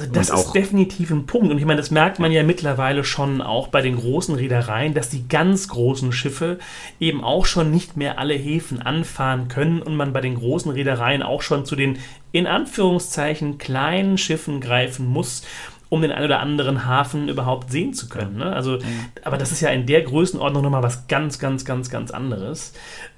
Also 0.00 0.12
das 0.12 0.30
ist 0.30 0.52
definitiv 0.52 1.10
ein 1.10 1.26
Punkt. 1.26 1.50
Und 1.50 1.58
ich 1.58 1.64
meine, 1.64 1.80
das 1.80 1.90
merkt 1.90 2.18
man 2.18 2.30
ja 2.30 2.42
mittlerweile 2.42 3.02
schon 3.02 3.40
auch 3.40 3.68
bei 3.68 3.80
den 3.80 3.96
großen 3.96 4.34
Reedereien, 4.34 4.94
dass 4.94 5.08
die 5.08 5.26
ganz 5.26 5.68
großen 5.68 6.12
Schiffe 6.12 6.58
eben 7.00 7.24
auch 7.24 7.46
schon 7.46 7.70
nicht 7.70 7.96
mehr 7.96 8.18
alle 8.18 8.34
Häfen 8.34 8.82
anfahren 8.82 9.48
können 9.48 9.80
und 9.80 9.96
man 9.96 10.12
bei 10.12 10.20
den 10.20 10.34
großen 10.34 10.70
Reedereien 10.70 11.22
auch 11.22 11.42
schon 11.42 11.64
zu 11.64 11.76
den 11.76 11.98
in 12.32 12.46
Anführungszeichen 12.46 13.56
kleinen 13.56 14.18
Schiffen 14.18 14.60
greifen 14.60 15.06
muss 15.06 15.42
um 15.88 16.02
den 16.02 16.10
einen 16.10 16.24
oder 16.24 16.40
anderen 16.40 16.84
Hafen 16.84 17.28
überhaupt 17.28 17.70
sehen 17.70 17.94
zu 17.94 18.08
können. 18.08 18.38
Ne? 18.38 18.52
Also, 18.52 18.78
aber 19.22 19.38
das 19.38 19.52
ist 19.52 19.60
ja 19.60 19.70
in 19.70 19.86
der 19.86 20.02
Größenordnung 20.02 20.62
nochmal 20.62 20.82
was 20.82 21.06
ganz, 21.06 21.38
ganz, 21.38 21.64
ganz, 21.64 21.90
ganz 21.90 22.10
anderes. 22.10 22.72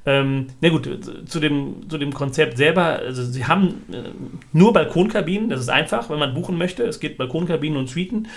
Ähm, 0.04 0.48
na 0.60 0.68
gut, 0.68 0.88
zu 1.26 1.40
dem, 1.40 1.88
zu 1.88 1.98
dem 1.98 2.12
Konzept 2.12 2.56
selber, 2.56 3.00
also 3.00 3.24
sie 3.24 3.46
haben 3.46 3.82
äh, 3.92 4.10
nur 4.52 4.72
Balkonkabinen, 4.72 5.48
das 5.48 5.60
ist 5.60 5.70
einfach, 5.70 6.10
wenn 6.10 6.18
man 6.18 6.34
buchen 6.34 6.58
möchte. 6.58 6.84
Es 6.84 7.00
gibt 7.00 7.18
Balkonkabinen 7.18 7.78
und 7.78 7.88
Suiten. 7.88 8.28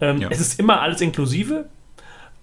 Ähm, 0.00 0.20
ja. 0.20 0.28
Es 0.30 0.40
ist 0.40 0.60
immer 0.60 0.80
alles 0.80 1.00
inklusive. 1.00 1.66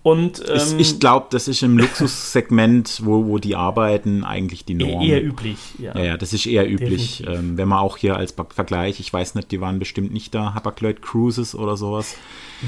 Und, 0.05 0.43
ähm, 0.47 0.77
ich, 0.77 0.91
ich 0.91 0.99
glaube, 0.99 1.25
das 1.31 1.47
ist 1.47 1.63
im 1.63 1.79
Luxussegment, 1.79 3.01
wo, 3.05 3.25
wo 3.25 3.39
die 3.39 3.55
arbeiten, 3.55 4.23
eigentlich 4.23 4.63
die 4.63 4.75
Norm. 4.75 5.01
Eher 5.01 5.25
üblich, 5.25 5.57
ja. 5.79 5.97
Ja, 5.97 6.03
ja 6.03 6.17
das 6.17 6.31
ist 6.31 6.45
eher 6.45 6.69
üblich. 6.69 7.23
Ähm, 7.27 7.57
wenn 7.57 7.67
man 7.67 7.79
auch 7.79 7.97
hier 7.97 8.15
als 8.15 8.35
Vergleich, 8.49 8.99
ich 8.99 9.11
weiß 9.11 9.33
nicht, 9.33 9.49
die 9.49 9.61
waren 9.61 9.79
bestimmt 9.79 10.13
nicht 10.13 10.35
da, 10.35 10.53
Hapag-Lloyd 10.53 11.01
Cruises 11.01 11.55
oder 11.55 11.75
sowas. 11.75 12.17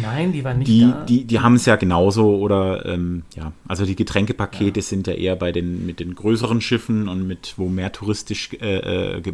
Nein, 0.01 0.31
die 0.33 0.43
waren 0.43 0.59
nicht 0.59 0.67
die, 0.67 0.81
da. 0.81 1.05
Die, 1.07 1.25
die 1.25 1.39
haben 1.39 1.55
es 1.55 1.65
ja 1.65 1.75
genauso 1.75 2.37
oder 2.37 2.85
ähm, 2.85 3.23
ja, 3.35 3.53
also 3.67 3.85
die 3.85 3.95
Getränkepakete 3.95 4.79
ja. 4.79 4.83
sind 4.83 5.07
ja 5.07 5.13
eher 5.13 5.35
bei 5.35 5.51
den 5.51 5.85
mit 5.85 5.99
den 5.99 6.13
größeren 6.15 6.59
Schiffen 6.59 7.07
und 7.07 7.25
mit 7.25 7.53
wo 7.57 7.69
mehr 7.69 7.91
touristisch 7.91 8.53
äh, 8.59 9.15
äh 9.15 9.21
ge 9.21 9.33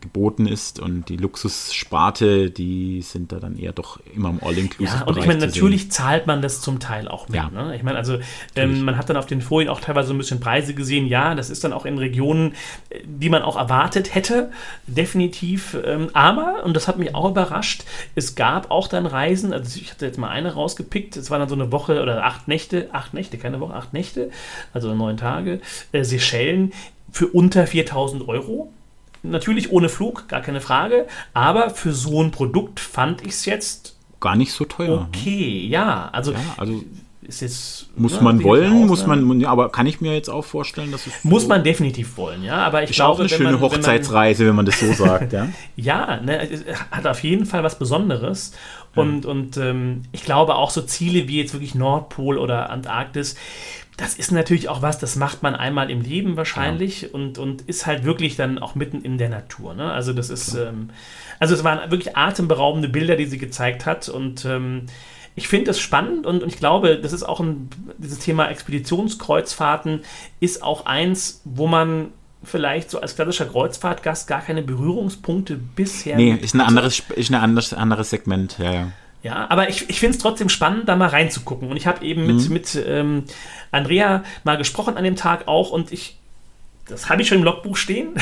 geboten 0.00 0.46
ist 0.46 0.78
und 0.80 1.08
die 1.08 1.16
Luxussparte, 1.16 2.50
die 2.50 3.02
sind 3.02 3.32
da 3.32 3.40
dann 3.40 3.58
eher 3.58 3.72
doch 3.72 3.98
immer 4.14 4.30
im 4.30 4.42
All-Inclusive. 4.42 4.98
Ja, 4.98 5.04
und 5.04 5.18
ich 5.18 5.26
meine, 5.26 5.40
natürlich 5.40 5.90
zahlt 5.90 6.26
man 6.26 6.42
das 6.42 6.60
zum 6.60 6.78
Teil 6.78 7.08
auch 7.08 7.28
mehr. 7.28 7.37
Ja. 7.38 7.50
Ne? 7.50 7.76
Ich 7.76 7.82
meine, 7.82 7.98
also 7.98 8.18
ähm, 8.56 8.82
man 8.82 8.96
hat 8.96 9.08
dann 9.08 9.16
auf 9.16 9.26
den 9.26 9.40
Folien 9.40 9.70
auch 9.70 9.80
teilweise 9.80 10.08
so 10.08 10.14
ein 10.14 10.18
bisschen 10.18 10.40
Preise 10.40 10.74
gesehen. 10.74 11.06
Ja, 11.06 11.34
das 11.34 11.50
ist 11.50 11.62
dann 11.62 11.72
auch 11.72 11.86
in 11.86 11.98
Regionen, 11.98 12.54
die 13.04 13.28
man 13.28 13.42
auch 13.42 13.56
erwartet 13.56 14.14
hätte, 14.14 14.50
definitiv. 14.86 15.76
Ähm, 15.84 16.10
aber, 16.14 16.64
und 16.64 16.74
das 16.74 16.88
hat 16.88 16.98
mich 16.98 17.14
auch 17.14 17.30
überrascht, 17.30 17.84
es 18.14 18.34
gab 18.34 18.70
auch 18.70 18.88
dann 18.88 19.06
Reisen, 19.06 19.52
also 19.52 19.78
ich 19.78 19.90
hatte 19.90 20.06
jetzt 20.06 20.18
mal 20.18 20.30
eine 20.30 20.54
rausgepickt. 20.54 21.16
Es 21.16 21.30
war 21.30 21.38
dann 21.38 21.48
so 21.48 21.54
eine 21.54 21.70
Woche 21.70 22.02
oder 22.02 22.24
acht 22.24 22.48
Nächte, 22.48 22.88
acht 22.92 23.14
Nächte, 23.14 23.38
keine 23.38 23.60
Woche, 23.60 23.74
acht 23.74 23.92
Nächte, 23.92 24.30
also 24.72 24.94
neun 24.94 25.16
Tage. 25.16 25.60
Äh, 25.92 26.02
Seychellen 26.04 26.72
für 27.12 27.28
unter 27.28 27.66
4000 27.66 28.28
Euro. 28.28 28.72
Natürlich 29.22 29.72
ohne 29.72 29.88
Flug, 29.88 30.28
gar 30.28 30.40
keine 30.40 30.60
Frage. 30.60 31.06
Aber 31.34 31.70
für 31.70 31.92
so 31.92 32.22
ein 32.22 32.30
Produkt 32.30 32.80
fand 32.80 33.22
ich 33.22 33.30
es 33.30 33.44
jetzt 33.44 33.96
gar 34.20 34.36
nicht 34.36 34.52
so 34.52 34.64
teuer. 34.64 35.00
Ne? 35.00 35.06
Okay, 35.08 35.66
ja. 35.66 36.08
Also, 36.12 36.32
ja, 36.32 36.38
also 36.56 36.84
ist 37.28 37.42
jetzt. 37.42 37.86
Muss 37.96 38.14
ne, 38.14 38.22
man 38.22 38.42
wollen, 38.42 38.86
muss 38.86 39.06
man, 39.06 39.38
ja, 39.40 39.50
aber 39.50 39.70
kann 39.70 39.86
ich 39.86 40.00
mir 40.00 40.14
jetzt 40.14 40.30
auch 40.30 40.44
vorstellen, 40.44 40.90
dass 40.90 41.06
es. 41.06 41.24
Muss 41.24 41.42
so 41.42 41.48
man 41.48 41.62
definitiv 41.62 42.16
wollen, 42.16 42.42
ja. 42.42 42.56
Aber 42.56 42.82
ich 42.82 42.90
ist 42.90 42.96
glaube, 42.96 43.12
auch 43.12 43.20
eine 43.20 43.28
schöne 43.28 43.52
man, 43.52 43.60
Hochzeitsreise, 43.60 44.46
wenn 44.46 44.56
man, 44.56 44.66
wenn 44.66 44.74
man, 44.80 44.88
das 44.88 44.98
so 44.98 45.04
sagt, 45.04 45.32
ja. 45.32 45.48
ja, 45.76 46.20
ne, 46.20 46.48
hat 46.90 47.06
auf 47.06 47.22
jeden 47.22 47.46
Fall 47.46 47.62
was 47.62 47.78
Besonderes. 47.78 48.52
Und, 48.94 49.24
ja. 49.24 49.30
und 49.30 49.56
ähm, 49.58 50.02
ich 50.12 50.24
glaube 50.24 50.56
auch 50.56 50.70
so 50.70 50.80
Ziele 50.80 51.28
wie 51.28 51.38
jetzt 51.38 51.52
wirklich 51.52 51.74
Nordpol 51.74 52.38
oder 52.38 52.70
Antarktis, 52.70 53.36
das 53.98 54.14
ist 54.14 54.30
natürlich 54.30 54.68
auch 54.68 54.80
was, 54.80 54.98
das 54.98 55.16
macht 55.16 55.42
man 55.42 55.54
einmal 55.56 55.90
im 55.90 56.00
Leben 56.00 56.36
wahrscheinlich 56.36 57.02
ja. 57.02 57.08
und, 57.12 57.36
und 57.36 57.62
ist 57.62 57.84
halt 57.84 58.04
wirklich 58.04 58.36
dann 58.36 58.58
auch 58.58 58.76
mitten 58.76 59.02
in 59.02 59.18
der 59.18 59.28
Natur. 59.28 59.74
Ne? 59.74 59.90
Also 59.92 60.12
das 60.12 60.30
ist, 60.30 60.54
ähm, 60.54 60.90
also 61.40 61.54
es 61.54 61.64
waren 61.64 61.90
wirklich 61.90 62.16
atemberaubende 62.16 62.88
Bilder, 62.88 63.16
die 63.16 63.26
sie 63.26 63.38
gezeigt 63.38 63.86
hat 63.86 64.08
und 64.08 64.44
ähm, 64.44 64.86
ich 65.38 65.48
finde 65.48 65.66
das 65.66 65.78
spannend 65.78 66.26
und, 66.26 66.42
und, 66.42 66.52
ich 66.52 66.58
glaube, 66.58 66.98
das 67.00 67.12
ist 67.12 67.22
auch 67.22 67.38
ein, 67.40 67.70
dieses 67.96 68.18
Thema 68.18 68.48
Expeditionskreuzfahrten 68.48 70.00
ist 70.40 70.62
auch 70.62 70.84
eins, 70.84 71.40
wo 71.44 71.68
man 71.68 72.08
vielleicht 72.42 72.90
so 72.90 73.00
als 73.00 73.14
klassischer 73.14 73.46
Kreuzfahrtgast 73.46 74.26
gar 74.26 74.40
keine 74.40 74.62
Berührungspunkte 74.62 75.56
bisher. 75.56 76.16
Nee, 76.16 76.36
ist 76.40 76.54
ein 76.54 76.60
anderes, 76.60 77.02
ist 77.14 77.30
ein 77.30 77.36
anderes, 77.36 77.72
anderes 77.72 78.10
Segment, 78.10 78.58
ja, 78.58 78.72
ja. 78.72 78.92
Ja, 79.22 79.46
aber 79.50 79.68
ich, 79.68 79.88
ich 79.90 79.98
finde 79.98 80.16
es 80.16 80.22
trotzdem 80.22 80.48
spannend, 80.48 80.88
da 80.88 80.94
mal 80.94 81.08
reinzugucken. 81.08 81.68
Und 81.70 81.76
ich 81.76 81.88
habe 81.88 82.04
eben 82.04 82.26
mit, 82.26 82.48
mhm. 82.48 82.52
mit 82.52 82.84
ähm, 82.86 83.24
Andrea 83.72 84.22
mal 84.44 84.56
gesprochen 84.56 84.96
an 84.96 85.02
dem 85.02 85.16
Tag 85.16 85.48
auch 85.48 85.70
und 85.70 85.92
ich 85.92 86.17
das 86.88 87.08
habe 87.08 87.22
ich 87.22 87.28
schon 87.28 87.38
im 87.38 87.44
Logbuch 87.44 87.76
stehen, 87.76 88.14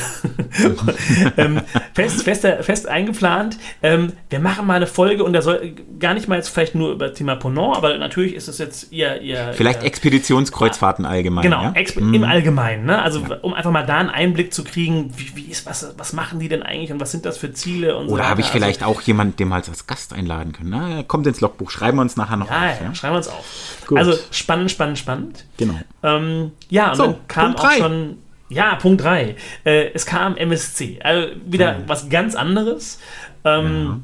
ähm, 1.37 1.61
fest, 1.95 2.23
fest, 2.23 2.47
fest 2.61 2.89
eingeplant. 2.89 3.57
Ähm, 3.83 4.13
wir 4.29 4.41
machen 4.41 4.67
mal 4.67 4.75
eine 4.75 4.87
Folge 4.87 5.25
und 5.25 5.33
da 5.33 5.43
soll 5.43 5.75
gar 5.99 6.15
nicht 6.15 6.29
mal 6.29 6.37
jetzt 6.37 6.49
vielleicht 6.49 6.75
nur 6.75 6.93
über 6.93 7.09
das 7.09 7.19
Thema 7.19 7.37
Ponant, 7.37 7.77
aber 7.77 7.97
natürlich 7.99 8.35
ist 8.35 8.49
es 8.49 8.59
jetzt 8.59 8.93
ihr. 8.93 9.21
ihr 9.23 9.53
vielleicht 9.55 9.83
ihr, 9.83 9.87
Expeditionskreuzfahrten 9.87 11.05
allgemein. 11.05 11.43
Genau, 11.43 11.63
ja? 11.63 11.73
Exp 11.73 12.01
mhm. 12.01 12.15
im 12.15 12.25
Allgemeinen. 12.25 12.87
Ne? 12.87 13.01
Also, 13.01 13.21
ja. 13.21 13.37
um 13.43 13.55
einfach 13.55 13.71
mal 13.71 13.87
da 13.87 13.99
einen 13.99 14.11
Einblick 14.11 14.53
zu 14.53 14.65
kriegen, 14.65 15.13
wie, 15.17 15.37
wie 15.37 15.51
ist, 15.51 15.67
was, 15.67 15.95
was 15.97 16.13
machen 16.13 16.41
die 16.41 16.49
denn 16.49 16.63
eigentlich 16.63 16.93
und 16.93 17.01
was 17.01 17.13
sind 17.13 17.25
das 17.25 17.39
für 17.39 17.53
Ziele 17.53 17.97
und 17.97 18.09
Oder 18.09 18.25
so 18.25 18.29
habe 18.31 18.41
ich 18.41 18.49
vielleicht 18.49 18.83
also, 18.83 18.95
auch 18.95 19.03
jemanden, 19.03 19.37
den 19.37 19.49
mal 19.49 19.57
als 19.57 19.87
Gast 19.87 20.13
einladen 20.13 20.53
können? 20.53 20.71
Na, 20.71 21.03
kommt 21.05 21.27
ins 21.27 21.41
Logbuch, 21.41 21.71
schreiben 21.71 21.99
wir 21.99 22.03
uns 22.03 22.17
nachher 22.17 22.37
noch 22.37 22.51
ja, 22.51 22.71
auf. 22.71 22.81
Ja, 22.81 22.95
schreiben 22.95 23.15
wir 23.15 23.19
uns 23.19 23.29
auf. 23.29 23.45
Gut. 23.87 23.99
Also, 23.99 24.15
spannend, 24.31 24.71
spannend, 24.71 24.99
spannend. 24.99 25.45
Genau. 25.57 25.79
Ähm, 26.03 26.53
ja, 26.69 26.91
und 26.91 26.97
so, 26.97 27.03
dann 27.05 27.17
kam 27.29 27.57
auch 27.57 27.71
schon 27.73 28.19
ja, 28.49 28.77
Punkt 28.77 29.03
3. 29.03 29.37
Äh, 29.65 29.91
es 29.93 30.07
kam 30.07 30.37
MSC. 30.37 31.01
Also 31.03 31.35
wieder 31.45 31.79
mhm. 31.79 31.83
was 31.87 32.09
ganz 32.09 32.35
anderes. 32.35 33.01
Ähm, 33.45 34.03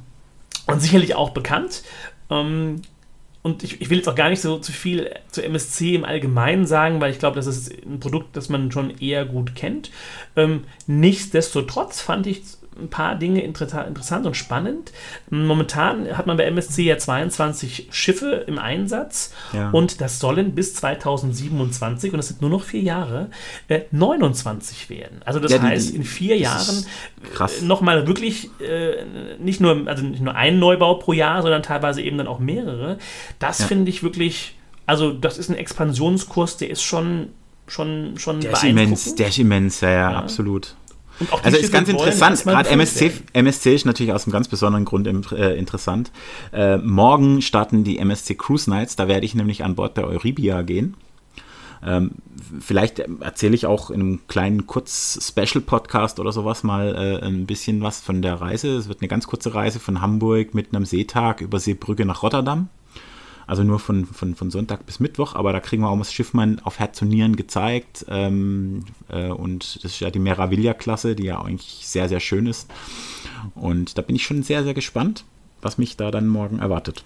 ja. 0.67 0.75
Und 0.75 0.81
sicherlich 0.81 1.15
auch 1.15 1.31
bekannt. 1.31 1.83
Ähm, 2.31 2.83
und 3.43 3.65
ich, 3.65 3.81
ich, 3.81 3.91
will 3.91 3.99
jetzt 3.99 4.09
auch 4.09 4.15
gar 4.15 4.31
nicht 4.31 4.41
so 4.41 4.59
zu 4.59 4.71
viel 4.71 5.13
zu 5.31 5.45
MSC 5.45 5.97
im 5.97 6.05
Allgemeinen 6.05 6.65
sagen, 6.65 7.01
weil 7.01 7.11
ich 7.11 7.19
glaube, 7.19 7.37
das 7.37 7.49
ist 7.49 7.73
ein 7.85 7.99
Produkt, 7.99 8.37
das 8.37 8.49
man 8.49 8.71
schon 8.71 8.97
eher 8.99 9.25
gut 9.25 9.57
kennt. 9.57 9.91
Ähm, 10.37 10.65
nichtsdestotrotz 10.87 12.01
fand 12.01 12.29
ich 12.29 12.43
ein 12.81 12.89
paar 12.89 13.17
Dinge 13.17 13.43
interessant 13.43 14.27
und 14.27 14.37
spannend. 14.37 14.93
Momentan 15.31 16.17
hat 16.17 16.27
man 16.27 16.37
bei 16.37 16.45
MSC 16.45 16.83
ja 16.83 16.99
22 16.99 17.89
Schiffe 17.91 18.45
im 18.47 18.59
Einsatz 18.59 19.33
ja. 19.53 19.71
und 19.71 20.01
das 20.01 20.19
sollen 20.19 20.55
bis 20.55 20.75
2027, 20.75 22.13
und 22.13 22.17
das 22.17 22.29
sind 22.29 22.41
nur 22.41 22.51
noch 22.51 22.63
vier 22.63 22.81
Jahre, 22.81 23.31
äh, 23.69 23.81
29 23.91 24.91
werden. 24.91 25.21
Also 25.25 25.41
das 25.41 25.53
ja, 25.53 25.59
die, 25.59 25.67
heißt, 25.67 25.95
in 25.95 26.05
vier 26.05 26.39
Jahren 26.39 26.85
äh, 27.39 27.65
nochmal 27.65 28.07
wirklich 28.07 28.51
äh, 28.61 29.05
nicht, 29.39 29.61
nur, 29.61 29.87
also 29.87 30.05
nicht 30.05 30.23
nur 30.23 30.35
ein 30.35 30.59
Neubau 30.59 30.95
pro 30.95 31.13
Jahr, 31.13 31.43
sondern 31.43 31.63
teilweise 31.63 32.03
eben 32.03 32.19
dann 32.19 32.27
auch 32.27 32.39
mehrere. 32.39 32.99
Das 33.39 33.61
ja. 33.61 33.67
finde 33.67 33.91
ich 33.91 34.03
wirklich, 34.03 34.57
also 34.87 35.13
das 35.13 35.39
ist 35.39 35.51
ein 35.51 35.57
Expansionskurs, 35.57 36.57
der 36.57 36.71
ist 36.71 36.83
schon 36.83 37.29
schon, 37.69 38.19
schon 38.19 38.41
der 38.41 38.53
ist 38.53 38.65
immens, 38.65 39.15
der 39.15 39.29
ist 39.29 39.39
immens, 39.39 39.81
ja, 39.81 39.91
ja, 39.91 40.11
absolut 40.11 40.75
also 41.43 41.57
ist 41.57 41.73
ganz 41.73 41.89
interessant, 41.89 42.43
gerade 42.45 42.69
MSC, 42.71 43.13
MSC 43.33 43.75
ist 43.75 43.87
natürlich 43.87 44.13
aus 44.13 44.25
einem 44.25 44.33
ganz 44.33 44.49
besonderen 44.49 44.85
Grund 44.85 45.07
äh, 45.33 45.55
interessant. 45.55 46.11
Äh, 46.53 46.79
morgen 46.79 47.43
starten 47.43 47.85
die 47.85 47.99
MSC 47.99 48.35
Cruise 48.35 48.69
Nights, 48.69 48.97
da 48.97 49.09
werde 49.09 49.27
ich 49.27 49.35
nämlich 49.35 49.65
an 49.65 49.75
Bord 49.75 49.97
der 49.97 50.07
Euribia 50.07 50.63
gehen. 50.63 50.97
Ähm, 51.85 52.13
vielleicht 52.61 53.01
erzähle 53.01 53.55
ich 53.55 53.67
auch 53.67 53.91
in 53.91 54.01
einem 54.01 54.21
kleinen 54.29 54.67
Kurz-Special-Podcast 54.67 56.21
oder 56.21 56.31
sowas 56.31 56.63
mal 56.63 56.95
äh, 56.95 57.27
ein 57.27 57.47
bisschen 57.47 57.83
was 57.83 58.01
von 58.01 58.23
der 58.23 58.41
Reise. 58.41 58.77
Es 58.77 58.89
wird 58.89 59.01
eine 59.01 59.09
ganz 59.09 59.27
kurze 59.27 59.55
Reise 59.55 59.81
von 59.81 60.01
Hamburg 60.01 60.55
mit 60.55 60.75
einem 60.75 60.85
Seetag 60.85 61.41
über 61.41 61.59
Seebrücke 61.59 62.05
nach 62.05 62.23
Rotterdam. 62.23 62.69
Also 63.53 63.65
nur 63.65 63.81
von, 63.81 64.07
von, 64.07 64.35
von 64.35 64.51
Sonntag 64.51 64.87
bis 64.87 64.99
Mittwoch, 64.99 65.35
aber 65.35 65.53
da 65.53 65.61
kriegen 65.61 65.83
wir 65.83 65.91
auch 65.91 65.99
das 65.99 66.11
Schiff 66.11 66.33
mal 66.33 66.57
auf 66.65 66.79
Herz 66.79 67.03
und 67.03 67.09
Nieren 67.09 67.37
gezeigt. 67.37 68.07
Ähm, 68.09 68.87
äh, 69.11 69.27
und 69.27 69.77
das 69.77 69.93
ist 69.93 70.01
ja 70.01 70.09
die 70.09 70.21
Meraviglia-Klasse, 70.21 71.15
die 71.15 71.25
ja 71.25 71.39
eigentlich 71.39 71.87
sehr, 71.87 72.09
sehr 72.09 72.21
schön 72.21 72.47
ist. 72.47 72.71
Und 73.55 73.99
da 73.99 74.01
bin 74.01 74.17
ich 74.17 74.25
schon 74.25 74.43
sehr, 74.43 74.65
sehr 74.65 74.73
gespannt, 74.73 75.27
was 75.61 75.77
mich 75.77 75.99
da 75.99 76.11
dann 76.11 76.29
morgen 76.29 76.61
erwartet. 76.61 77.05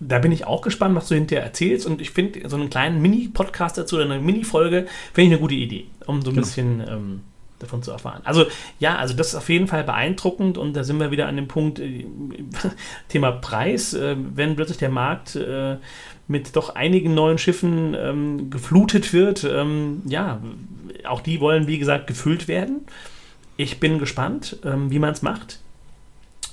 Da 0.00 0.18
bin 0.18 0.32
ich 0.32 0.46
auch 0.46 0.62
gespannt, 0.62 0.96
was 0.96 1.08
du 1.08 1.14
hinterher 1.14 1.44
erzählst. 1.44 1.84
Und 1.84 2.00
ich 2.00 2.10
finde, 2.10 2.48
so 2.48 2.56
einen 2.56 2.70
kleinen 2.70 3.02
Mini-Podcast 3.02 3.76
dazu 3.76 3.96
oder 3.96 4.06
eine 4.06 4.20
Mini-Folge, 4.20 4.86
finde 5.12 5.26
ich 5.26 5.32
eine 5.32 5.40
gute 5.42 5.56
Idee, 5.56 5.88
um 6.06 6.22
so 6.22 6.30
ein 6.30 6.36
genau. 6.36 6.46
bisschen 6.46 6.80
ähm, 6.88 7.20
davon 7.64 7.82
zu 7.82 7.90
erfahren. 7.90 8.20
Also, 8.24 8.46
ja, 8.78 8.96
also 8.96 9.14
das 9.14 9.28
ist 9.28 9.34
auf 9.34 9.48
jeden 9.48 9.66
Fall 9.66 9.84
beeindruckend. 9.84 10.58
Und 10.58 10.74
da 10.74 10.84
sind 10.84 11.00
wir 11.00 11.10
wieder 11.10 11.26
an 11.26 11.36
dem 11.36 11.48
Punkt, 11.48 11.78
äh, 11.78 12.06
Thema 13.08 13.32
Preis. 13.32 13.94
Äh, 13.94 14.16
wenn 14.18 14.56
plötzlich 14.56 14.78
der 14.78 14.90
Markt 14.90 15.36
äh, 15.36 15.76
mit 16.28 16.56
doch 16.56 16.74
einigen 16.74 17.14
neuen 17.14 17.38
Schiffen 17.38 17.94
ähm, 17.98 18.50
geflutet 18.50 19.12
wird, 19.12 19.44
ähm, 19.44 20.02
ja, 20.06 20.40
auch 21.06 21.20
die 21.20 21.40
wollen, 21.40 21.66
wie 21.66 21.78
gesagt, 21.78 22.06
gefüllt 22.06 22.48
werden. 22.48 22.86
Ich 23.56 23.80
bin 23.80 23.98
gespannt, 23.98 24.58
ähm, 24.64 24.90
wie 24.90 24.98
man 24.98 25.12
es 25.12 25.22
macht. 25.22 25.60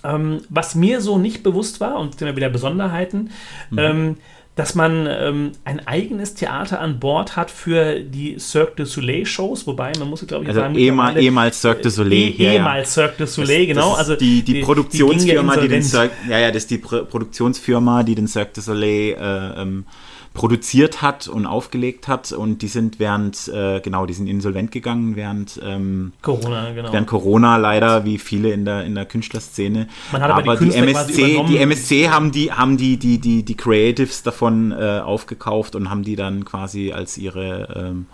Ähm, 0.03 0.41
was 0.49 0.75
mir 0.75 0.99
so 0.99 1.17
nicht 1.17 1.43
bewusst 1.43 1.79
war, 1.79 1.99
und 1.99 2.17
sind 2.17 2.27
wir 2.27 2.35
wieder 2.35 2.49
Besonderheiten, 2.49 3.31
mhm. 3.69 4.17
Dass 4.61 4.75
man 4.75 5.07
ähm, 5.09 5.53
ein 5.65 5.87
eigenes 5.87 6.35
Theater 6.35 6.79
an 6.81 6.99
Bord 6.99 7.35
hat 7.35 7.49
für 7.49 7.99
die 7.99 8.37
Cirque 8.37 8.75
du 8.75 8.85
Soleil 8.85 9.25
Shows, 9.25 9.65
wobei 9.65 9.91
man 9.97 10.07
muss, 10.07 10.23
glaube 10.27 10.43
ich, 10.43 10.49
also 10.49 10.61
sagen, 10.61 10.75
ehemal, 10.75 11.17
ehemals 11.17 11.59
Cirque 11.59 11.81
du 11.81 11.89
Soleil. 11.89 12.35
Eh, 12.37 12.53
ehemals 12.53 12.93
Cirque 12.93 13.17
du 13.17 13.25
Soleil, 13.25 13.65
das, 13.65 13.75
genau. 13.75 13.89
Das 13.89 13.99
also 14.01 14.15
die, 14.15 14.43
die, 14.43 14.53
die 14.53 14.61
Produktionsfirma, 14.61 15.55
die, 15.55 15.61
die 15.61 15.67
den 15.67 15.81
Cirque, 15.81 16.13
ja, 16.29 16.37
ja, 16.37 16.49
das 16.49 16.57
ist 16.57 16.69
die 16.69 16.77
Pro 16.77 17.05
Produktionsfirma, 17.05 18.03
die 18.03 18.13
den 18.13 18.27
Cirque 18.27 18.51
du 18.53 18.61
Soleil 18.61 19.15
äh, 19.19 19.61
ähm, 19.63 19.85
produziert 20.33 21.01
hat 21.01 21.27
und 21.27 21.45
aufgelegt 21.45 22.07
hat 22.07 22.31
und 22.31 22.61
die 22.61 22.69
sind 22.69 22.99
während, 22.99 23.49
äh, 23.49 23.81
genau, 23.81 24.05
die 24.05 24.13
sind 24.13 24.27
insolvent 24.27 24.71
gegangen 24.71 25.17
während 25.17 25.59
ähm, 25.63 26.13
Corona, 26.21 26.71
genau. 26.71 26.93
Während 26.93 27.07
Corona 27.07 27.57
leider, 27.57 28.05
wie 28.05 28.17
viele 28.17 28.53
in 28.53 28.63
der, 28.63 28.85
in 28.85 28.95
der 28.95 29.05
Künstlerszene. 29.05 29.87
Man 30.11 30.21
hat 30.21 30.31
aber, 30.31 30.51
aber 30.51 30.55
die, 30.55 30.69
die, 30.69 30.75
MSC, 30.77 31.43
die 31.47 31.57
MSC 31.57 32.09
haben 32.09 32.31
die, 32.31 32.51
haben 32.51 32.77
die, 32.77 32.97
die, 32.97 33.19
die, 33.19 33.43
die 33.43 33.55
Creatives 33.55 34.23
davon 34.23 34.71
äh, 34.71 35.01
aufgekauft 35.03 35.75
und 35.75 35.89
haben 35.89 36.03
die 36.03 36.15
dann 36.15 36.45
quasi 36.45 36.93
als 36.93 37.17
ihre 37.17 37.67
ähm, 37.75 38.05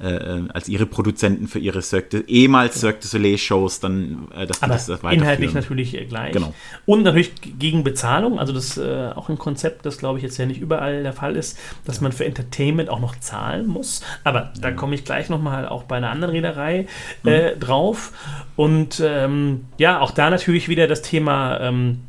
äh, 0.00 0.10
äh, 0.10 0.42
als 0.52 0.68
ihre 0.68 0.86
Produzenten 0.86 1.48
für 1.48 1.58
ihre 1.58 1.82
Cirque, 1.82 2.24
ehemals 2.26 2.80
Cirque 2.80 3.00
du 3.00 3.08
Soleil 3.08 3.38
Shows 3.38 3.80
dann, 3.80 4.28
äh, 4.34 4.46
dass 4.46 4.62
Aber 4.62 4.74
das 4.74 4.88
inhaltlich 4.88 5.54
natürlich 5.54 5.94
äh, 5.94 6.04
gleich. 6.04 6.32
Genau. 6.32 6.54
Und 6.86 7.02
natürlich 7.02 7.32
gegen 7.58 7.84
Bezahlung, 7.84 8.38
also 8.38 8.52
das 8.52 8.76
ist 8.76 8.78
äh, 8.78 9.10
auch 9.14 9.28
ein 9.28 9.38
Konzept, 9.38 9.86
das 9.86 9.98
glaube 9.98 10.18
ich 10.18 10.22
jetzt 10.22 10.36
ja 10.38 10.46
nicht 10.46 10.60
überall 10.60 11.02
der 11.02 11.12
Fall 11.12 11.36
ist, 11.36 11.58
dass 11.84 11.96
ja. 11.96 12.02
man 12.02 12.12
für 12.12 12.24
Entertainment 12.24 12.88
auch 12.90 13.00
noch 13.00 13.18
zahlen 13.18 13.66
muss. 13.66 14.02
Aber 14.24 14.52
da 14.60 14.70
komme 14.70 14.94
ich 14.94 15.04
gleich 15.04 15.28
nochmal 15.28 15.66
auch 15.68 15.82
bei 15.84 15.96
einer 15.96 16.10
anderen 16.10 16.32
Reederei 16.32 16.86
äh, 17.24 17.54
mhm. 17.54 17.60
drauf. 17.60 18.12
Und 18.56 19.02
ähm, 19.04 19.66
ja, 19.78 20.00
auch 20.00 20.12
da 20.12 20.30
natürlich 20.30 20.68
wieder 20.68 20.86
das 20.86 21.02
Thema 21.02 21.60
ähm, 21.60 22.00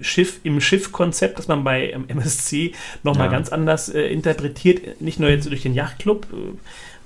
Schiff 0.00 0.40
im 0.42 0.60
Schiff-Konzept, 0.60 1.38
das 1.38 1.48
man 1.48 1.64
bei 1.64 1.90
MSC 2.08 2.72
nochmal 3.02 3.26
ja. 3.26 3.32
ganz 3.32 3.50
anders 3.50 3.88
äh, 3.88 4.02
interpretiert, 4.02 5.00
nicht 5.00 5.18
nur 5.18 5.30
jetzt 5.30 5.46
durch 5.46 5.62
den 5.62 5.74
Yachtclub, 5.74 6.26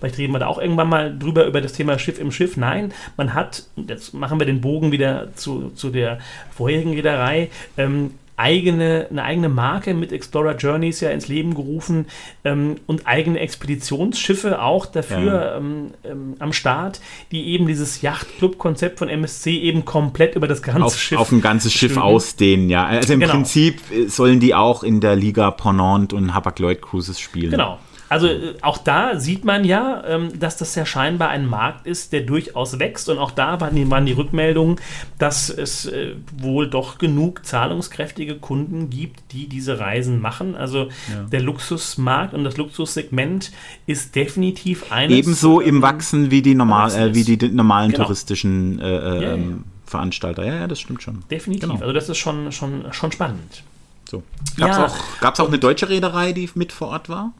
Vielleicht 0.00 0.18
reden 0.18 0.32
wir 0.32 0.38
da 0.38 0.46
auch 0.46 0.58
irgendwann 0.58 0.88
mal 0.88 1.16
drüber, 1.16 1.46
über 1.46 1.60
das 1.60 1.74
Thema 1.74 1.98
Schiff 1.98 2.18
im 2.18 2.32
Schiff. 2.32 2.56
Nein, 2.56 2.92
man 3.16 3.34
hat, 3.34 3.64
jetzt 3.76 4.14
machen 4.14 4.40
wir 4.40 4.46
den 4.46 4.60
Bogen 4.60 4.90
wieder 4.92 5.34
zu, 5.34 5.70
zu 5.74 5.90
der 5.90 6.18
vorherigen 6.50 6.94
Reederei, 6.94 7.50
ähm, 7.76 8.12
eigene, 8.40 9.06
eine 9.10 9.22
eigene 9.22 9.48
Marke 9.50 9.92
mit 9.92 10.12
Explorer 10.12 10.56
Journeys 10.56 11.00
ja 11.00 11.10
ins 11.10 11.28
Leben 11.28 11.54
gerufen 11.54 12.06
ähm, 12.44 12.76
und 12.86 13.06
eigene 13.06 13.38
Expeditionsschiffe 13.38 14.62
auch 14.62 14.86
dafür 14.86 15.34
ja. 15.34 15.56
ähm, 15.58 15.90
ähm, 16.04 16.34
am 16.38 16.54
Start, 16.54 17.00
die 17.32 17.48
eben 17.48 17.66
dieses 17.66 18.00
Yachtclub-Konzept 18.00 18.98
von 18.98 19.10
MSC 19.10 19.58
eben 19.58 19.84
komplett 19.84 20.36
über 20.36 20.48
das 20.48 20.62
ganze 20.62 20.84
auf, 20.84 20.98
Schiff 20.98 21.18
auf 21.18 21.32
ein 21.32 21.42
ganzes 21.42 21.72
Schiff 21.72 21.98
ausdehnen, 21.98 22.70
ja. 22.70 22.86
Also 22.86 23.12
im 23.12 23.20
genau. 23.20 23.32
Prinzip 23.32 23.80
sollen 24.06 24.40
die 24.40 24.54
auch 24.54 24.82
in 24.82 25.00
der 25.00 25.16
Liga 25.16 25.50
Ponant 25.50 26.14
und 26.14 26.32
Hapag-Lloyd 26.32 26.80
Cruises 26.80 27.20
spielen. 27.20 27.50
Genau. 27.50 27.78
Also 28.10 28.26
äh, 28.26 28.54
auch 28.60 28.76
da 28.76 29.18
sieht 29.20 29.44
man 29.44 29.64
ja, 29.64 30.02
ähm, 30.04 30.38
dass 30.38 30.56
das 30.56 30.74
ja 30.74 30.84
scheinbar 30.84 31.28
ein 31.28 31.46
Markt 31.46 31.86
ist, 31.86 32.12
der 32.12 32.22
durchaus 32.22 32.80
wächst. 32.80 33.08
Und 33.08 33.18
auch 33.18 33.30
da 33.30 33.60
waren 33.60 33.76
die, 33.76 33.88
waren 33.88 34.04
die 34.04 34.12
Rückmeldungen, 34.12 34.80
dass 35.16 35.48
es 35.48 35.86
äh, 35.86 36.16
wohl 36.36 36.68
doch 36.68 36.98
genug 36.98 37.46
zahlungskräftige 37.46 38.34
Kunden 38.34 38.90
gibt, 38.90 39.32
die 39.32 39.46
diese 39.46 39.78
Reisen 39.78 40.20
machen. 40.20 40.56
Also 40.56 40.88
ja. 41.08 41.22
der 41.30 41.40
Luxusmarkt 41.40 42.34
und 42.34 42.42
das 42.42 42.56
Luxussegment 42.56 43.52
ist 43.86 44.16
definitiv 44.16 44.90
eines. 44.90 45.16
Ebenso 45.16 45.60
im 45.60 45.76
ähm, 45.76 45.82
Wachsen 45.82 46.32
wie 46.32 46.42
die, 46.42 46.56
normal, 46.56 46.92
äh, 46.92 47.14
wie 47.14 47.22
die 47.22 47.48
normalen 47.48 47.92
genau. 47.92 48.04
touristischen 48.04 48.80
äh, 48.80 48.88
äh, 48.88 49.22
ja, 49.22 49.36
ja. 49.36 49.44
Veranstalter. 49.86 50.44
Ja, 50.44 50.56
ja, 50.56 50.66
das 50.66 50.80
stimmt 50.80 51.00
schon. 51.04 51.22
Definitiv. 51.30 51.68
Genau. 51.68 51.80
Also 51.80 51.92
das 51.92 52.08
ist 52.08 52.18
schon, 52.18 52.50
schon, 52.50 52.92
schon 52.92 53.12
spannend. 53.12 53.62
So. 54.10 54.24
Gab 54.56 54.70
es 54.70 54.76
ja, 54.76 54.86
auch, 55.28 55.38
auch 55.38 55.48
eine 55.48 55.60
deutsche 55.60 55.88
Reederei, 55.88 56.32
die 56.32 56.50
mit 56.54 56.72
vor 56.72 56.88
Ort 56.88 57.08
war? 57.08 57.32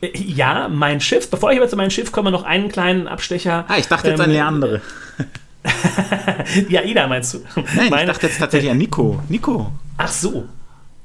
Ja, 0.00 0.68
mein 0.68 1.00
Schiff. 1.00 1.30
Bevor 1.30 1.50
ich 1.52 1.58
aber 1.58 1.68
zu 1.68 1.76
meinem 1.76 1.90
Schiff 1.90 2.12
komme, 2.12 2.30
noch 2.30 2.44
einen 2.44 2.68
kleinen 2.68 3.08
Abstecher. 3.08 3.64
Ah, 3.68 3.78
ich 3.78 3.88
dachte 3.88 4.10
jetzt 4.10 4.20
ähm, 4.20 4.30
an 4.30 4.36
andere. 4.36 4.80
ja, 6.68 6.82
Ida 6.82 7.06
meinst 7.06 7.34
du? 7.34 7.38
Nein, 7.56 7.90
Meine, 7.90 8.02
ich 8.02 8.08
dachte 8.08 8.26
jetzt 8.26 8.38
tatsächlich 8.38 8.70
an 8.70 8.78
Nico. 8.78 9.20
Nico. 9.28 9.72
Ach 9.96 10.08
so. 10.08 10.48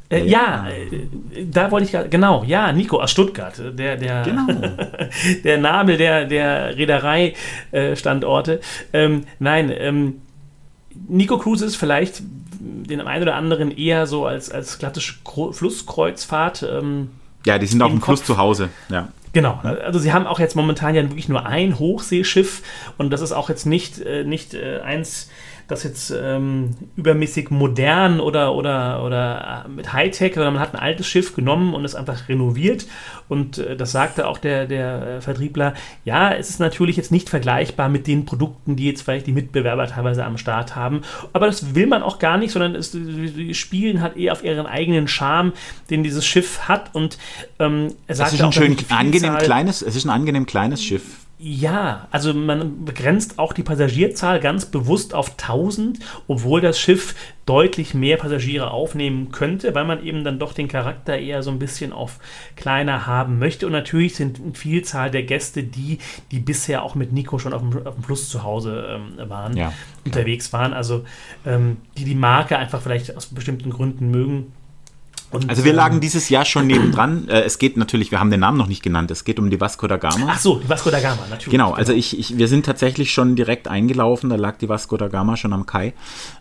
Äh, 0.10 0.26
ja, 0.26 0.68
äh, 0.70 1.46
da 1.46 1.72
wollte 1.72 1.86
ich 1.86 1.92
gerade, 1.92 2.10
genau, 2.10 2.44
ja, 2.46 2.72
Nico 2.72 3.02
aus 3.02 3.10
Stuttgart, 3.12 3.58
der, 3.58 3.98
der, 3.98 4.22
genau. 4.22 4.48
der 5.44 5.58
Name 5.58 5.98
der, 5.98 6.26
der 6.26 6.78
Reederei-Standorte. 6.78 8.62
Ähm, 8.92 9.24
nein, 9.40 9.72
ähm, 9.76 10.22
Nico 11.08 11.40
Cruises 11.40 11.76
vielleicht 11.76 12.22
den 12.60 13.02
einen 13.02 13.24
oder 13.24 13.36
anderen 13.36 13.76
eher 13.76 14.06
so 14.08 14.26
als, 14.26 14.52
als 14.52 14.78
klassische 14.78 15.16
Flusskreuzfahrt 15.24 16.64
ähm, 16.64 17.10
ja, 17.46 17.58
die 17.58 17.66
sind 17.66 17.82
auf 17.82 17.92
dem 17.92 18.00
Kopf. 18.00 18.18
Fluss 18.18 18.26
zu 18.26 18.38
Hause. 18.38 18.70
Ja. 18.90 19.10
Genau, 19.34 19.60
also 19.64 19.98
sie 19.98 20.14
haben 20.14 20.28
auch 20.28 20.40
jetzt 20.40 20.56
momentan 20.56 20.94
ja 20.94 21.02
wirklich 21.02 21.28
nur 21.28 21.48
ein 21.48 21.80
Hochseeschiff 21.80 22.62
und 23.00 23.10
das 23.10 23.22
ist 23.22 23.32
auch 23.32 23.50
jetzt 23.50 23.66
nicht, 23.66 24.00
äh, 24.00 24.24
nicht 24.24 24.54
äh, 24.54 24.82
eins 24.82 25.32
das 25.68 25.84
jetzt 25.84 26.12
ähm, 26.12 26.72
übermäßig 26.96 27.50
modern 27.50 28.20
oder, 28.20 28.54
oder, 28.56 29.04
oder 29.04 29.66
äh, 29.66 29.70
mit 29.70 29.94
Hightech, 29.94 30.34
sondern 30.34 30.54
man 30.54 30.62
hat 30.62 30.74
ein 30.74 30.80
altes 30.80 31.08
Schiff 31.08 31.36
genommen 31.36 31.74
und 31.74 31.86
es 31.86 31.96
einfach 31.96 32.28
renoviert. 32.28 32.86
Und 33.30 33.58
äh, 33.58 33.76
das 33.76 33.92
sagte 33.92 34.28
auch 34.28 34.38
der, 34.38 34.66
der 34.68 35.08
äh, 35.08 35.22
Vertriebler, 35.22 35.74
ja, 36.06 36.34
es 36.34 36.50
ist 36.50 36.60
natürlich 36.60 36.98
jetzt 36.98 37.12
nicht 37.12 37.30
vergleichbar 37.30 37.90
mit 37.90 38.08
den 38.08 38.26
Produkten, 38.26 38.76
die 38.76 38.88
jetzt 38.88 39.02
vielleicht 39.04 39.28
die 39.28 39.32
Mitbewerber 39.32 39.88
teilweise 39.88 40.26
am 40.26 40.38
Start 40.38 40.76
haben. 40.76 41.02
Aber 41.32 41.46
das 41.46 41.76
will 41.76 41.88
man 41.88 42.04
auch 42.04 42.20
gar 42.20 42.38
nicht, 42.38 42.52
sondern 42.52 42.76
es, 42.76 42.92
die 42.92 43.54
spielen 43.54 44.02
halt 44.02 44.18
eher 44.18 44.34
auf 44.34 44.44
ihren 44.44 44.66
eigenen 44.66 45.08
Charme, 45.08 45.54
den 45.90 46.04
dieses 46.04 46.26
Schiff 46.26 46.68
hat. 46.68 46.94
Und 46.94 47.18
ähm, 47.60 47.94
er 48.08 48.16
sagte 48.16 48.36
es 48.36 48.42
ist 48.42 48.46
ein 48.46 48.52
schön 48.52 48.78
angenehm 48.90 49.38
kleines, 49.38 49.82
es 49.82 49.96
ist 49.96 50.06
ein 50.06 50.10
angenehm 50.10 50.46
kleines 50.46 50.84
Schiff. 50.84 51.23
Ja, 51.46 52.08
also 52.10 52.34
man 52.34 52.86
begrenzt 52.86 53.38
auch 53.38 53.52
die 53.52 53.64
Passagierzahl 53.64 54.40
ganz 54.40 54.66
bewusst 54.66 55.14
auf 55.14 55.32
1000, 55.32 56.00
obwohl 56.30 56.62
das 56.62 56.80
Schiff 56.80 57.16
deutlich 57.46 57.94
mehr 57.94 58.16
Passagiere 58.16 58.72
aufnehmen 58.72 59.30
könnte, 59.34 59.76
weil 59.76 59.84
man 59.84 60.06
eben 60.06 60.24
dann 60.24 60.40
doch 60.40 60.54
den 60.54 60.70
Charakter 60.70 61.18
eher 61.18 61.44
so 61.44 61.52
ein 61.52 61.60
bisschen 61.60 61.92
auf 61.92 62.20
kleiner 62.56 63.08
haben 63.08 63.40
möchte. 63.40 63.66
Und 63.66 63.74
natürlich 63.74 64.16
sind 64.16 64.40
eine 64.40 64.54
Vielzahl 64.54 65.12
der 65.12 65.24
Gäste 65.24 65.64
die, 65.64 65.98
die 66.32 66.40
bisher 66.40 66.82
auch 66.82 66.96
mit 66.96 67.12
Nico 67.12 67.38
schon 67.40 67.52
auf 67.52 67.62
dem, 67.62 67.86
auf 67.86 67.96
dem 67.96 68.06
Fluss 68.06 68.30
zu 68.30 68.44
Hause 68.44 69.02
ähm, 69.20 69.30
waren, 69.30 69.58
ja, 69.58 69.74
unterwegs 70.06 70.54
waren. 70.54 70.72
Also 70.72 71.04
ähm, 71.46 71.76
die 71.98 72.06
die 72.06 72.16
Marke 72.16 72.58
einfach 72.58 72.82
vielleicht 72.82 73.18
aus 73.18 73.26
bestimmten 73.26 73.70
Gründen 73.70 74.10
mögen 74.12 74.54
und, 75.34 75.50
also 75.50 75.64
wir 75.64 75.74
lagen 75.74 75.96
ähm, 75.96 76.02
dieses 76.02 76.30
Jahr 76.30 76.46
schon 76.46 76.68
nebendran. 76.68 77.28
Äh, 77.34 77.44
es 77.44 77.58
geht 77.58 77.78
natürlich, 77.78 78.12
wir 78.12 78.20
haben 78.20 78.30
den 78.30 78.42
Namen 78.42 78.58
noch 78.58 78.68
nicht 78.68 78.84
genannt, 78.84 79.10
es 79.10 79.24
geht 79.24 79.40
um 79.40 79.50
die 79.50 79.60
Vasco 79.60 79.88
da 79.88 79.98
Gama. 79.98 80.28
Ach 80.30 80.40
so, 80.40 80.60
die 80.60 80.68
Vasco 80.70 80.92
da 80.92 81.00
Gama, 81.00 81.22
natürlich. 81.30 81.52
Genau, 81.52 81.72
also 81.72 81.94
ich, 81.94 82.20
ich, 82.20 82.38
wir 82.38 82.48
sind 82.48 82.66
tatsächlich 82.66 83.12
schon 83.12 83.36
direkt 83.36 83.68
eingelaufen, 83.68 84.30
da 84.30 84.36
lag 84.36 84.58
die 84.58 84.70
Vasco 84.70 84.98
da 84.98 85.08
Gama 85.08 85.38
schon 85.38 85.54
am 85.54 85.66
Kai. 85.66 85.94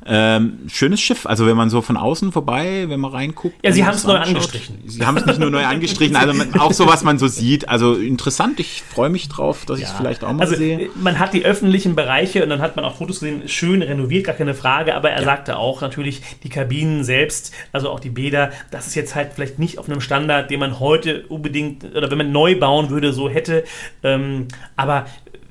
Ähm, 0.05 0.59
schönes 0.66 1.01
Schiff, 1.01 1.24
also 1.24 1.47
wenn 1.47 1.57
man 1.57 1.70
so 1.70 1.82
von 1.82 1.97
außen 1.97 2.32
vorbei, 2.32 2.86
wenn 2.88 3.01
man 3.01 3.12
reinguckt. 3.12 3.55
Ja, 3.64 3.72
sie 3.72 3.86
haben 3.86 3.95
es 3.95 4.05
neu 4.05 4.16
angestrichen. 4.16 4.82
Sie 4.86 5.07
haben 5.07 5.16
es 5.16 5.24
nicht 5.24 5.38
nur 5.38 5.51
neu 5.51 5.64
angestrichen, 5.64 6.16
also 6.16 6.32
auch 6.59 6.72
so, 6.72 6.86
was 6.86 7.05
man 7.05 7.18
so 7.18 7.28
sieht. 7.28 7.68
Also 7.68 7.95
interessant, 7.95 8.61
ich 8.61 8.82
freue 8.82 9.09
mich 9.09 9.28
drauf, 9.28 9.64
dass 9.64 9.78
ja. 9.78 9.86
ich 9.86 9.93
es 9.93 9.97
vielleicht 9.97 10.24
auch 10.24 10.32
mal 10.32 10.43
also, 10.43 10.57
sehe. 10.57 10.90
Man 10.97 11.18
hat 11.18 11.32
die 11.32 11.45
öffentlichen 11.45 11.95
Bereiche 11.95 12.43
und 12.43 12.51
dann 12.51 12.61
hat 12.61 12.76
man 12.76 12.84
auch 12.84 12.97
Fotos 12.97 13.20
gesehen, 13.20 13.49
schön 13.49 13.82
renoviert, 13.82 14.24
gar 14.24 14.34
keine 14.34 14.55
Frage, 14.55 14.95
aber 14.95 15.11
er 15.11 15.20
ja. 15.20 15.24
sagte 15.24 15.57
auch 15.57 15.80
natürlich, 15.80 16.22
die 16.43 16.49
Kabinen 16.49 17.05
selbst, 17.05 17.53
also 17.72 17.90
auch 17.90 18.01
die 18.01 18.11
Bäder, 18.11 18.51
das 18.70 18.82
das 18.83 18.89
ist 18.89 18.95
jetzt 18.97 19.14
halt 19.14 19.33
vielleicht 19.35 19.61
nicht 19.61 19.78
auf 19.78 19.89
einem 19.89 20.01
Standard, 20.01 20.51
den 20.51 20.59
man 20.59 20.80
heute 20.80 21.24
unbedingt, 21.28 21.85
oder 21.95 22.11
wenn 22.11 22.18
man 22.18 22.33
neu 22.33 22.59
bauen 22.59 22.91
würde, 22.91 23.12
so 23.12 23.28
hätte. 23.28 23.62
Ähm, 24.03 24.49
aber 24.74 25.07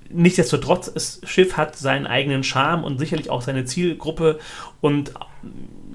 nichtsdestotrotz, 0.09 0.93
das 0.93 1.21
Schiff 1.23 1.55
hat 1.55 1.77
seinen 1.77 2.07
eigenen 2.07 2.43
Charme 2.43 2.83
und 2.83 2.99
sicherlich 2.99 3.29
auch 3.29 3.41
seine 3.41 3.63
Zielgruppe 3.63 4.39
und 4.81 5.13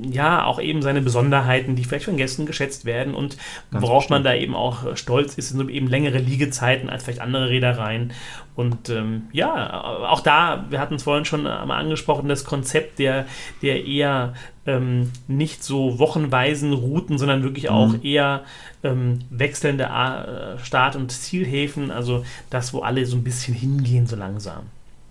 ja, 0.00 0.44
auch 0.44 0.60
eben 0.60 0.80
seine 0.80 1.02
Besonderheiten, 1.02 1.76
die 1.76 1.84
vielleicht 1.84 2.06
von 2.06 2.16
Gästen 2.16 2.46
geschätzt 2.46 2.84
werden 2.86 3.14
und 3.14 3.36
Ganz 3.70 3.82
worauf 3.82 4.04
bestimmt. 4.04 4.10
man 4.10 4.24
da 4.24 4.34
eben 4.34 4.54
auch 4.54 4.96
stolz 4.96 5.34
ist, 5.34 5.50
sind 5.50 5.70
eben 5.70 5.88
längere 5.88 6.18
Liegezeiten 6.18 6.88
als 6.88 7.04
vielleicht 7.04 7.20
andere 7.20 7.50
Reedereien. 7.50 8.12
Und 8.56 8.88
ähm, 8.88 9.28
ja, 9.32 9.84
auch 9.84 10.20
da, 10.20 10.64
wir 10.70 10.80
hatten 10.80 10.94
es 10.94 11.02
vorhin 11.02 11.26
schon 11.26 11.42
mal 11.42 11.70
angesprochen, 11.70 12.26
das 12.26 12.44
Konzept 12.44 12.98
der, 12.98 13.26
der 13.60 13.84
eher 13.84 14.32
ähm, 14.66 15.12
nicht 15.28 15.62
so 15.62 15.98
wochenweisen 15.98 16.72
Routen, 16.72 17.18
sondern 17.18 17.42
wirklich 17.42 17.68
auch 17.68 17.88
mhm. 17.88 18.00
eher 18.02 18.44
ähm, 18.82 19.18
wechselnde 19.28 19.84
äh, 19.84 20.58
Start- 20.58 20.96
und 20.96 21.12
Zielhäfen, 21.12 21.90
also 21.90 22.24
das, 22.48 22.72
wo 22.72 22.80
alle 22.80 23.04
so 23.04 23.16
ein 23.16 23.24
bisschen 23.24 23.54
hingehen, 23.54 24.06
so 24.06 24.16
langsam. 24.16 24.64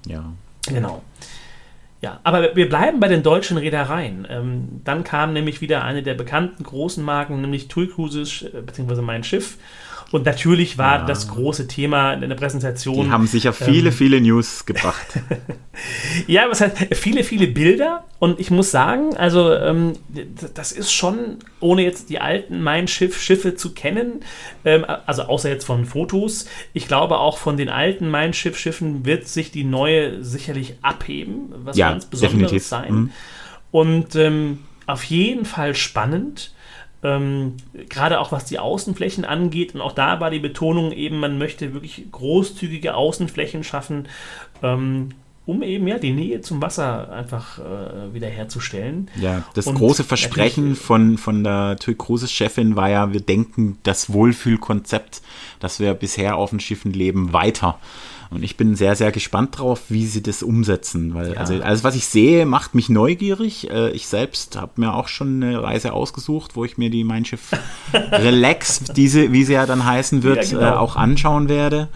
Ja. 0.07 0.23
Genau. 0.67 1.03
Ja, 2.01 2.19
aber 2.23 2.55
wir 2.55 2.67
bleiben 2.67 2.99
bei 2.99 3.07
den 3.07 3.23
deutschen 3.23 3.57
Reedereien. 3.57 4.27
Ähm, 4.29 4.81
dann 4.83 5.03
kam 5.03 5.33
nämlich 5.33 5.61
wieder 5.61 5.83
eine 5.83 6.03
der 6.03 6.13
bekannten 6.13 6.63
großen 6.63 7.03
Marken, 7.03 7.41
nämlich 7.41 7.67
TUI 7.67 7.87
Cruises, 7.87 8.43
äh, 8.43 8.61
beziehungsweise 8.61 9.01
mein 9.01 9.23
Schiff. 9.23 9.57
Und 10.16 10.26
natürlich 10.26 10.78
war 10.78 10.99
ja. 10.99 11.05
das 11.05 11.28
große 11.28 11.68
Thema 11.68 12.13
in 12.13 12.22
der 12.22 12.38
Präsentation. 12.38 13.07
Die 13.07 13.11
haben 13.11 13.28
sicher 13.28 13.51
viele, 13.51 13.89
ähm, 13.89 13.93
viele 13.93 14.22
News 14.22 14.66
gebracht. 14.66 15.05
ja, 16.28 16.45
was 16.49 16.61
heißt, 16.61 16.95
viele, 16.95 17.26
viele 17.26 17.47
Bilder. 17.47 18.05
Und 18.18 18.39
ich 18.39 18.49
muss 18.49 18.72
sagen, 18.72 19.18
also 19.18 19.53
ähm, 19.53 19.91
das 20.53 20.72
ist 20.72 20.93
schon, 20.93 21.39
ohne 21.59 21.84
jetzt 21.84 22.09
die 22.09 22.22
alten 22.22 22.63
Mein 22.63 22.88
Schiff 22.88 23.22
Schiffe 23.22 23.55
zu 23.55 23.74
kennen, 23.74 24.22
ähm, 24.63 24.86
also 25.05 25.24
außer 25.24 25.49
jetzt 25.49 25.66
von 25.66 25.84
Fotos, 25.84 26.45
ich 26.72 26.88
glaube 26.88 27.18
auch 27.18 27.38
von 27.38 27.57
den 27.57 27.68
alten 27.68 28.07
Mein 28.07 28.32
Schiff 28.32 28.57
Schiffen 28.57 29.05
wird 29.05 29.28
sich 29.28 29.51
die 29.51 29.66
neue 29.66 30.24
sicherlich 30.24 30.76
abheben, 30.82 31.53
was 31.57 31.76
ja, 31.76 31.89
ganz 31.89 32.05
Besonderes 32.05 32.51
definitiv. 32.51 32.66
sein. 32.66 32.93
Mhm. 32.93 33.11
Und 33.72 34.16
ähm, 34.16 34.59
auf 34.86 35.03
jeden 35.03 35.43
Fall 35.43 35.76
spannend. 35.76 36.53
Ähm, 37.06 37.53
gerade 37.88 38.20
auch 38.20 38.32
was 38.32 38.45
die 38.45 38.58
Außenflächen 38.58 39.26
angeht. 39.26 39.76
Und 39.76 39.82
auch 39.82 39.91
da 39.91 40.20
war 40.20 40.32
die 40.32 40.39
Betonung 40.39 40.91
eben, 40.91 41.20
man 41.20 41.38
möchte 41.38 41.72
wirklich 41.72 42.03
großzügige 42.12 42.95
Außenflächen 42.95 43.64
schaffen, 43.64 44.08
ähm, 44.64 45.10
um 45.45 45.62
eben 45.62 45.88
ja 45.88 45.99
die 45.99 46.14
Nähe 46.14 46.41
zum 46.41 46.64
Wasser 46.64 47.12
einfach 47.12 47.60
äh, 47.60 48.12
wiederherzustellen. 48.16 49.12
Ja, 49.22 49.43
das 49.53 49.68
und 49.68 49.76
große 49.76 50.03
Versprechen 50.03 50.76
von, 50.76 51.20
von 51.20 51.43
der 51.43 51.78
TUI 51.80 51.93
Cruises 51.93 52.32
Chefin 52.32 52.76
war 52.76 52.89
ja, 52.89 53.14
wir 53.14 53.22
denken 53.22 53.78
das 53.84 54.12
Wohlfühlkonzept, 54.12 55.22
das 55.60 55.80
wir 55.80 55.93
bisher 55.93 56.38
auf 56.38 56.49
den 56.49 56.60
Schiffen 56.60 56.91
leben, 56.91 57.34
weiter. 57.34 57.78
Und 58.36 58.43
ich 58.43 58.57
bin 58.57 58.75
sehr, 58.75 58.97
sehr 58.97 59.13
gespannt 59.13 59.57
drauf, 59.59 59.83
wie 59.88 60.05
sie 60.05 60.21
das 60.21 60.43
umsetzen. 60.43 61.13
Weil 61.13 61.33
ja. 61.33 61.39
also 61.39 61.53
alles, 61.61 61.86
was 61.86 61.95
ich 61.95 62.05
sehe, 62.05 62.45
macht 62.45 62.75
mich 62.75 62.89
neugierig. 62.89 63.71
Äh, 63.71 63.91
ich 63.91 64.07
selbst 64.07 64.57
habe 64.57 64.73
mir 64.75 64.93
auch 64.93 65.07
schon 65.07 65.41
eine 65.41 65.63
Reise 65.63 65.93
ausgesucht, 65.93 66.57
wo 66.57 66.65
ich 66.65 66.77
mir 66.77 66.89
die 66.89 67.05
Mein 67.05 67.23
Schiff 67.23 67.51
Relax, 67.93 68.83
diese, 68.93 69.31
wie 69.31 69.45
sie 69.45 69.53
ja 69.53 69.65
dann 69.65 69.86
heißen 69.86 70.23
wird, 70.23 70.51
ja, 70.51 70.59
genau. 70.59 70.73
äh, 70.73 70.75
auch 70.75 70.97
anschauen 70.97 71.47
werde. 71.47 71.88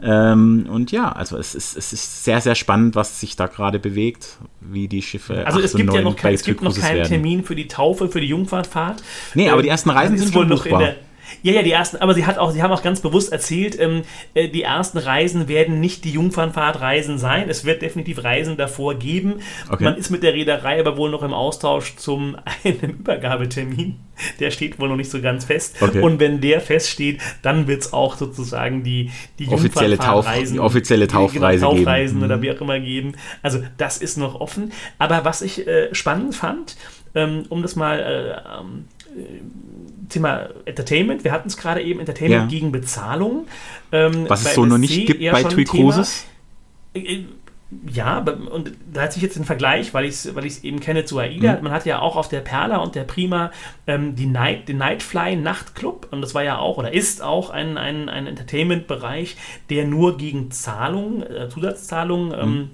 Ähm, 0.00 0.68
und 0.70 0.92
ja, 0.92 1.10
also 1.10 1.36
es 1.36 1.56
ist, 1.56 1.76
es 1.76 1.92
ist 1.92 2.22
sehr, 2.22 2.40
sehr 2.40 2.54
spannend, 2.54 2.94
was 2.94 3.18
sich 3.18 3.34
da 3.34 3.48
gerade 3.48 3.80
bewegt, 3.80 4.38
wie 4.60 4.86
die 4.86 5.02
Schiffe. 5.02 5.44
Also 5.44 5.58
es 5.58 5.74
gibt 5.74 5.92
ja 5.92 6.00
noch, 6.02 6.14
kein, 6.14 6.34
es 6.34 6.44
gibt 6.44 6.62
noch 6.62 6.78
keinen 6.78 6.98
werden. 6.98 7.08
Termin 7.08 7.42
für 7.42 7.56
die 7.56 7.66
Taufe, 7.66 8.08
für 8.08 8.20
die 8.20 8.28
Jungfahrtfahrt. 8.28 9.02
Nee, 9.34 9.48
aber 9.50 9.62
die 9.62 9.68
ersten 9.68 9.90
Reisen 9.90 10.16
sind 10.16 10.32
wohl 10.32 10.46
noch 10.46 10.64
in 10.64 10.78
der 10.78 10.94
ja, 11.42 11.52
ja, 11.52 11.62
die 11.62 11.72
ersten, 11.72 11.96
aber 11.98 12.14
sie 12.14 12.26
hat 12.26 12.38
auch, 12.38 12.50
sie 12.50 12.62
haben 12.62 12.72
auch 12.72 12.82
ganz 12.82 13.00
bewusst 13.00 13.32
erzählt, 13.32 13.78
ähm, 13.78 14.02
äh, 14.34 14.48
die 14.48 14.62
ersten 14.62 14.98
Reisen 14.98 15.48
werden 15.48 15.80
nicht 15.80 16.04
die 16.04 16.12
Jungfernfahrtreisen 16.12 17.18
sein. 17.18 17.48
Es 17.48 17.64
wird 17.64 17.82
definitiv 17.82 18.22
Reisen 18.22 18.56
davor 18.56 18.94
geben. 18.94 19.40
Okay. 19.70 19.84
Man 19.84 19.96
ist 19.96 20.10
mit 20.10 20.22
der 20.22 20.34
Reederei 20.34 20.80
aber 20.80 20.96
wohl 20.96 21.10
noch 21.10 21.22
im 21.22 21.32
Austausch 21.32 21.96
zum 21.96 22.36
einem 22.64 22.90
Übergabetermin. 22.90 23.96
Der 24.38 24.50
steht 24.50 24.78
wohl 24.78 24.88
noch 24.88 24.96
nicht 24.96 25.10
so 25.10 25.20
ganz 25.20 25.44
fest. 25.46 25.76
Okay. 25.80 26.00
Und 26.00 26.20
wenn 26.20 26.40
der 26.40 26.60
feststeht, 26.60 27.20
dann 27.42 27.66
wird 27.66 27.82
es 27.82 27.92
auch 27.92 28.16
sozusagen 28.16 28.82
die, 28.84 29.10
die 29.38 29.48
offizielle, 29.48 29.98
Tauf, 29.98 30.26
die 30.50 30.60
offizielle 30.60 31.08
Taufreise 31.08 31.64
genau, 31.64 31.74
Taufreisen 31.76 32.18
geben. 32.18 32.26
oder 32.26 32.36
mhm. 32.36 32.42
wie 32.42 32.50
auch 32.52 32.60
immer 32.60 32.80
geben. 32.80 33.12
Also 33.42 33.62
das 33.78 33.98
ist 33.98 34.18
noch 34.18 34.40
offen. 34.40 34.72
Aber 34.98 35.24
was 35.24 35.42
ich 35.42 35.66
äh, 35.66 35.94
spannend 35.94 36.34
fand, 36.34 36.76
ähm, 37.14 37.44
um 37.48 37.62
das 37.62 37.76
mal 37.76 37.98
äh, 37.98 38.60
ähm, 38.60 38.84
Thema 40.08 40.48
Entertainment, 40.64 41.24
wir 41.24 41.32
hatten 41.32 41.48
es 41.48 41.56
gerade 41.56 41.82
eben, 41.82 42.00
Entertainment 42.00 42.42
ja. 42.42 42.48
gegen 42.48 42.72
Bezahlung. 42.72 43.46
Ähm, 43.92 44.26
Was 44.28 44.44
es 44.44 44.54
so 44.54 44.66
noch 44.66 44.78
nicht 44.78 45.06
gibt 45.06 45.20
bei 45.30 45.42
TUI 45.42 45.64
Cruises? 45.64 46.26
Äh, 46.94 47.24
ja, 47.90 48.18
und 48.18 48.72
da 48.92 49.02
hat 49.02 49.12
sich 49.14 49.22
jetzt 49.22 49.38
ein 49.38 49.44
Vergleich, 49.44 49.94
weil 49.94 50.04
ich 50.04 50.12
es 50.12 50.34
weil 50.34 50.46
eben 50.62 50.80
kenne 50.80 51.04
zu 51.04 51.18
AIDA. 51.18 51.56
Mhm. 51.56 51.64
Man 51.64 51.72
hat 51.72 51.86
ja 51.86 52.00
auch 52.00 52.16
auf 52.16 52.28
der 52.28 52.40
Perla 52.40 52.78
und 52.78 52.94
der 52.94 53.04
Prima 53.04 53.50
ähm, 53.86 54.14
die 54.14 54.26
Night, 54.26 54.68
den 54.68 54.78
Nightfly 54.78 55.36
Nachtclub. 55.36 56.08
Und 56.10 56.20
das 56.20 56.34
war 56.34 56.44
ja 56.44 56.58
auch 56.58 56.76
oder 56.76 56.92
ist 56.92 57.22
auch 57.22 57.50
ein, 57.50 57.78
ein, 57.78 58.08
ein 58.10 58.26
Entertainment-Bereich, 58.26 59.36
der 59.70 59.86
nur 59.86 60.18
gegen 60.18 60.50
Zahlungen, 60.50 61.22
äh, 61.22 61.48
Zusatzzahlungen 61.48 62.38
ähm, 62.38 62.50
mhm. 62.50 62.70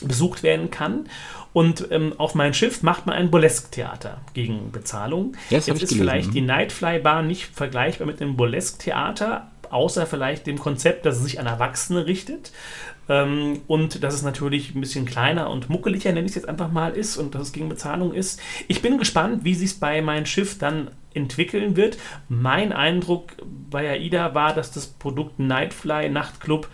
Besucht 0.00 0.42
werden 0.42 0.70
kann. 0.70 1.08
Und 1.52 1.88
ähm, 1.90 2.12
auf 2.18 2.34
mein 2.34 2.54
Schiff 2.54 2.82
macht 2.82 3.06
man 3.06 3.16
ein 3.16 3.30
Burlesque-Theater 3.30 4.20
gegen 4.34 4.70
Bezahlung. 4.70 5.32
Ja, 5.50 5.58
Jetzt 5.58 5.68
ist 5.68 5.78
gelesen. 5.78 5.98
vielleicht 5.98 6.34
die 6.34 6.40
Nightfly 6.42 6.98
Bar 7.00 7.22
nicht 7.22 7.46
vergleichbar 7.46 8.06
mit 8.06 8.20
dem 8.20 8.36
Burlesque-Theater, 8.36 9.50
außer 9.70 10.06
vielleicht 10.06 10.46
dem 10.46 10.58
Konzept, 10.58 11.06
dass 11.06 11.16
es 11.16 11.24
sich 11.24 11.40
an 11.40 11.46
Erwachsene 11.46 12.06
richtet. 12.06 12.52
Ähm, 13.08 13.62
und 13.66 14.04
dass 14.04 14.14
es 14.14 14.22
natürlich 14.22 14.74
ein 14.74 14.80
bisschen 14.80 15.06
kleiner 15.06 15.48
und 15.50 15.70
muckeliger, 15.70 16.12
nenne 16.12 16.26
ich 16.26 16.32
es 16.32 16.36
jetzt 16.36 16.48
einfach 16.48 16.70
mal, 16.70 16.92
ist 16.92 17.16
und 17.16 17.34
dass 17.34 17.42
es 17.42 17.52
gegen 17.52 17.68
Bezahlung 17.68 18.12
ist. 18.12 18.40
Ich 18.68 18.82
bin 18.82 18.98
gespannt, 18.98 19.44
wie 19.44 19.54
sich 19.54 19.70
es 19.70 19.80
bei 19.80 20.02
meinem 20.02 20.26
Schiff 20.26 20.58
dann 20.58 20.90
entwickeln 21.14 21.76
wird. 21.76 21.96
Mein 22.28 22.72
Eindruck 22.72 23.32
bei 23.70 23.88
AIDA 23.90 24.34
war, 24.34 24.54
dass 24.54 24.70
das 24.70 24.86
Produkt 24.86 25.38
Nightfly 25.38 26.10
Nachtclub 26.10 26.68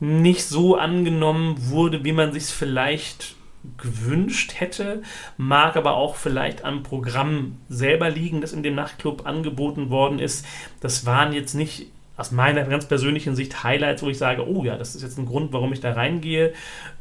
nicht 0.00 0.44
so 0.44 0.76
angenommen 0.76 1.56
wurde, 1.70 2.04
wie 2.04 2.12
man 2.12 2.32
sich 2.32 2.44
es 2.44 2.50
vielleicht 2.50 3.36
gewünscht 3.76 4.54
hätte, 4.56 5.02
mag 5.36 5.76
aber 5.76 5.94
auch 5.94 6.16
vielleicht 6.16 6.64
am 6.64 6.82
Programm 6.82 7.58
selber 7.68 8.08
liegen, 8.08 8.40
das 8.40 8.54
in 8.54 8.62
dem 8.62 8.74
Nachtclub 8.74 9.26
angeboten 9.26 9.90
worden 9.90 10.18
ist. 10.18 10.46
Das 10.80 11.04
waren 11.04 11.34
jetzt 11.34 11.54
nicht 11.54 11.88
aus 12.16 12.32
meiner 12.32 12.64
ganz 12.64 12.86
persönlichen 12.86 13.34
Sicht 13.36 13.62
Highlights, 13.64 14.02
wo 14.02 14.08
ich 14.08 14.18
sage, 14.18 14.46
oh 14.46 14.64
ja, 14.64 14.76
das 14.76 14.94
ist 14.94 15.02
jetzt 15.02 15.18
ein 15.18 15.26
Grund, 15.26 15.52
warum 15.52 15.72
ich 15.72 15.80
da 15.80 15.92
reingehe. 15.92 16.52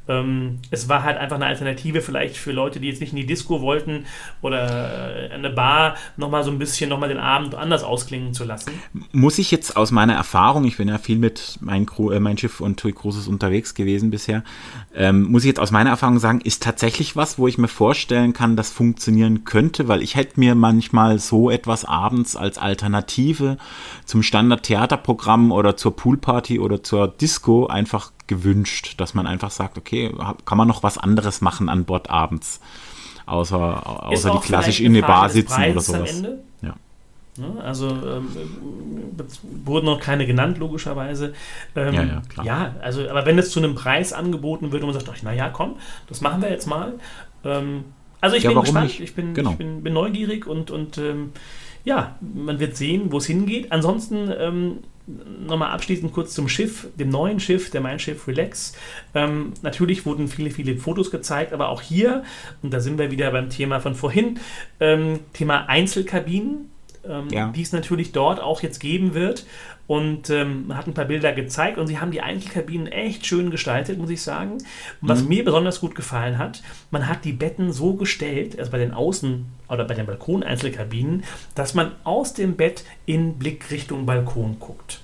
Ähm, 0.10 0.58
es 0.72 0.90
war 0.90 1.04
halt 1.04 1.18
einfach 1.18 1.36
eine 1.36 1.46
Alternative 1.46 2.02
vielleicht 2.02 2.36
für 2.36 2.52
Leute, 2.52 2.80
die 2.80 2.88
jetzt 2.88 3.00
nicht 3.00 3.12
in 3.12 3.18
die 3.18 3.26
Disco 3.28 3.62
wollten 3.62 4.06
oder 4.42 5.30
äh, 5.30 5.34
eine 5.34 5.52
Bar 5.52 5.96
nochmal 6.18 6.44
so 6.44 6.50
ein 6.50 6.58
bisschen 6.58 6.90
nochmal 6.90 7.10
den 7.10 7.20
Abend 7.20 7.54
anders 7.54 7.84
ausklingen 7.84 8.34
zu 8.34 8.44
lassen. 8.44 8.72
Muss 9.12 9.38
ich 9.38 9.52
jetzt 9.52 9.78
aus 9.78 9.92
meiner 9.92 10.14
Erfahrung, 10.14 10.66
ich 10.66 10.78
bin 10.78 10.88
ja 10.88 10.98
viel 10.98 11.18
mit 11.18 11.60
mein, 11.62 11.86
äh, 12.12 12.20
mein 12.20 12.38
Schiff 12.38 12.60
und 12.60 12.80
TUI 12.80 12.94
Cruises 12.94 13.28
unterwegs 13.28 13.76
gewesen 13.76 14.10
bisher, 14.10 14.44
ähm, 14.96 15.24
muss 15.24 15.44
ich 15.44 15.48
jetzt 15.48 15.60
aus 15.60 15.72
meiner 15.72 15.92
Erfahrung 15.92 16.18
sagen, 16.18 16.42
ist 16.42 16.64
tatsächlich 16.64 17.16
was, 17.16 17.38
wo 17.38 17.48
ich 17.48 17.60
mir 17.60 17.68
vorstellen 17.68 18.34
kann, 18.34 18.56
das 18.56 18.72
funktionieren 18.72 19.44
könnte, 19.44 19.88
weil 19.88 20.02
ich 20.02 20.16
hätte 20.16 20.40
mir 20.40 20.56
manchmal 20.56 21.20
so 21.20 21.52
etwas 21.52 21.86
abends 21.86 22.36
als 22.36 22.58
Alternative 22.58 23.58
zum 24.06 24.24
Standard-Theaterprogramm 24.24 25.52
oder 25.52 25.78
zur 25.78 25.96
Poolparty 25.96 26.60
oder 26.60 26.82
zur 26.82 27.08
Disco 27.08 27.68
einfach 27.68 28.12
gewünscht, 28.30 28.94
dass 28.98 29.14
man 29.14 29.28
einfach 29.28 29.52
sagt, 29.52 29.78
okay, 29.78 30.14
kann 30.46 30.58
man 30.58 30.68
noch 30.68 30.84
was 30.84 30.98
anderes 30.98 31.42
machen 31.42 31.68
an 31.68 31.84
Bord 31.84 32.10
abends, 32.10 32.62
außer, 33.26 34.06
außer 34.08 34.32
die 34.32 34.40
klassisch 34.40 34.80
in 34.80 34.94
der 34.94 35.02
Bar 35.02 35.30
sitzen 35.30 35.62
oder 35.72 35.82
sowas. 35.82 36.24
Ja. 36.62 36.76
Ne, 37.38 37.64
also 37.64 37.88
ähm, 37.90 38.28
wurden 39.66 39.86
noch 39.86 40.00
keine 40.00 40.26
genannt, 40.26 40.58
logischerweise. 40.58 41.34
Ähm, 41.76 41.94
ja, 41.94 42.04
ja, 42.04 42.22
klar. 42.30 42.46
Ja, 42.46 42.76
also, 42.82 43.10
aber 43.10 43.26
wenn 43.26 43.40
es 43.40 43.52
zu 43.52 43.60
einem 43.60 43.76
Preis 43.76 44.14
angeboten 44.14 44.72
wird 44.72 44.84
und 44.84 44.92
man 44.92 45.00
sagt, 45.00 45.12
ach, 45.14 45.24
naja, 45.24 45.50
komm, 45.50 45.76
das 46.08 46.22
machen 46.22 46.42
wir 46.42 46.50
jetzt 46.50 46.68
mal. 46.68 46.94
Ähm, 47.44 47.86
also 48.22 48.36
ich 48.36 48.44
ja, 48.44 48.52
bin 48.52 48.62
gespannt, 48.62 48.88
nicht? 48.88 49.00
ich, 49.00 49.16
bin, 49.16 49.34
genau. 49.34 49.52
ich 49.52 49.58
bin, 49.58 49.84
bin, 49.84 49.94
neugierig 49.94 50.46
und, 50.46 50.70
und 50.70 50.98
ähm, 50.98 51.32
ja, 51.86 52.16
man 52.20 52.60
wird 52.60 52.76
sehen, 52.76 53.12
wo 53.12 53.18
es 53.18 53.26
hingeht. 53.26 53.72
Ansonsten 53.72 54.30
ähm, 54.38 54.78
nochmal 55.46 55.72
abschließend 55.72 56.14
kurz 56.14 56.34
zum 56.34 56.48
Schiff, 56.50 56.88
dem 56.96 57.10
neuen 57.10 57.40
Schiff, 57.40 57.70
der 57.70 57.82
Mein 57.82 58.00
Schiff 58.00 58.28
Relax. 58.28 58.74
Ähm, 59.14 59.54
natürlich 59.62 60.06
wurden 60.06 60.28
viele, 60.28 60.52
viele 60.52 60.78
Fotos 60.78 61.12
gezeigt, 61.12 61.54
aber 61.54 61.70
auch 61.70 61.82
hier, 61.82 62.24
und 62.62 62.74
da 62.74 62.80
sind 62.80 62.98
wir 62.98 63.12
wieder 63.12 63.32
beim 63.32 63.50
Thema 63.50 63.80
von 63.80 63.96
vorhin, 63.96 64.40
ähm, 64.80 65.20
Thema 65.34 65.68
Einzelkabinen. 65.68 66.72
Ähm, 67.08 67.28
Ja. 67.32 67.50
die 67.50 67.62
es 67.62 67.72
natürlich 67.72 68.12
dort 68.12 68.40
auch 68.40 68.62
jetzt 68.62 68.80
geben 68.80 69.14
wird. 69.14 69.46
Und 69.88 70.30
ähm, 70.30 70.68
man 70.68 70.78
hat 70.78 70.86
ein 70.86 70.94
paar 70.94 71.06
Bilder 71.06 71.32
gezeigt 71.34 71.80
und 71.80 71.88
sie 71.88 72.00
haben 72.00 72.12
die 72.12 72.22
Einzelkabinen 72.22 72.86
echt 72.86 73.26
schön 73.26 73.50
gestaltet, 73.50 73.98
muss 73.98 74.12
ich 74.12 74.22
sagen. 74.22 74.60
Und 75.02 75.10
was 75.10 75.24
mir 75.24 75.44
besonders 75.44 75.80
gut 75.80 75.96
gefallen 75.96 76.38
hat, 76.38 76.62
man 76.92 77.08
hat 77.08 77.26
die 77.26 77.32
Betten 77.34 77.74
so 77.74 77.94
gestellt, 77.94 78.60
also 78.60 78.70
bei 78.70 78.78
den 78.78 78.94
Außen- 78.94 79.46
oder 79.68 79.86
bei 79.86 79.96
den 79.96 80.06
Balkon-Einzelkabinen, 80.06 81.24
dass 81.56 81.74
man 81.74 81.94
aus 82.04 82.36
dem 82.36 82.56
Bett 82.56 82.84
in 83.08 83.40
Blick 83.40 83.72
Richtung 83.72 84.06
Balkon 84.06 84.58
guckt. 84.60 85.02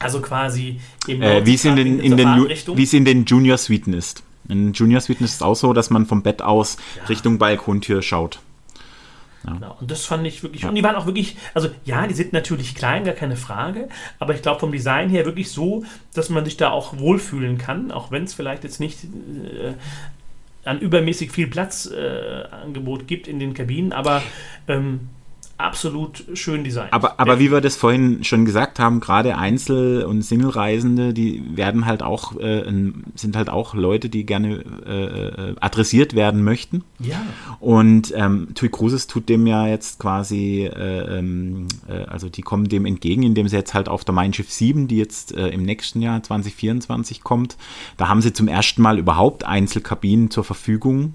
Also 0.00 0.20
quasi 0.20 0.80
im 1.06 1.22
Äh, 1.22 1.46
wie 1.46 1.54
es 1.54 1.64
in 1.64 1.76
den, 1.76 2.00
in 2.00 2.18
wie 2.18 2.82
es 2.82 2.92
in 2.92 3.04
den 3.04 3.24
Junior 3.24 3.56
Suiten 3.56 3.92
ist. 3.94 4.24
In 4.48 4.72
Junior 4.72 5.00
Suiten 5.00 5.24
ist 5.24 5.34
es 5.34 5.42
auch 5.42 5.54
so, 5.54 5.72
dass 5.72 5.90
man 5.90 6.06
vom 6.06 6.22
Bett 6.22 6.42
aus 6.42 6.76
Richtung 7.08 7.38
Balkontür 7.38 8.02
schaut. 8.02 8.40
Genau. 9.54 9.76
Und 9.80 9.90
das 9.90 10.04
fand 10.04 10.26
ich 10.26 10.42
wirklich, 10.42 10.64
und 10.64 10.74
die 10.74 10.82
waren 10.82 10.96
auch 10.96 11.06
wirklich, 11.06 11.36
also 11.54 11.68
ja, 11.84 12.06
die 12.06 12.14
sind 12.14 12.32
natürlich 12.32 12.74
klein, 12.74 13.04
gar 13.04 13.14
keine 13.14 13.36
Frage, 13.36 13.88
aber 14.18 14.34
ich 14.34 14.42
glaube 14.42 14.60
vom 14.60 14.72
Design 14.72 15.08
her 15.08 15.24
wirklich 15.24 15.50
so, 15.50 15.84
dass 16.14 16.30
man 16.30 16.44
sich 16.44 16.56
da 16.56 16.70
auch 16.70 16.98
wohlfühlen 16.98 17.58
kann, 17.58 17.90
auch 17.90 18.10
wenn 18.10 18.24
es 18.24 18.34
vielleicht 18.34 18.64
jetzt 18.64 18.80
nicht 18.80 19.04
äh, 19.04 19.74
an 20.64 20.80
übermäßig 20.80 21.30
viel 21.30 21.46
Platzangebot 21.46 23.02
äh, 23.02 23.04
gibt 23.04 23.28
in 23.28 23.38
den 23.38 23.54
Kabinen, 23.54 23.92
aber 23.92 24.22
ähm, 24.66 25.08
absolut 25.58 26.24
schön 26.34 26.64
designt. 26.64 26.92
Aber, 26.92 27.18
aber 27.18 27.38
wie 27.38 27.50
wir 27.50 27.60
das 27.60 27.76
vorhin 27.76 28.24
schon 28.24 28.44
gesagt 28.44 28.78
haben, 28.78 29.00
gerade 29.00 29.38
Einzel- 29.38 30.04
und 30.04 30.22
Single-Reisende, 30.22 31.14
die 31.14 31.42
werden 31.56 31.86
halt 31.86 32.02
auch, 32.02 32.38
äh, 32.38 32.64
sind 33.14 33.36
halt 33.36 33.48
auch 33.48 33.74
Leute, 33.74 34.08
die 34.08 34.26
gerne 34.26 34.64
äh, 34.86 35.50
äh, 35.50 35.54
adressiert 35.60 36.14
werden 36.14 36.44
möchten. 36.44 36.84
ja, 36.98 37.20
Und 37.60 38.12
ähm, 38.14 38.48
TUI 38.54 38.68
Cruises 38.68 39.06
tut 39.06 39.28
dem 39.28 39.46
ja 39.46 39.66
jetzt 39.66 39.98
quasi, 39.98 40.64
äh, 40.64 41.18
ähm, 41.18 41.68
äh, 41.88 42.04
also 42.04 42.28
die 42.28 42.42
kommen 42.42 42.68
dem 42.68 42.84
entgegen, 42.84 43.22
indem 43.22 43.48
sie 43.48 43.56
jetzt 43.56 43.74
halt 43.74 43.88
auf 43.88 44.04
der 44.04 44.14
Mein 44.14 44.32
Schiff 44.32 44.50
7, 44.50 44.88
die 44.88 44.98
jetzt 44.98 45.34
äh, 45.34 45.48
im 45.48 45.62
nächsten 45.62 46.02
Jahr 46.02 46.22
2024 46.22 47.22
kommt, 47.22 47.56
da 47.96 48.08
haben 48.08 48.20
sie 48.20 48.32
zum 48.32 48.48
ersten 48.48 48.82
Mal 48.82 48.98
überhaupt 48.98 49.44
Einzelkabinen 49.44 50.30
zur 50.30 50.44
Verfügung. 50.44 51.14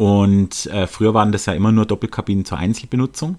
Und 0.00 0.64
äh, 0.64 0.86
früher 0.86 1.12
waren 1.12 1.30
das 1.30 1.44
ja 1.44 1.52
immer 1.52 1.72
nur 1.72 1.84
Doppelkabinen 1.84 2.46
zur 2.46 2.56
Einzelbenutzung. 2.56 3.32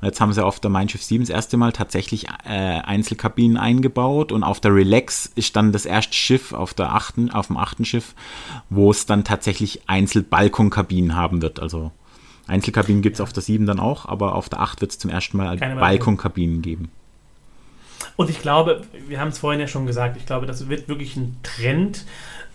Und 0.00 0.06
jetzt 0.06 0.20
haben 0.20 0.32
sie 0.32 0.44
auf 0.44 0.60
der 0.60 0.70
Mein 0.70 0.88
Schiff 0.88 1.02
7 1.02 1.24
das 1.24 1.30
erste 1.30 1.56
Mal 1.56 1.72
tatsächlich 1.72 2.28
äh, 2.44 2.78
Einzelkabinen 2.78 3.56
eingebaut. 3.56 4.30
Und 4.30 4.44
auf 4.44 4.60
der 4.60 4.72
Relax 4.72 5.32
ist 5.34 5.56
dann 5.56 5.72
das 5.72 5.84
erste 5.84 6.14
Schiff 6.14 6.52
auf, 6.52 6.74
der 6.74 6.94
achten, 6.94 7.32
auf 7.32 7.48
dem 7.48 7.56
achten 7.56 7.84
Schiff, 7.84 8.14
wo 8.70 8.92
es 8.92 9.06
dann 9.06 9.24
tatsächlich 9.24 9.88
Einzelbalkonkabinen 9.88 11.16
haben 11.16 11.42
wird. 11.42 11.58
Also 11.58 11.90
Einzelkabinen 12.46 13.02
gibt 13.02 13.16
es 13.16 13.20
auf 13.20 13.32
der 13.32 13.42
7 13.42 13.66
dann 13.66 13.80
auch, 13.80 14.06
aber 14.06 14.36
auf 14.36 14.48
der 14.48 14.60
8 14.60 14.82
wird 14.82 14.92
es 14.92 15.00
zum 15.00 15.10
ersten 15.10 15.36
Mal 15.38 15.56
Balkonkabinen 15.56 16.62
geben. 16.62 16.92
Und 18.14 18.30
ich 18.30 18.40
glaube, 18.40 18.82
wir 19.08 19.18
haben 19.18 19.30
es 19.30 19.40
vorhin 19.40 19.58
ja 19.60 19.66
schon 19.66 19.86
gesagt, 19.86 20.16
ich 20.16 20.24
glaube, 20.24 20.46
das 20.46 20.68
wird 20.68 20.86
wirklich 20.86 21.16
ein 21.16 21.36
Trend. 21.42 22.04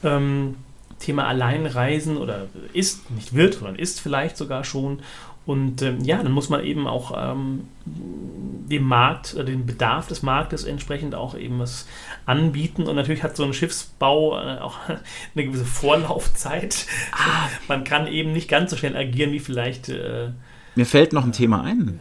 Ähm, 0.05 0.55
Thema 1.01 1.27
Alleinreisen 1.27 2.17
oder 2.17 2.47
ist, 2.73 3.11
nicht 3.11 3.33
wird, 3.33 3.55
sondern 3.55 3.75
ist 3.75 3.99
vielleicht 3.99 4.37
sogar 4.37 4.63
schon. 4.63 5.01
Und 5.45 5.81
ähm, 5.81 6.01
ja, 6.03 6.21
dann 6.21 6.31
muss 6.31 6.49
man 6.49 6.63
eben 6.63 6.87
auch 6.87 7.13
ähm, 7.17 7.67
dem 7.85 8.83
Markt, 8.83 9.33
äh, 9.33 9.43
dem 9.43 9.65
Bedarf 9.65 10.07
des 10.07 10.21
Marktes 10.21 10.63
entsprechend 10.63 11.15
auch 11.15 11.35
eben 11.35 11.59
was 11.59 11.87
anbieten. 12.25 12.83
Und 12.83 12.95
natürlich 12.95 13.23
hat 13.23 13.35
so 13.35 13.43
ein 13.43 13.53
Schiffsbau 13.53 14.39
äh, 14.39 14.59
auch 14.59 14.77
eine 15.35 15.45
gewisse 15.45 15.65
Vorlaufzeit. 15.65 16.85
Man 17.67 17.83
kann 17.83 18.07
eben 18.07 18.33
nicht 18.33 18.49
ganz 18.49 18.69
so 18.69 18.77
schnell 18.77 18.95
agieren 18.95 19.31
wie 19.31 19.39
vielleicht. 19.39 19.89
Äh, 19.89 20.29
Mir 20.75 20.85
fällt 20.85 21.11
noch 21.11 21.25
ein 21.25 21.31
Thema 21.31 21.63
ein. 21.63 21.99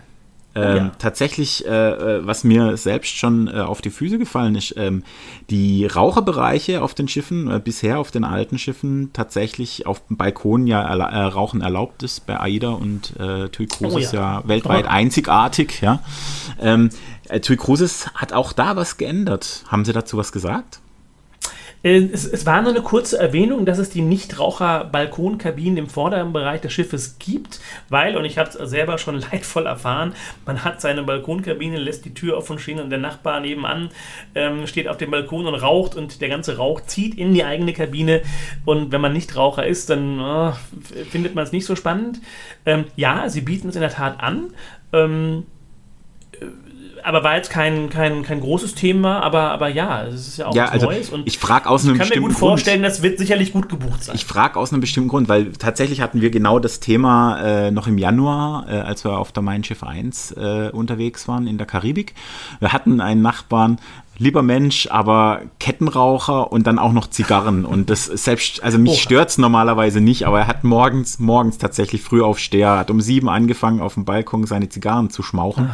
Ähm, 0.55 0.77
ja. 0.77 0.93
Tatsächlich, 0.99 1.65
äh, 1.65 1.71
äh, 2.19 2.27
was 2.27 2.43
mir 2.43 2.77
selbst 2.77 3.17
schon 3.17 3.47
äh, 3.47 3.61
auf 3.61 3.81
die 3.83 3.91
Füße 3.91 4.19
gefallen 4.19 4.57
ist, 4.57 4.75
ähm, 4.77 5.05
die 5.49 5.87
Raucherbereiche 5.87 6.83
auf 6.83 6.93
den 6.95 7.07
Schiffen, 7.07 7.49
äh, 7.49 7.61
bisher 7.63 7.99
auf 8.01 8.11
den 8.11 8.25
alten 8.25 8.59
Schiffen, 8.59 9.13
tatsächlich 9.13 9.87
auf 9.87 10.05
dem 10.09 10.17
Balkon 10.17 10.67
ja 10.67 10.83
äh, 10.83 11.23
Rauchen 11.23 11.61
erlaubt 11.61 12.03
ist 12.03 12.27
bei 12.27 12.39
AIDA 12.41 12.71
und 12.71 13.15
äh, 13.21 13.49
TUI 13.49 13.67
Cruises 13.67 14.13
Oh 14.13 14.17
ja. 14.17 14.41
ja. 14.41 14.49
weltweit 14.49 14.87
Aber- 14.87 14.95
einzigartig. 14.95 15.81
Ja. 15.83 16.01
Ähm, 16.61 16.91
äh, 17.29 17.39
TUI 17.39 17.57
Cruises 17.57 18.09
hat 18.15 18.33
auch 18.33 18.53
da 18.53 18.75
was 18.75 18.97
geändert. 18.97 19.65
Haben 19.69 19.85
Sie 19.85 19.93
dazu 19.93 20.17
was 20.17 20.33
gesagt? 20.33 20.81
Äh, 21.83 22.09
Es, 22.13 22.25
es 22.25 22.47
war 22.47 22.61
nur 22.63 22.73
eine 22.73 22.83
kurze 22.83 23.19
Erwähnung, 23.19 23.65
dass 23.65 23.79
es 23.79 23.91
die 23.91 24.03
Nichtraucher-Balkonkabinen 24.03 25.79
im 25.79 25.89
vorderen 25.89 26.33
Bereich 26.33 26.61
des 26.61 26.73
Schiffes 26.73 27.19
gibt, 27.19 27.61
weil, 27.89 28.17
und 28.17 28.25
ich 28.25 28.39
habe 28.39 28.51
es 28.51 28.71
selber 28.71 28.99
schon 28.99 29.21
leidvoll 29.33 29.67
erfahren, 29.67 30.15
man 30.47 30.65
hat 30.65 30.81
seine 30.81 31.03
Balkonkabine, 31.03 31.79
lässt 31.79 32.05
die 32.05 32.15
Tür 32.15 32.37
offen 32.37 32.59
stehen 32.59 32.81
und 32.81 32.91
der 32.91 32.99
Nachbar 32.99 33.41
nebenan 33.41 33.91
ähm, 34.35 34.67
steht 34.67 34.89
auf 34.89 34.99
dem 34.99 35.11
Balkon 35.11 35.47
und 35.47 35.55
raucht 35.55 35.97
und 35.97 36.21
der 36.21 36.29
ganze 36.29 36.57
Rauch 36.57 36.83
zieht 36.83 37.15
in 37.17 37.35
die 37.35 37.45
eigene 37.45 37.73
Kabine 37.73 38.23
und 38.65 38.93
wenn 38.93 39.01
man 39.01 39.13
Nichtraucher 39.13 39.67
ist, 39.67 39.91
dann 39.91 40.21
oh, 40.21 40.53
findet 41.11 41.35
man 41.35 41.45
es 41.45 41.53
nicht 41.53 41.67
so 41.67 41.77
spannend. 41.77 42.21
Ähm, 42.67 42.85
ja, 42.97 43.29
sie 43.29 43.41
bieten 43.41 43.69
es 43.69 43.75
in 43.75 43.81
der 43.81 43.91
Tat 43.91 44.21
an. 44.21 44.53
Ähm, 44.93 45.45
aber 47.05 47.25
war 47.25 47.37
jetzt 47.37 47.51
kein, 47.51 47.91
kein, 47.91 48.23
kein 48.23 48.41
großes 48.41 48.75
Thema, 48.75 49.21
aber, 49.23 49.51
aber 49.51 49.69
ja, 49.69 50.05
es 50.05 50.29
ist 50.29 50.37
ja 50.39 50.47
auch 50.47 50.55
Ja, 50.55 50.65
was 50.65 50.71
also 50.73 50.87
Neues. 50.87 51.11
Und 51.11 51.27
ich 51.27 51.39
frage 51.39 51.69
aus 51.69 51.85
einem 51.85 51.95
ich 51.95 51.99
kann 51.99 52.09
mir 52.09 52.11
bestimmten 52.11 52.29
gut 52.29 52.39
Grund. 52.39 52.51
vorstellen, 52.51 52.83
das 52.83 53.03
wird 53.03 53.19
sicherlich 53.19 53.53
gut 53.53 53.69
gebucht 53.69 54.05
sein. 54.05 54.15
Ich 54.15 54.25
frage 54.25 54.59
aus 54.59 54.73
einem 54.73 54.81
bestimmten 54.81 55.09
Grund, 55.09 55.29
weil 55.29 55.53
tatsächlich 55.53 56.01
hatten 56.01 56.21
wir 56.21 56.31
genau 56.31 56.59
das 56.59 56.81
Thema 56.81 57.41
äh, 57.41 57.71
noch 57.71 57.87
im 57.87 57.99
Januar, 57.99 58.67
äh, 58.69 58.73
als 58.73 59.05
wir 59.05 59.19
auf 59.19 59.33
der 59.33 59.43
Mein 59.43 59.65
Schiff 59.65 59.83
1 59.83 60.33
äh, 60.33 60.71
unterwegs 60.73 61.29
waren 61.29 61.47
in 61.47 61.59
der 61.59 61.67
Karibik. 61.67 62.15
Wir 62.59 62.73
hatten 62.73 63.01
einen 63.01 63.23
Nachbarn, 63.23 63.79
lieber 64.19 64.43
Mensch, 64.43 64.87
aber 64.91 65.41
Kettenraucher 65.59 66.53
und 66.53 66.67
dann 66.67 66.79
auch 66.79 66.93
noch 66.93 67.09
Zigarren. 67.09 67.65
Und 67.71 67.89
das 67.89 68.05
selbst, 68.05 68.63
also 68.63 68.79
mich 68.79 68.93
Oha. 68.93 69.01
stört's 69.01 69.39
normalerweise 69.39 70.01
nicht, 70.01 70.27
aber 70.27 70.41
er 70.41 70.47
hat 70.47 70.63
morgens, 70.65 71.19
morgens 71.19 71.57
tatsächlich 71.59 72.03
früh 72.03 72.23
aufsteher, 72.23 72.79
hat 72.79 72.91
um 72.91 73.01
sieben 73.01 73.29
angefangen, 73.29 73.81
auf 73.81 73.95
dem 73.95 74.05
Balkon 74.05 74.47
seine 74.47 74.69
Zigarren 74.69 75.11
zu 75.11 75.23
schmauchen. 75.23 75.71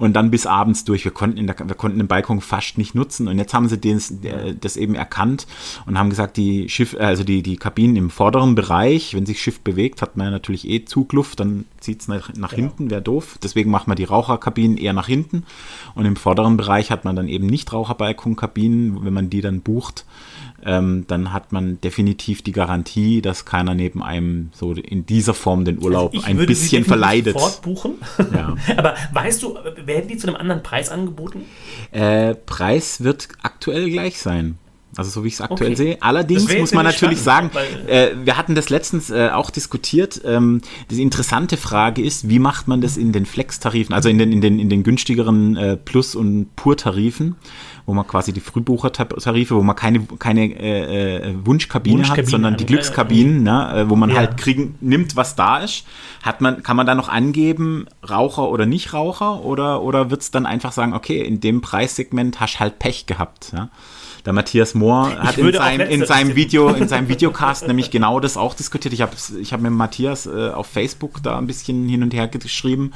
Und 0.00 0.14
dann 0.14 0.30
bis 0.30 0.46
abends 0.46 0.84
durch. 0.84 1.04
Wir 1.04 1.12
konnten, 1.12 1.36
in 1.36 1.46
der, 1.46 1.56
wir 1.58 1.76
konnten 1.76 1.98
den 1.98 2.08
Balkon 2.08 2.40
fast 2.40 2.78
nicht 2.78 2.94
nutzen. 2.94 3.28
Und 3.28 3.38
jetzt 3.38 3.54
haben 3.54 3.68
sie 3.68 3.78
das, 3.78 4.14
das 4.58 4.76
eben 4.76 4.94
erkannt 4.94 5.46
und 5.86 5.98
haben 5.98 6.10
gesagt, 6.10 6.36
die 6.36 6.68
Schiff, 6.68 6.94
äh, 6.94 7.04
also 7.04 7.22
die, 7.22 7.42
die 7.42 7.56
Kabinen 7.56 7.96
im 7.96 8.10
vorderen 8.10 8.54
Bereich, 8.54 9.14
wenn 9.14 9.26
sich 9.26 9.40
Schiff 9.40 9.60
bewegt, 9.60 10.02
hat 10.02 10.16
man 10.16 10.26
ja 10.26 10.30
natürlich 10.30 10.68
eh 10.68 10.84
Zugluft, 10.84 11.38
dann 11.38 11.66
zieht 11.80 12.00
es 12.00 12.08
nach, 12.08 12.32
nach 12.34 12.52
hinten, 12.52 12.90
wäre 12.90 13.02
doof. 13.02 13.38
Deswegen 13.42 13.70
macht 13.70 13.88
man 13.88 13.96
die 13.96 14.04
Raucherkabinen 14.04 14.78
eher 14.78 14.94
nach 14.94 15.06
hinten. 15.06 15.44
Und 15.94 16.06
im 16.06 16.16
vorderen 16.16 16.56
Bereich 16.56 16.90
hat 16.90 17.04
man 17.04 17.14
dann 17.14 17.28
eben 17.28 17.46
nicht 17.46 17.72
Raucherbalkonkabinen. 17.72 19.04
Wenn 19.04 19.12
man 19.12 19.30
die 19.30 19.42
dann 19.42 19.60
bucht, 19.60 20.06
ähm, 20.64 21.04
dann 21.06 21.32
hat 21.32 21.52
man 21.52 21.80
definitiv 21.80 22.42
die 22.42 22.52
Garantie, 22.52 23.22
dass 23.22 23.44
keiner 23.44 23.74
neben 23.74 24.02
einem 24.02 24.50
so 24.52 24.72
in 24.72 25.06
dieser 25.06 25.34
Form 25.34 25.64
den 25.64 25.82
Urlaub 25.82 26.14
Ich 26.14 26.24
ein 26.24 26.36
bisschen 26.36 26.84
verleidet. 26.84 27.34
Sofort 27.34 27.62
buchen. 27.62 27.94
Ja. 28.32 28.56
Aber 28.76 28.94
weißt 29.12 29.42
du, 29.42 29.56
werden 29.84 30.08
die 30.08 30.16
zu 30.16 30.26
einem 30.26 30.36
anderen 30.36 30.62
Preis 30.62 30.88
angeboten? 30.88 31.44
Äh, 31.92 32.34
Preis 32.34 33.02
wird 33.02 33.28
aktuell 33.42 33.90
gleich 33.90 34.18
sein. 34.18 34.58
Also 35.00 35.10
so 35.12 35.24
wie 35.24 35.28
ich 35.28 35.34
es 35.34 35.40
aktuell 35.40 35.70
Okay. 35.72 35.76
sehe. 35.76 35.96
Allerdings 36.02 36.54
muss 36.58 36.74
man 36.74 36.84
natürlich 36.84 37.20
sagen, 37.22 37.48
spannend, 37.50 37.88
äh, 37.88 38.10
wir 38.22 38.36
hatten 38.36 38.54
das 38.54 38.68
letztens 38.68 39.08
äh, 39.08 39.30
auch 39.30 39.48
diskutiert. 39.48 40.20
Ähm, 40.26 40.60
die 40.90 41.00
interessante 41.00 41.56
Frage 41.56 42.02
ist, 42.02 42.28
wie 42.28 42.38
macht 42.38 42.68
man 42.68 42.82
das 42.82 42.98
in 42.98 43.10
den 43.12 43.24
Flex-Tarifen, 43.24 43.94
also 43.94 44.10
in 44.10 44.18
den, 44.18 44.30
in 44.30 44.42
den, 44.42 44.58
in 44.58 44.68
den 44.68 44.82
günstigeren 44.82 45.56
äh, 45.56 45.76
Plus- 45.78 46.14
und 46.14 46.54
Pur-Tarifen, 46.54 47.36
wo 47.86 47.94
man 47.94 48.06
quasi 48.06 48.34
die 48.34 48.40
Frühbucher-Tarife, 48.40 49.54
wo 49.54 49.62
man 49.62 49.74
keine, 49.74 50.00
keine 50.18 50.44
äh, 50.60 51.30
äh, 51.30 51.34
Wunschkabine, 51.44 52.06
hat, 52.06 52.26
sondern 52.26 52.58
die 52.58 52.66
Glückskabinen, 52.66 53.42
ne, 53.42 53.72
äh, 53.74 53.88
wo 53.88 53.96
man 53.96 54.10
Ja. 54.10 54.16
halt 54.16 54.36
kriegen, 54.36 54.74
nimmt, 54.82 55.16
was 55.16 55.34
da 55.34 55.60
ist. 55.60 55.84
Hat 56.22 56.42
man, 56.42 56.62
kann 56.62 56.76
man 56.76 56.86
da 56.86 56.94
noch 56.94 57.08
angeben, 57.08 57.86
Raucher 58.08 58.50
oder 58.50 58.66
Nicht-Raucher? 58.66 59.42
Oder, 59.44 59.80
oder 59.82 60.10
wird 60.10 60.20
es 60.20 60.30
dann 60.30 60.44
einfach 60.44 60.72
sagen, 60.72 60.92
okay, 60.92 61.22
in 61.22 61.40
dem 61.40 61.62
Preissegment 61.62 62.38
hast 62.38 62.56
du 62.56 62.60
halt 62.60 62.78
Pech 62.78 63.06
gehabt. 63.06 63.52
Ja? 63.56 63.70
Der 64.24 64.32
Matthias 64.32 64.74
Mohr 64.74 65.16
hat 65.18 65.38
in 65.38 65.52
seinem, 65.52 65.88
in 65.88 66.04
seinem. 66.04 66.36
Video, 66.36 66.68
in 66.68 66.88
seinem 66.88 67.08
Videocast 67.08 67.66
nämlich 67.66 67.90
genau 67.90 68.20
das 68.20 68.36
auch 68.36 68.54
diskutiert. 68.54 68.92
Ich 68.94 69.02
habe 69.02 69.12
ich 69.40 69.52
hab 69.52 69.60
mit 69.60 69.72
Matthias 69.72 70.26
äh, 70.26 70.50
auf 70.50 70.66
Facebook 70.66 71.22
da 71.22 71.38
ein 71.38 71.46
bisschen 71.46 71.88
hin 71.88 72.02
und 72.02 72.12
her 72.14 72.28
geschrieben 72.28 72.92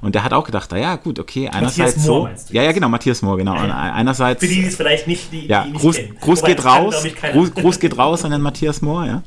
und 0.00 0.14
der 0.14 0.24
hat 0.24 0.32
auch 0.32 0.44
gedacht, 0.44 0.72
ja, 0.72 0.96
gut, 0.96 1.18
okay, 1.18 1.48
einerseits 1.48 2.06
Mohr 2.06 2.30
so. 2.36 2.54
Ja, 2.54 2.62
ja, 2.62 2.72
genau, 2.72 2.88
Matthias 2.88 3.22
Mohr, 3.22 3.36
genau. 3.36 3.54
Ja, 3.54 3.66
ja. 3.66 3.92
Einerseits 3.92 4.40
Für 4.40 4.48
die, 4.48 4.62
die 4.62 4.66
es 4.66 4.76
vielleicht 4.76 5.06
nicht, 5.06 5.32
die, 5.32 5.46
ja, 5.46 5.64
die 5.64 5.72
nicht 5.72 5.80
Gruß, 5.80 5.96
kennen. 5.96 6.16
Gruß 6.20 6.38
Wobei, 6.40 6.48
geht 6.48 6.62
kann, 6.62 6.84
raus. 6.84 7.06
keiner. 7.20 7.32
Gruß, 7.34 7.54
Gruß 7.54 7.80
geht 7.80 7.98
raus 7.98 8.24
an 8.24 8.30
den 8.30 8.40
Matthias 8.40 8.82
Mohr, 8.82 9.06
ja. 9.06 9.22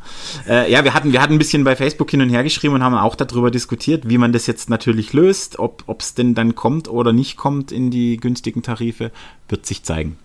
Äh, 0.47 0.71
ja, 0.71 0.83
wir 0.83 0.93
hatten, 0.93 1.11
wir 1.11 1.21
hatten 1.21 1.33
ein 1.33 1.39
bisschen 1.39 1.63
bei 1.63 1.75
Facebook 1.75 2.09
hin 2.11 2.21
und 2.21 2.29
her 2.29 2.43
geschrieben 2.43 2.75
und 2.75 2.83
haben 2.83 2.95
auch 2.95 3.15
darüber 3.15 3.51
diskutiert, 3.51 4.09
wie 4.09 4.17
man 4.17 4.33
das 4.33 4.47
jetzt 4.47 4.69
natürlich 4.69 5.13
löst, 5.13 5.59
ob 5.59 5.83
es 5.99 6.13
denn 6.13 6.35
dann 6.35 6.55
kommt 6.55 6.87
oder 6.87 7.13
nicht 7.13 7.37
kommt 7.37 7.71
in 7.71 7.91
die 7.91 8.17
günstigen 8.17 8.63
Tarife, 8.63 9.11
wird 9.49 9.65
sich 9.65 9.83
zeigen. 9.83 10.17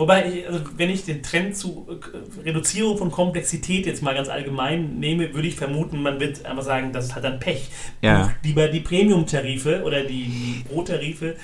Wobei, 0.00 0.32
ich, 0.32 0.48
also 0.48 0.60
wenn 0.78 0.88
ich 0.88 1.04
den 1.04 1.22
Trend 1.22 1.54
zu 1.54 1.86
äh, 1.90 2.48
Reduzierung 2.48 2.96
von 2.96 3.10
Komplexität 3.10 3.84
jetzt 3.84 4.02
mal 4.02 4.14
ganz 4.14 4.30
allgemein 4.30 4.98
nehme, 4.98 5.34
würde 5.34 5.46
ich 5.46 5.56
vermuten, 5.56 6.02
man 6.02 6.18
wird 6.18 6.46
einfach 6.46 6.62
sagen, 6.62 6.90
das 6.94 7.14
hat 7.14 7.22
dann 7.24 7.38
Pech. 7.38 7.68
Ja. 8.00 8.22
Bucht 8.22 8.36
Lieber 8.42 8.68
die 8.68 8.80
Premium-Tarife 8.80 9.82
oder 9.84 10.02
die, 10.02 10.64
Pro-Tarife. 10.66 11.36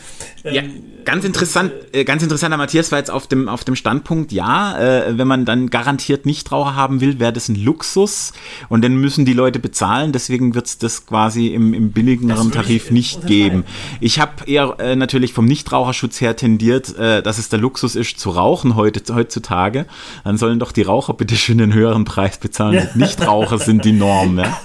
ähm, 0.43 0.55
Ja, 0.55 0.63
ganz 1.05 1.27
interessant, 1.27 1.71
äh, 1.93 2.05
ganz 2.05 2.23
interessanter 2.23 2.57
Matthias 2.57 2.91
war 2.93 2.99
jetzt 2.99 3.11
auf 3.11 3.27
dem, 3.27 3.51
auf 3.51 3.63
dem 3.63 3.77
Standpunkt, 3.77 4.33
ja, 4.33 4.79
äh, 4.79 5.19
wenn 5.19 5.29
man 5.29 5.45
dann 5.45 5.69
garantiert 5.69 6.25
Nichtraucher 6.25 6.75
haben 6.75 7.03
will, 7.03 7.21
wäre 7.21 7.35
das 7.35 7.51
ein 7.51 7.63
Luxus 7.63 8.33
und 8.71 8.83
dann 8.83 8.97
müssen 8.97 9.27
die 9.27 9.35
Leute 9.35 9.59
bezahlen, 9.59 10.13
deswegen 10.13 10.55
wird 10.55 10.65
es 10.65 10.79
das 10.79 11.05
quasi 11.05 11.49
im, 11.49 11.75
im 11.75 11.93
billigeren 11.93 12.51
Tarif 12.53 12.89
äh, 12.89 12.95
nicht 12.95 13.27
geben. 13.27 13.65
Ich 14.01 14.19
habe 14.19 14.47
eher 14.47 14.77
äh, 14.79 14.97
natürlich 14.97 15.35
vom 15.35 15.45
Nichtraucherschutz 15.45 16.23
her 16.23 16.37
tendiert, 16.37 16.97
äh, 16.97 17.23
dass 17.23 17.37
es 17.37 17.51
der 17.51 17.59
Luxus 17.59 17.97
ist, 17.97 18.19
zu 18.19 18.31
rauchen 18.31 18.46
heute, 18.75 19.15
heutzutage. 19.15 19.87
Dann 20.25 20.37
sollen 20.39 20.59
doch 20.59 20.73
die 20.73 20.83
Raucher 20.83 21.15
bitte 21.15 21.37
schön 21.37 21.59
den 21.59 21.73
höheren 21.73 22.05
Preis 22.05 22.39
bezahlen. 22.39 22.89
Die 22.95 22.99
Nichtraucher 23.03 23.59
sind 23.59 23.85
die 23.85 23.93
Norm. 23.93 24.39
Ja. 24.39 24.59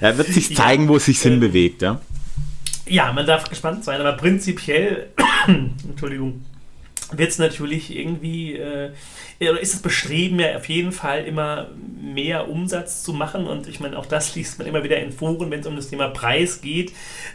Er 0.00 0.18
wird 0.18 0.28
sich 0.28 0.54
zeigen, 0.54 0.88
wo 0.88 0.96
es 0.96 1.06
sich 1.06 1.20
hinbewegt. 1.20 1.82
Ja. 1.82 2.00
Ja, 2.88 3.12
man 3.12 3.26
darf 3.26 3.48
gespannt 3.48 3.84
sein, 3.84 4.00
aber 4.00 4.12
prinzipiell, 4.12 5.08
Entschuldigung, 5.88 6.44
wird 7.12 7.30
es 7.30 7.38
natürlich 7.38 7.96
irgendwie, 7.96 8.54
äh, 8.54 8.90
oder 9.40 9.60
ist 9.60 9.74
das 9.74 9.82
Bestreben 9.82 10.40
ja 10.40 10.56
auf 10.56 10.68
jeden 10.68 10.92
Fall 10.92 11.24
immer 11.24 11.68
mehr 12.02 12.48
Umsatz 12.48 13.02
zu 13.02 13.12
machen 13.12 13.46
und 13.46 13.68
ich 13.68 13.80
meine, 13.80 13.98
auch 13.98 14.06
das 14.06 14.34
liest 14.34 14.58
man 14.58 14.66
immer 14.66 14.82
wieder 14.82 14.96
in 14.98 15.12
Foren, 15.12 15.50
wenn 15.50 15.60
es 15.60 15.66
um 15.66 15.76
das 15.76 15.88
Thema 15.90 16.08
Preis 16.08 16.60
geht. 16.62 16.92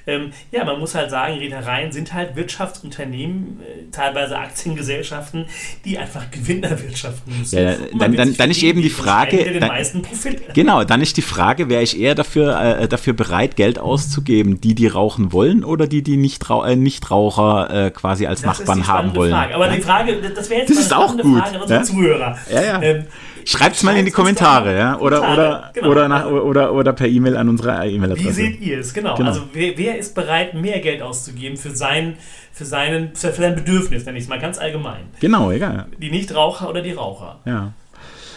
Ähm, 0.08 0.32
ja, 0.52 0.64
man 0.66 0.80
muss 0.80 0.96
halt 0.96 1.12
sagen, 1.12 1.36
Reedereien 1.38 1.92
sind 1.92 2.14
halt 2.14 2.36
Wirtschaftsunternehmen, 2.36 3.60
äh, 3.62 3.92
teilweise 3.92 4.38
Aktiengesellschaften, 4.38 5.46
die 5.86 5.98
einfach 5.98 6.30
Gewinn 6.32 6.64
erwirtschaften 6.64 7.38
müssen. 7.40 7.58
Ja, 7.58 7.76
dann- 7.98 8.16
dann- 8.16 8.36
dann 8.36 8.52
ist 8.52 8.64
eben 8.64 8.82
die 8.82 8.90
Frage- 8.90 9.60
dann- 9.60 9.68
meisten 9.70 10.02
Profit 10.02 10.42
Genau, 10.54 10.84
dann 10.84 11.02
ist 11.02 11.18
die 11.18 11.22
Frage, 11.22 11.70
wäre 11.70 11.84
ich 11.84 12.00
eher 12.00 12.16
dafür, 12.16 12.60
äh, 12.60 12.88
dafür 12.88 13.14
bereit, 13.14 13.56
Geld 13.56 13.78
auszugeben, 13.80 14.60
die, 14.60 14.76
die 14.76 14.88
rauchen 14.88 15.32
wollen 15.32 15.64
oder 15.64 15.88
die, 15.88 16.02
die 16.02 16.18
Nichtrau 16.18 16.64
äh, 16.64 16.76
Nichtraucher 16.76 17.88
äh, 17.88 17.92
quasi 17.92 18.26
als 18.26 18.42
Das 18.42 18.60
Nachbarn 18.60 18.88
haben 18.88 19.16
wollen. 19.16 19.32
Frage. 19.32 19.56
Aber 19.62 19.76
die 19.76 19.82
Frage, 19.82 20.16
das 20.36 20.50
wäre 20.50 20.62
jetzt 20.62 20.70
Das 20.72 20.78
ist 20.78 20.94
eine 20.94 21.04
auch 21.04 21.18
gut, 21.18 21.40
Frage 21.40 21.56
an 21.56 21.62
unsere 21.62 21.80
ja? 21.80 21.84
Zuhörer. 21.84 22.38
Ja, 22.52 22.62
ja. 22.64 22.82
Ähm, 22.82 23.06
Schreibt's 23.44 23.82
mal 23.82 23.98
in 23.98 24.06
die 24.06 24.12
Kommentare, 24.12 24.78
ja? 24.78 24.98
Oder, 25.00 25.18
Kommentare, 25.20 25.48
oder, 25.50 25.72
genau. 25.74 25.88
oder, 25.90 26.08
nach, 26.08 26.26
oder, 26.28 26.74
oder 26.74 26.94
per 26.94 27.08
E-Mail 27.08 27.36
an 27.38 27.50
unsere 27.50 27.82
Wie 27.84 27.96
E-Mail-Adresse. 27.96 28.34
seht 28.34 28.62
ihr 28.62 28.80
es? 28.80 28.94
Genau. 28.94 29.16
Genau. 29.16 29.30
Also 29.30 29.44
wer, 29.54 29.76
wer 29.78 29.98
ist 29.98 30.14
bereit, 30.14 30.54
mehr 30.54 30.80
Geld 30.80 31.02
auszugeben 31.02 31.58
für 31.58 31.72
sein, 31.72 32.18
für 32.54 32.66
seinen, 32.66 33.16
für 33.16 33.32
sein 33.32 33.56
Bedürfnis, 33.56 34.06
nenne 34.06 34.18
ich 34.20 34.26
es 34.26 34.30
mal 34.30 34.40
ganz 34.40 34.60
allgemein. 34.60 35.02
Genau, 35.20 35.50
egal. 35.52 35.88
Die 35.98 36.12
Nichtraucher 36.12 36.70
oder 36.70 36.82
die 36.82 36.92
Raucher? 36.92 37.40
Ja. 37.46 37.74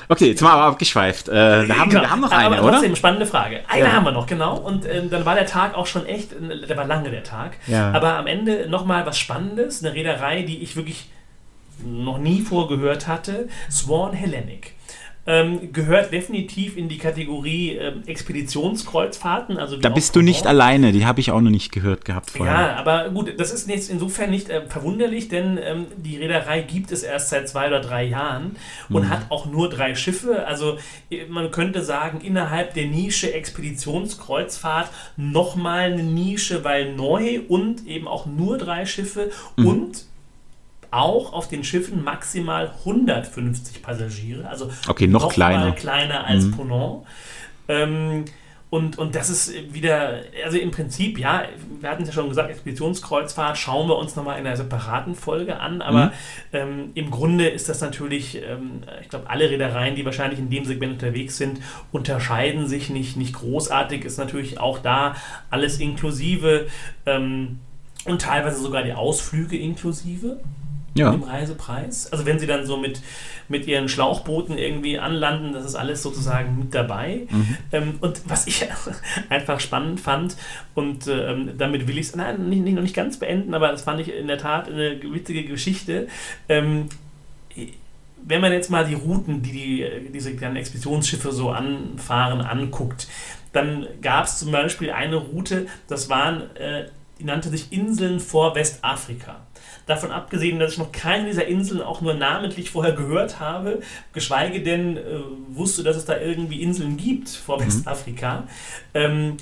Okay, 0.09 0.29
jetzt 0.29 0.43
mal 0.43 0.53
aber 0.53 0.64
abgeschweift. 0.64 1.29
Äh, 1.29 1.66
wir, 1.68 1.79
haben, 1.79 1.89
Genau. 1.91 2.03
wir 2.03 2.11
haben 2.11 2.20
noch 2.20 2.31
Aber 2.33 2.41
eine, 2.41 2.62
oder? 2.62 2.72
trotzdem, 2.72 2.95
spannende 2.97 3.27
Frage. 3.27 3.61
Eine 3.68 3.85
Ja. 3.87 3.93
haben 3.93 4.05
wir 4.05 4.12
noch, 4.12 4.27
genau. 4.27 4.57
Und 4.59 4.85
ähm, 4.87 5.09
dann 5.11 5.25
war 5.25 5.35
der 5.35 5.47
Tag 5.47 5.75
auch 5.75 5.87
schon 5.87 6.05
echt, 6.07 6.33
äh, 6.33 6.66
der 6.66 6.77
war 6.77 6.87
lange 6.87 7.11
der 7.11 7.25
Tag. 7.25 7.53
Ja. 7.66 7.91
Aber 7.93 8.14
am 8.18 8.27
Ende 8.27 8.68
nochmal 8.68 9.07
was 9.07 9.18
Spannendes, 9.18 9.83
eine 9.85 9.95
Reederei, 9.95 10.43
die 10.43 10.62
ich 10.62 10.77
wirklich 10.77 11.09
noch 11.85 12.18
nie 12.18 12.41
vorgehört 12.41 13.07
hatte, 13.07 13.49
Swan 13.70 14.12
Hellenic. 14.12 14.75
Ähm, 15.27 15.72
gehört 15.72 16.12
definitiv 16.12 16.77
in 16.77 16.91
die 16.91 16.99
Kategorie 16.99 17.77
ähm, 17.77 18.03
Expeditionskreuzfahrten. 18.05 19.57
Also 19.57 19.79
Da 19.79 19.89
bist 19.89 20.14
du 20.16 20.20
nicht 20.20 20.43
Pendant. 20.43 20.61
alleine, 20.61 20.93
die 20.93 21.07
habe 21.07 21.18
ich 21.20 21.31
auch 21.31 21.41
noch 21.41 21.51
nicht 21.51 21.72
gehört 21.72 22.05
gehabt 22.05 22.31
vorher. 22.33 22.55
Ja, 22.55 22.77
aber 22.77 23.09
gut, 23.09 23.33
das 23.41 23.51
ist 23.51 23.66
jetzt 23.70 23.89
insofern 23.89 24.29
nicht 24.29 24.51
äh, 24.51 24.66
verwunderlich, 24.68 25.31
denn 25.31 25.59
ähm, 25.62 25.87
die 25.97 26.18
Reederei 26.18 26.61
gibt 26.61 26.93
es 26.93 27.03
erst 27.03 27.31
seit 27.31 27.49
zwei 27.49 27.68
oder 27.68 27.81
drei 27.81 28.05
Jahren 28.05 28.57
und 28.91 29.09
hat 29.09 29.31
auch 29.31 29.47
nur 29.47 29.70
drei 29.70 29.95
Schiffe. 29.95 30.47
Also 30.47 30.77
äh, 31.11 31.25
man 31.27 31.51
könnte 31.51 31.83
sagen, 31.83 32.20
innerhalb 32.20 32.75
der 32.75 32.85
Nische 32.89 33.33
Expeditionskreuzfahrt 33.33 34.91
nochmal 35.16 35.93
eine 35.93 36.03
Nische, 36.03 36.64
weil 36.64 36.95
neu 36.95 37.41
und 37.49 37.87
eben 37.87 38.09
auch 38.09 38.27
nur 38.27 38.59
drei 38.59 38.85
Schiffe 38.85 39.31
und 39.57 40.05
auch 40.95 41.33
auf 41.33 41.49
den 41.49 41.65
Schiffen 41.65 42.05
maximal 42.05 42.73
150 42.81 43.83
Passagiere, 43.83 44.49
also 44.49 44.71
Okay, 44.89 45.07
noch 45.07 45.25
mal 45.25 45.29
kleiner. 45.31 45.73
kleiner 45.73 46.27
als 46.27 46.51
Ponant. 46.51 47.05
Ähm, 47.69 48.25
und, 48.75 48.99
und 48.99 49.15
das 49.15 49.31
ist 49.31 49.73
wieder, 49.73 50.23
also 50.45 50.59
im 50.59 50.73
Prinzip, 50.73 51.17
ja, 51.17 51.45
wir 51.81 51.89
hatten 51.89 52.03
es 52.03 52.09
ja 52.09 52.15
schon 52.15 52.29
gesagt, 52.29 52.51
Expeditionskreuzfahrt 52.51 53.57
schauen 53.57 53.89
wir 53.89 53.97
uns 53.97 54.17
nochmal 54.17 54.37
in 54.41 54.45
einer 54.45 54.57
separaten 54.57 55.15
Folge 55.15 55.61
an, 55.61 55.81
aber 55.81 56.13
ähm, 56.53 56.91
im 56.95 57.09
Grunde 57.13 57.47
ist 57.47 57.69
das 57.69 57.81
natürlich, 57.81 58.43
ähm, 58.43 58.83
ich 59.01 59.11
glaube, 59.11 59.31
alle 59.31 59.49
Reedereien, 59.49 59.95
die 59.95 60.05
wahrscheinlich 60.05 60.41
in 60.41 60.51
dem 60.51 60.65
Segment 60.65 60.95
unterwegs 60.95 61.37
sind, 61.37 61.61
unterscheiden 61.93 62.67
sich 62.67 62.91
nicht, 62.91 63.17
nicht 63.17 63.35
großartig, 63.35 64.05
ist 64.05 64.19
natürlich 64.19 64.59
auch 64.59 64.81
da 64.81 65.15
alles 65.51 65.79
inklusive 65.79 66.67
ähm, 67.07 67.61
und 68.07 68.23
teilweise 68.23 68.61
sogar 68.61 68.83
die 68.83 68.95
Ausflüge 68.95 69.57
inklusive 69.57 70.41
Ja. 70.95 71.13
im 71.13 71.23
Reisepreis. 71.23 72.13
Also 72.13 72.25
wenn 72.25 72.39
sie 72.39 72.47
dann 72.47 72.67
so 72.67 72.77
mit, 72.77 73.01
mit 73.49 73.67
ihren 73.67 73.89
Schlauchbooten 73.89 74.57
irgendwie 74.57 74.99
anlanden, 74.99 75.53
das 75.53 75.65
ist 75.65 75.75
alles 75.75 76.03
sozusagen 76.03 76.59
mit 76.59 76.75
dabei. 76.75 77.27
Ähm, 77.73 77.95
und 78.01 78.23
was 78.27 78.47
ich 78.47 78.67
einfach 79.29 79.61
spannend 79.61 80.01
fand, 80.01 80.37
und 80.75 81.07
ähm, 81.09 81.51
damit 81.59 81.89
will 81.89 81.99
ich 81.99 82.07
es 82.09 82.17
nein, 82.17 82.49
nicht, 82.49 82.63
nicht, 82.63 82.75
noch 82.75 82.83
nicht 82.83 82.95
ganz 82.95 83.19
beenden, 83.19 83.55
aber 83.55 83.69
das 83.69 83.83
fand 83.83 84.01
ich 84.01 84.15
in 84.15 84.29
der 84.29 84.39
Tat 84.39 84.69
eine 84.69 85.01
witzige 85.03 85.45
Geschichte. 85.45 86.09
Ähm, 86.49 86.89
wenn 88.27 88.41
man 88.41 88.53
jetzt 88.53 88.71
mal 88.71 88.87
die 88.87 88.95
Routen, 88.95 89.43
die, 89.43 89.53
die 89.53 90.13
diese 90.13 90.35
kleinen 90.35 90.57
Expeditionsschiffe 90.57 91.33
so 91.33 91.51
anfahren, 91.51 92.41
anguckt, 92.41 93.07
dann 93.53 93.87
gab 94.03 94.25
es 94.25 94.39
zum 94.39 94.51
Beispiel 94.51 94.91
eine 94.91 95.17
Route, 95.17 95.67
das 95.89 96.09
waren, 96.09 96.55
äh, 96.57 96.87
die 97.19 97.25
nannte 97.25 97.49
sich 97.49 97.73
Inseln 97.73 98.21
vor 98.21 98.55
Westafrika. 98.55 99.41
Davon 99.87 100.11
abgesehen, 100.11 100.59
dass 100.59 100.72
ich 100.72 100.78
noch 100.78 100.93
keine 100.93 101.26
dieser 101.26 101.47
Inseln 101.47 101.82
auch 101.82 102.01
nur 102.01 102.14
namentlich 102.14 102.70
vorher 102.70 102.95
gehört 102.95 103.39
habe, 103.41 103.80
geschweige 104.12 104.62
denn 104.62 104.97
äh, 104.97 105.01
wusste, 105.49 105.82
dass 105.82 105.97
es 105.97 106.05
da 106.07 106.18
irgendwie 106.18 106.62
Inseln 106.62 106.97
gibt 106.97 107.28
vor 107.28 107.61
Westafrika, 107.61 108.45
ähm, 108.95 109.37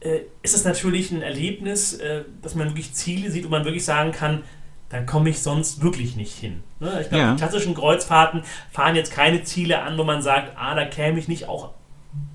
äh, 0.00 0.20
ist 0.42 0.54
es 0.54 0.64
natürlich 0.64 1.10
ein 1.10 1.22
Erlebnis, 1.22 1.94
äh, 1.94 2.24
dass 2.42 2.54
man 2.54 2.68
wirklich 2.68 2.92
Ziele 2.92 3.30
sieht 3.30 3.44
und 3.44 3.50
man 3.50 3.64
wirklich 3.64 3.84
sagen 3.84 4.12
kann, 4.12 4.42
da 4.90 5.00
komme 5.02 5.30
ich 5.30 5.40
sonst 5.40 5.82
wirklich 5.82 6.16
nicht 6.16 6.34
hin. 6.38 6.62
Ne? 6.80 6.98
Ich 7.00 7.08
glaube, 7.08 7.24
Ja. 7.24 7.32
die 7.32 7.38
klassischen 7.38 7.74
Kreuzfahrten 7.74 8.42
fahren 8.70 8.94
jetzt 8.96 9.12
keine 9.12 9.42
Ziele 9.42 9.82
an, 9.82 9.98
wo 9.98 10.04
man 10.04 10.22
sagt, 10.22 10.52
ah, 10.56 10.74
da 10.74 10.84
käme 10.84 11.18
ich 11.18 11.28
nicht 11.28 11.48
auch 11.48 11.70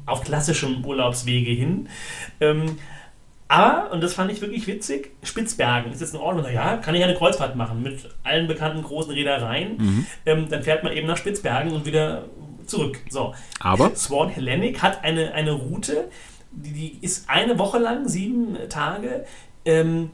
auf 0.06 0.24
klassischem 0.24 0.84
Urlaubswege 0.86 1.52
hin. 1.52 1.88
Ähm, 2.42 2.78
aber, 3.56 3.92
und 3.92 4.02
das 4.02 4.14
fand 4.14 4.32
ich 4.32 4.42
wirklich 4.42 4.66
witzig, 4.68 5.12
Spitzbergen 5.24 5.92
ist 5.92 6.02
jetzt 6.02 6.14
in 6.14 6.20
Ordnung. 6.20 6.46
Ja, 6.54 6.78
kann 6.78 6.96
ich 6.96 7.04
eine 7.04 7.16
Kreuzfahrt 7.16 7.56
machen 7.56 7.82
mit 7.84 8.10
allen 8.24 8.48
bekannten 8.48 8.84
großen 8.84 9.12
Reedereien. 9.14 10.06
Ähm, 10.26 10.48
dann 10.50 10.64
fährt 10.64 10.84
man 10.84 10.94
eben 10.94 11.08
nach 11.08 11.18
Spitzbergen 11.18 11.72
und 11.72 11.86
wieder 11.86 12.26
zurück. 12.66 13.00
So. 13.10 13.34
Aber? 13.60 13.96
Swan 13.96 14.30
Hellenic 14.30 14.82
hat 14.82 15.04
eine, 15.04 15.34
eine 15.34 15.52
Route, 15.52 16.10
die, 16.52 16.72
die 16.72 16.98
ist 17.02 17.30
eine 17.30 17.58
Woche 17.60 17.80
lang, 17.80 18.08
sieben 18.08 18.58
Tage, 18.70 19.26
ähm, 19.66 20.12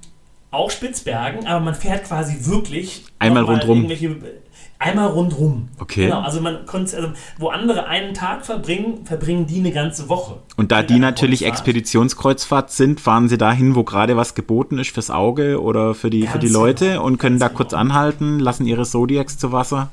auch 0.51 0.71
Spitzbergen, 0.71 1.45
aber 1.45 1.59
man 1.59 1.75
fährt 1.75 2.05
quasi 2.05 2.37
wirklich 2.49 3.05
Einmal 3.19 3.43
rundrum. 3.43 3.85
irgendwelche- 3.89 4.39
Einmal 4.81 5.07
rundrum. 5.07 5.67
Okay. 5.77 6.05
Genau, 6.05 6.21
also 6.21 6.39
man 6.39 6.65
konnte, 6.65 6.95
also 6.95 7.09
wo 7.37 7.49
andere 7.49 7.87
einen 7.87 8.13
Tag 8.13 8.45
verbringen, 8.45 9.05
verbringen 9.05 9.45
die 9.45 9.59
eine 9.59 9.73
ganze 9.73 10.07
Woche. 10.07 10.37
Und 10.55 10.71
da 10.71 10.83
die 10.83 10.99
natürlich 10.99 11.41
Kreuzfahrt. 11.41 11.59
Expeditionskreuzfahrt 11.59 12.71
sind, 12.71 13.01
fahren 13.01 13.27
sie 13.27 13.37
dahin, 13.37 13.75
wo 13.75 13.83
gerade 13.83 14.15
was 14.15 14.35
geboten 14.35 14.79
ist 14.79 14.91
fürs 14.91 15.11
Auge 15.11 15.61
oder 15.61 15.93
für 15.95 16.09
die, 16.09 16.27
für 16.27 16.39
die 16.39 16.47
Leute 16.47 16.91
genau, 16.91 17.03
und 17.03 17.17
können 17.17 17.39
ganz 17.39 17.51
da 17.51 17.57
kurz 17.57 17.71
genau. 17.71 17.81
anhalten, 17.81 18.39
lassen 18.39 18.65
ihre 18.65 18.85
Zodiacs 18.85 19.37
zu 19.37 19.51
Wasser. 19.51 19.89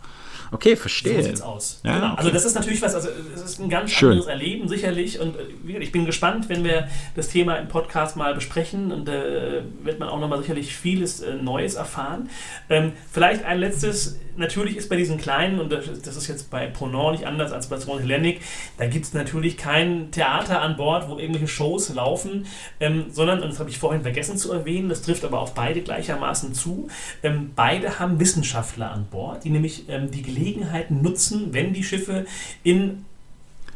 Okay, 0.53 0.75
So 0.75 0.83
verstehe. 0.83 1.23
sieht's 1.23 1.41
aus. 1.43 1.81
Ja, 1.85 1.95
genau. 1.95 2.07
okay. 2.09 2.17
Also 2.19 2.31
das 2.31 2.45
ist 2.45 2.55
natürlich 2.55 2.83
was, 2.83 2.95
also 2.95 3.09
es 3.35 3.43
ist 3.43 3.61
ein 3.61 3.69
ganz 3.69 3.91
Schön. 3.91 4.11
anderes 4.13 4.29
Erleben 4.29 4.69
sicherlich 4.69 5.21
und 5.21 5.35
äh, 5.37 5.79
ich 5.79 5.93
bin 5.93 6.05
gespannt, 6.07 6.49
wenn 6.49 6.65
wir 6.65 6.89
das 7.15 7.29
Thema 7.29 7.57
im 7.57 7.69
Podcast 7.69 8.17
mal 8.17 8.35
besprechen 8.35 8.93
und 8.93 9.09
äh, 9.09 9.63
wird 9.83 9.99
man 9.99 10.09
auch 10.09 10.21
nochmal 10.21 10.41
sicherlich 10.41 10.75
vieles 10.77 11.21
äh, 11.21 11.35
Neues 11.35 11.75
erfahren. 11.75 12.29
Ähm, 12.69 12.93
vielleicht 13.11 13.45
ein 13.45 13.59
letztes, 13.59 14.19
natürlich 14.37 14.77
ist 14.77 14.89
bei 14.89 14.97
diesen 14.97 15.19
kleinen, 15.19 15.61
und 15.61 15.73
das, 15.73 15.85
das 16.03 16.17
ist 16.17 16.29
jetzt 16.29 16.51
bei 16.51 16.67
Ponant 16.67 17.13
nicht 17.13 17.27
anders 17.27 17.53
als 17.53 17.69
bei 17.69 17.79
Swan 17.79 17.99
Hellenic, 17.99 18.41
da 18.79 18.87
gibt 18.87 19.05
es 19.07 19.15
natürlich 19.15 19.57
kein 19.57 20.11
Theater 20.11 20.61
an 20.63 20.77
Bord, 20.77 21.09
wo 21.09 21.19
irgendwelche 21.19 21.49
Shows 21.49 21.93
laufen, 21.95 22.47
ähm, 22.81 23.07
sondern, 23.11 23.43
und 23.43 23.51
das 23.51 23.59
habe 23.61 23.71
ich 23.71 23.79
vorhin 23.79 24.03
vergessen 24.03 24.37
zu 24.37 24.53
erwähnen, 24.53 24.89
das 24.89 25.03
trifft 25.03 25.25
aber 25.25 25.41
auf 25.41 25.55
beide 25.55 25.81
gleichermaßen 25.83 26.55
zu, 26.55 26.89
ähm, 27.23 27.51
beide 27.57 27.99
haben 27.99 28.21
Wissenschaftler 28.21 28.91
an 28.91 29.07
Bord, 29.11 29.45
die 29.45 29.51
nämlich 29.51 29.89
ähm, 29.89 30.11
die 30.11 30.23
Gelegenheiten 30.37 31.03
nutzen, 31.03 31.53
wenn 31.53 31.73
die 31.73 31.85
Schiffe 31.85 32.27
in 32.63 33.05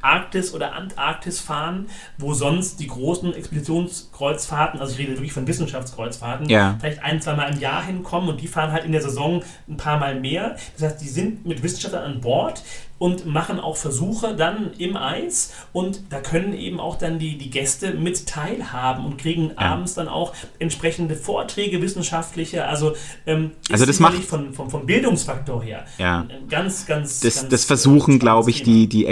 Arktis 0.03 0.55
oder 0.55 0.75
Antarktis 0.75 1.41
fahren, 1.41 1.87
wo 2.19 2.35
sonst 2.35 2.81
die 2.81 2.87
großen 2.87 3.35
Expeditionskreuzfahrten, 3.35 4.81
also 4.81 4.93
ich 4.93 4.99
rede 4.99 5.13
wirklich 5.13 5.33
von 5.33 5.47
Wissenschaftskreuzfahrten, 5.47 6.49
Ja. 6.49 6.77
vielleicht 6.81 7.03
ein, 7.03 7.21
zweimal 7.21 7.53
im 7.53 7.61
Jahr 7.61 7.85
hinkommen 7.85 8.29
und 8.29 8.41
die 8.41 8.49
fahren 8.49 8.73
halt 8.73 8.85
in 8.85 8.93
der 8.93 9.03
Saison 9.03 9.43
ein 9.69 9.77
paar 9.77 9.99
Mal 9.99 10.19
mehr. 10.21 10.57
Das 10.79 10.91
heißt, 10.93 11.01
die 11.03 11.09
sind 11.09 11.47
mit 11.47 11.63
Wissenschaftlern 11.63 12.05
an 12.05 12.21
Bord 12.21 12.63
und 12.99 13.25
machen 13.25 13.59
auch 13.59 13.79
Versuche 13.79 14.37
dann 14.37 14.73
im 14.77 14.95
Eis 14.95 15.55
und 15.73 16.03
da 16.11 16.21
können 16.21 16.53
eben 16.53 16.79
auch 16.81 16.97
dann 16.99 17.19
die, 17.19 17.39
die 17.39 17.49
Gäste 17.49 17.95
mit 17.95 18.27
teilhaben 18.27 19.07
und 19.07 19.17
kriegen 19.17 19.57
abends 19.57 19.95
dann 19.95 20.07
auch 20.07 20.35
entsprechende 20.59 21.17
Vorträge 21.17 21.81
wissenschaftliche, 21.81 22.67
also 22.67 22.93
ähm, 23.27 23.53
Also 23.73 23.87
das 23.87 24.01
macht- 24.01 24.23
von, 24.25 24.53
vom, 24.53 24.69
vom 24.69 24.85
Bildungsfaktor 24.85 25.63
her 25.63 25.87
Ja. 25.97 26.27
ganz, 26.51 26.85
ganz, 26.85 27.21
Das, 27.21 27.37
ganz 27.37 27.49
das 27.49 27.65
versuchen, 27.65 28.19
glaube 28.19 28.51
ich, 28.51 28.59
spannendes 28.59 28.91
die, 28.91 28.99
die 28.99 29.07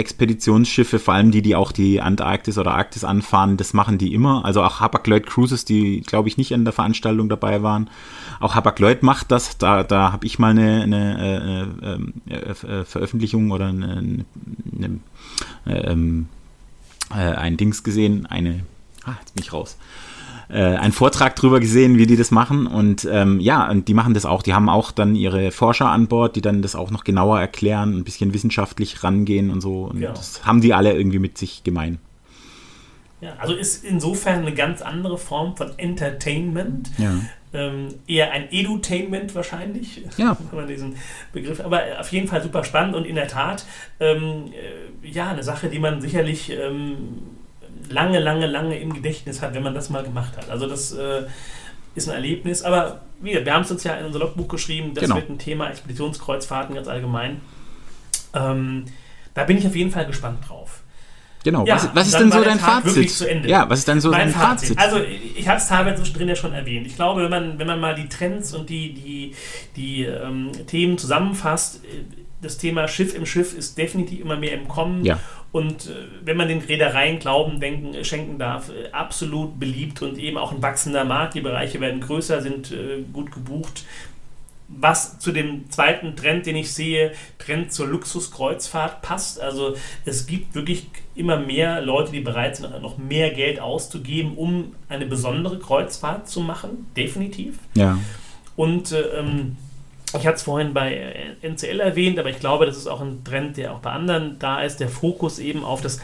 Expeditionsschiffe, 0.79 0.99
vor 0.99 1.13
allem 1.13 1.31
die, 1.31 1.41
die 1.41 1.55
auch 1.55 1.71
die 1.71 2.01
Antarktis 2.01 2.57
oder 2.57 2.71
Arktis 2.71 3.03
anfahren, 3.03 3.57
das 3.57 3.73
machen 3.73 3.97
die 3.97 4.13
immer. 4.13 4.45
Also 4.45 4.63
auch 4.63 4.79
Hapag-Lloyd 4.79 5.25
Cruises, 5.25 5.65
die, 5.65 6.01
glaube 6.01 6.27
ich, 6.29 6.37
nicht 6.37 6.53
an 6.53 6.63
der 6.63 6.73
Veranstaltung 6.73 7.29
dabei 7.29 7.61
waren. 7.61 7.89
Auch 8.39 8.55
Hapag-Lloyd 8.55 9.03
macht 9.03 9.31
das. 9.31 9.57
Da, 9.57 9.83
da 9.83 10.11
habe 10.11 10.25
ich 10.25 10.39
mal 10.39 10.51
eine, 10.51 10.83
eine 10.83 11.71
äh, 11.81 11.93
ähm, 11.93 12.13
äh, 12.27 12.35
äh, 12.35 12.85
Veröffentlichung 12.85 13.51
oder 13.51 13.67
eine, 13.67 14.25
eine, 14.75 14.99
äh, 15.65 15.91
ähm, 15.91 16.27
äh, 17.11 17.15
ein 17.15 17.57
Dings 17.57 17.83
gesehen, 17.83 18.25
eine, 18.25 18.61
ah, 19.05 19.15
jetzt 19.19 19.35
bin 19.35 19.43
ich 19.43 19.53
raus 19.53 19.77
äh, 20.49 20.61
einen 20.61 20.91
Vortrag 20.93 21.35
drüber 21.35 21.59
gesehen, 21.59 21.97
wie 21.97 22.07
die 22.07 22.17
das 22.17 22.31
machen. 22.31 22.67
Und 22.67 23.07
ähm, 23.11 23.39
ja, 23.39 23.69
und 23.69 23.87
die 23.87 23.93
machen 23.93 24.13
das 24.13 24.25
auch. 24.25 24.41
Die 24.41 24.53
haben 24.53 24.67
auch 24.69 24.91
dann 24.91 25.15
ihre 25.15 25.51
Forscher 25.51 25.89
an 25.89 26.07
Bord, 26.07 26.35
die 26.35 26.41
dann 26.41 26.61
das 26.61 26.75
auch 26.75 26.91
noch 26.91 27.03
genauer 27.03 27.39
erklären, 27.39 27.95
ein 27.97 28.03
bisschen 28.03 28.33
wissenschaftlich 28.33 29.03
rangehen 29.03 29.51
und 29.51 29.61
so. 29.61 29.83
Und 29.85 30.01
Ja. 30.01 30.11
das 30.11 30.45
haben 30.45 30.61
die 30.61 30.73
alle 30.73 30.93
irgendwie 30.93 31.19
mit 31.19 31.37
sich 31.37 31.63
gemein. 31.63 31.99
Ja, 33.21 33.33
also 33.37 33.53
ist 33.53 33.83
insofern 33.83 34.39
eine 34.41 34.53
ganz 34.53 34.81
andere 34.81 35.17
Form 35.17 35.55
von 35.57 35.71
Entertainment. 35.77 36.89
Ja. 36.97 37.13
Ähm, 37.51 37.87
eher 38.07 38.31
ein 38.31 38.47
Edutainment 38.51 39.33
wahrscheinlich, 39.35 40.03
Ja. 40.17 40.37
wenn 40.51 40.59
man 40.59 40.67
diesen 40.67 40.95
Begriff, 41.33 41.59
aber 41.59 41.81
auf 41.99 42.11
jeden 42.11 42.27
Fall 42.27 42.41
super 42.43 42.63
spannend 42.63 42.95
und 42.95 43.05
in 43.05 43.15
der 43.15 43.27
Tat, 43.27 43.65
ähm, 43.99 44.45
äh, 45.03 45.07
ja, 45.09 45.29
eine 45.31 45.43
Sache, 45.43 45.67
die 45.67 45.79
man 45.79 45.99
sicherlich 45.99 46.51
ähm, 46.51 46.95
lange, 47.89 48.19
lange, 48.19 48.47
lange 48.47 48.79
im 48.79 48.93
Gedächtnis 48.93 49.41
hat, 49.41 49.53
wenn 49.53 49.63
man 49.63 49.73
das 49.73 49.89
mal 49.89 50.03
gemacht 50.03 50.37
hat. 50.37 50.49
Also 50.49 50.67
das 50.67 50.91
äh, 50.93 51.23
ist 51.95 52.07
ein 52.07 52.15
Erlebnis, 52.15 52.63
aber 52.63 53.01
wie 53.21 53.29
gesagt, 53.31 53.45
wir 53.45 53.53
haben 53.53 53.63
es 53.63 53.71
uns 53.71 53.83
ja 53.83 53.95
in 53.95 54.05
unser 54.05 54.19
Logbuch 54.19 54.47
geschrieben, 54.47 54.93
das 54.93 55.03
Genau. 55.03 55.15
wird 55.15 55.29
ein 55.29 55.39
Thema 55.39 55.69
Expeditionskreuzfahrten 55.69 56.75
ganz 56.75 56.87
allgemein. 56.87 57.41
Ähm, 58.33 58.85
da 59.33 59.43
bin 59.43 59.57
ich 59.57 59.67
auf 59.67 59.75
jeden 59.75 59.91
Fall 59.91 60.05
gespannt 60.05 60.47
drauf. 60.47 60.81
Genau. 61.43 61.65
Ja, 61.65 61.75
was, 61.75 61.89
was 61.95 62.07
ist 62.07 62.19
denn 62.19 62.31
so 62.31 62.43
dein 62.43 62.59
Tag 62.59 62.83
Fazit? 62.83 63.09
zu 63.11 63.29
Ende. 63.29 63.47
Ja, 63.47 63.69
was 63.69 63.79
ist 63.79 63.87
denn 63.87 64.01
so 64.01 64.11
mein 64.11 64.19
dein 64.21 64.29
Fazit? 64.31 64.77
Also 64.77 64.99
ich 64.99 65.47
habe 65.47 65.57
es 65.57 65.67
teilweise 65.67 65.97
zwischendrin 65.97 66.27
ja 66.27 66.35
schon 66.35 66.53
erwähnt. 66.53 66.85
Ich 66.85 66.95
glaube, 66.95 67.23
wenn 67.23 67.29
man, 67.29 67.59
wenn 67.59 67.67
man 67.67 67.79
mal 67.79 67.95
die 67.95 68.09
Trends 68.09 68.53
und 68.53 68.69
die, 68.69 68.93
die, 68.93 69.35
die 69.77 70.03
ähm, 70.03 70.51
Themen 70.67 70.97
zusammenfasst, 70.97 71.83
äh, 71.85 72.03
das 72.41 72.57
Thema 72.57 72.87
Schiff 72.87 73.15
im 73.15 73.25
Schiff 73.25 73.57
ist 73.57 73.77
definitiv 73.77 74.19
immer 74.21 74.35
mehr 74.35 74.53
im 74.53 74.67
Kommen. 74.67 75.05
Ja. 75.05 75.19
Und 75.51 75.87
äh, 75.87 76.05
wenn 76.23 76.37
man 76.37 76.47
den 76.47 76.59
Reedereien 76.59 77.19
Glauben 77.19 77.59
denken, 77.59 77.93
äh, 77.93 78.03
schenken 78.03 78.37
darf, 78.37 78.69
äh, 78.69 78.91
absolut 78.91 79.59
beliebt 79.59 80.01
und 80.01 80.17
eben 80.19 80.37
auch 80.37 80.51
ein 80.51 80.61
wachsender 80.61 81.05
Markt. 81.05 81.33
Die 81.33 81.41
Bereiche 81.41 81.79
werden 81.79 82.01
größer, 82.01 82.41
sind 82.41 82.73
gut 83.13 83.31
gebucht. 83.31 83.83
Was 84.67 85.17
zu 85.17 85.31
dem 85.31 85.71
zweiten 85.71 86.15
Trend, 86.15 86.45
den 86.45 86.55
ich 86.55 86.71
sehe, 86.71 87.13
Trend 87.39 87.73
zur 87.73 87.87
Luxuskreuzfahrt 87.87 89.01
passt. 89.01 89.41
Also 89.41 89.75
es 90.05 90.27
gibt 90.27 90.53
wirklich 90.53 90.85
immer 91.15 91.37
mehr 91.37 91.81
Leute, 91.81 92.11
die 92.11 92.19
bereit 92.19 92.57
sind, 92.57 92.79
noch 92.79 92.99
mehr 92.99 93.31
Geld 93.31 93.59
auszugeben, 93.59 94.33
um 94.35 94.75
eine 94.87 95.07
besondere 95.07 95.57
Kreuzfahrt 95.57 96.29
zu 96.29 96.41
machen. 96.41 96.85
Definitiv. 96.95 97.57
ja. 97.73 97.97
Und 98.55 98.91
äh, 98.91 98.99
ähm, 99.17 99.55
ich 100.17 100.25
hatte 100.25 100.37
es 100.37 100.43
vorhin 100.43 100.73
bei 100.73 100.93
äh, 100.95 101.47
NCL 101.47 101.79
erwähnt, 101.79 102.19
aber 102.19 102.29
ich 102.29 102.39
glaube, 102.39 102.65
das 102.65 102.77
ist 102.77 102.87
auch 102.87 103.01
ein 103.01 103.23
Trend, 103.23 103.57
der 103.57 103.73
auch 103.73 103.79
bei 103.79 103.91
anderen 103.91 104.37
da 104.39 104.61
ist, 104.61 104.79
der 104.79 104.89
Fokus 104.89 105.39
eben 105.39 105.63
auf 105.63 105.81
das 105.81 105.99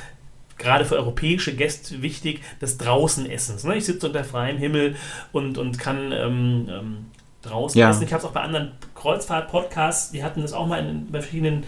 gerade 0.58 0.86
für 0.86 0.96
europäische 0.96 1.56
Gäste 1.56 2.02
wichtig, 2.02 2.42
des 2.62 2.78
Draußenessens. 2.78 3.64
Ne? 3.66 3.76
Ich 3.76 3.86
sitze 3.86 4.08
unter 4.08 4.24
freiem 4.24 4.58
Himmel 4.58 4.96
und, 5.34 5.58
und 5.58 5.78
kann 5.80 6.12
ähm, 6.14 6.70
ähm, 6.70 7.06
draußen 7.42 7.80
Ja. 7.80 7.90
essen. 7.90 8.04
Ich 8.04 8.14
habe 8.14 8.22
es 8.22 8.26
auch 8.26 8.32
bei 8.32 8.42
anderen 8.42 8.72
Kreuzfahrt-Podcasts, 8.96 10.12
die 10.12 10.24
hatten 10.24 10.42
das 10.42 10.54
auch 10.54 10.68
mal 10.68 10.80
in, 10.80 11.12
bei 11.12 11.20
verschiedenen 11.22 11.64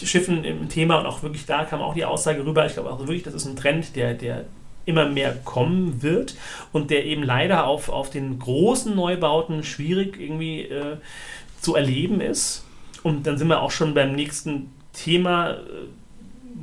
Schiffen 0.00 0.44
im 0.44 0.68
Thema 0.68 0.98
und 0.98 1.06
auch 1.06 1.22
wirklich 1.22 1.46
da 1.46 1.64
kam 1.64 1.80
auch 1.80 1.94
die 1.94 2.04
Aussage 2.04 2.44
rüber. 2.44 2.66
Ich 2.66 2.74
glaube 2.74 2.90
auch 2.90 2.98
wirklich, 2.98 3.22
das 3.22 3.34
ist 3.34 3.46
ein 3.46 3.56
Trend, 3.56 3.96
der, 3.96 4.14
der 4.14 4.44
immer 4.84 5.08
mehr 5.08 5.34
kommen 5.44 6.02
wird 6.02 6.36
und 6.72 6.90
der 6.90 7.06
eben 7.06 7.22
leider 7.22 7.66
auf, 7.66 7.88
auf 7.88 8.10
den 8.10 8.38
großen 8.38 8.94
Neubauten 8.94 9.64
schwierig 9.64 10.20
irgendwie 10.20 10.62
äh, 10.62 10.98
zu 11.60 11.74
erleben 11.74 12.20
ist. 12.20 12.64
Und 13.02 13.26
dann 13.26 13.38
sind 13.38 13.48
wir 13.48 13.62
auch 13.62 13.70
schon 13.70 13.94
beim 13.94 14.14
nächsten 14.14 14.70
Thema, 14.92 15.52
äh, 15.52 15.60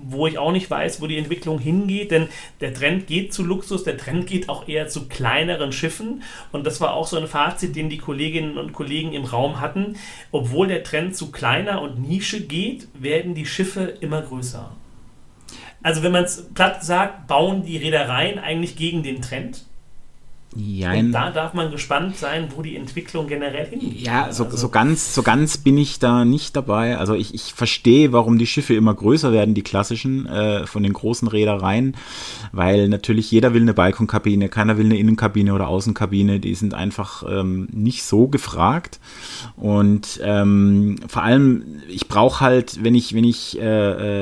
wo 0.06 0.28
ich 0.28 0.38
auch 0.38 0.52
nicht 0.52 0.70
weiß, 0.70 1.02
wo 1.02 1.08
die 1.08 1.18
Entwicklung 1.18 1.60
hingeht, 1.60 2.12
denn 2.12 2.28
der 2.62 2.74
Trend 2.74 3.08
geht 3.08 3.34
zu 3.34 3.44
Luxus, 3.44 3.84
der 3.84 3.98
Trend 3.98 4.28
geht 4.28 4.50
auch 4.50 4.68
eher 4.68 4.88
zu 4.88 5.08
kleineren 5.08 5.72
Schiffen 5.72 6.24
und 6.52 6.66
das 6.66 6.82
war 6.82 6.94
auch 6.94 7.08
so 7.08 7.18
ein 7.18 7.28
Fazit, 7.28 7.76
den 7.76 7.90
die 7.90 8.00
Kolleginnen 8.00 8.58
und 8.58 8.74
Kollegen 8.74 9.14
im 9.14 9.24
Raum 9.24 9.62
hatten. 9.62 9.96
Obwohl 10.32 10.68
der 10.68 10.84
Trend 10.84 11.16
zu 11.16 11.32
kleiner 11.32 11.82
und 11.82 12.02
Nische 12.02 12.42
geht, 12.42 12.88
werden 13.00 13.36
die 13.36 13.46
Schiffe 13.46 13.84
immer 14.02 14.22
größer. 14.22 14.72
Also 15.84 16.02
wenn 16.02 16.12
man 16.12 16.24
es 16.24 16.50
platt 16.54 16.84
sagt, 16.84 17.28
bauen 17.28 17.64
die 17.64 17.78
Reedereien 17.78 18.40
eigentlich 18.40 18.76
gegen 18.76 19.04
den 19.04 19.22
Trend. 19.22 19.66
Und 20.56 20.62
Jein. 20.64 21.12
da 21.12 21.32
darf 21.32 21.54
man 21.54 21.72
gespannt 21.72 22.18
sein, 22.18 22.50
wo 22.56 22.62
die 22.62 22.76
Entwicklung 22.76 23.28
generell 23.28 23.66
hingeht. 23.68 24.02
Ja, 24.02 24.32
so, 24.32 24.46
Also- 24.46 24.58
so, 24.58 24.70
ganz, 24.70 25.14
so 25.16 25.24
ganz 25.24 25.58
bin 25.58 25.78
ich 25.78 26.00
da 26.00 26.26
nicht 26.26 26.56
dabei. 26.56 26.98
Also 26.98 27.14
ich, 27.16 27.34
ich 27.34 27.54
verstehe, 27.54 28.12
warum 28.14 28.38
die 28.38 28.46
Schiffe 28.48 28.74
immer 28.76 28.94
größer 28.94 29.32
werden, 29.32 29.54
die 29.56 29.62
klassischen, 29.64 30.26
äh, 30.28 30.66
von 30.68 30.84
den 30.84 30.94
großen 30.94 31.28
Reedereien, 31.28 31.96
weil 32.52 32.88
natürlich 32.90 33.32
jeder 33.32 33.54
will 33.54 33.62
eine 33.64 33.74
Balkonkabine, 33.74 34.50
keiner 34.50 34.78
will 34.78 34.86
eine 34.86 34.98
Innenkabine 34.98 35.54
oder 35.54 35.68
Außenkabine, 35.68 36.40
die 36.40 36.56
sind 36.56 36.74
einfach 36.74 37.24
ähm, 37.28 37.68
nicht 37.72 38.04
so 38.04 38.28
gefragt. 38.28 39.00
Und 39.56 40.20
ähm, 40.24 40.98
vor 41.08 41.24
allem, 41.24 41.64
ich 41.88 42.08
brauche 42.08 42.42
halt, 42.42 42.84
wenn 42.84 42.96
ich, 42.96 43.14
wenn 43.16 43.24
ich 43.24 43.60
äh, 43.60 43.64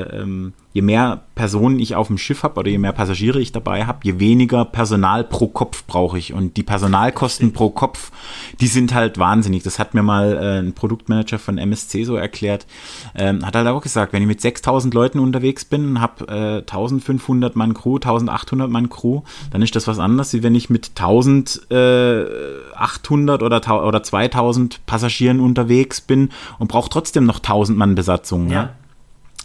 äh, 0.01 0.21
ähm, 0.21 0.53
je 0.73 0.81
mehr 0.81 1.21
Personen 1.35 1.79
ich 1.79 1.95
auf 1.95 2.07
dem 2.07 2.17
Schiff 2.17 2.43
habe 2.43 2.59
oder 2.59 2.69
je 2.69 2.77
mehr 2.77 2.91
Passagiere 2.91 3.39
ich 3.39 3.51
dabei 3.51 3.85
habe, 3.85 3.99
je 4.03 4.19
weniger 4.19 4.65
Personal 4.65 5.23
pro 5.23 5.47
Kopf 5.47 5.85
brauche 5.85 6.17
ich. 6.17 6.33
Und 6.33 6.57
die 6.57 6.63
Personalkosten 6.63 7.51
pro 7.51 7.69
Kopf, 7.69 8.11
die 8.59 8.67
sind 8.67 8.93
halt 8.93 9.17
wahnsinnig. 9.17 9.63
Das 9.63 9.79
hat 9.79 9.93
mir 9.93 10.03
mal 10.03 10.37
äh, 10.37 10.59
ein 10.59 10.73
Produktmanager 10.73 11.39
von 11.39 11.57
MSC 11.57 12.03
so 12.03 12.15
erklärt. 12.15 12.67
Ähm, 13.15 13.45
hat 13.45 13.55
halt 13.55 13.67
auch 13.67 13.81
gesagt, 13.81 14.13
wenn 14.13 14.21
ich 14.21 14.27
mit 14.27 14.39
6000 14.39 14.93
Leuten 14.93 15.19
unterwegs 15.19 15.65
bin, 15.65 15.99
habe 15.99 16.27
äh, 16.27 16.59
1500 16.59 17.55
Mann 17.55 17.73
Crew, 17.73 17.95
1800 17.95 18.69
Mann 18.69 18.89
Crew, 18.89 19.21
dann 19.51 19.61
ist 19.61 19.75
das 19.75 19.87
was 19.87 19.99
anderes, 19.99 20.33
wie 20.33 20.43
wenn 20.43 20.55
ich 20.55 20.69
mit 20.69 20.91
1800 20.95 23.43
oder, 23.43 23.61
tau- 23.61 23.85
oder 23.85 24.03
2000 24.03 24.85
Passagieren 24.85 25.39
unterwegs 25.39 26.01
bin 26.01 26.29
und 26.59 26.67
brauche 26.67 26.89
trotzdem 26.89 27.25
noch 27.25 27.37
1000 27.37 27.77
Mann 27.77 27.95
Besatzung. 27.95 28.49
Ja. 28.49 28.61
Ja? 28.61 28.69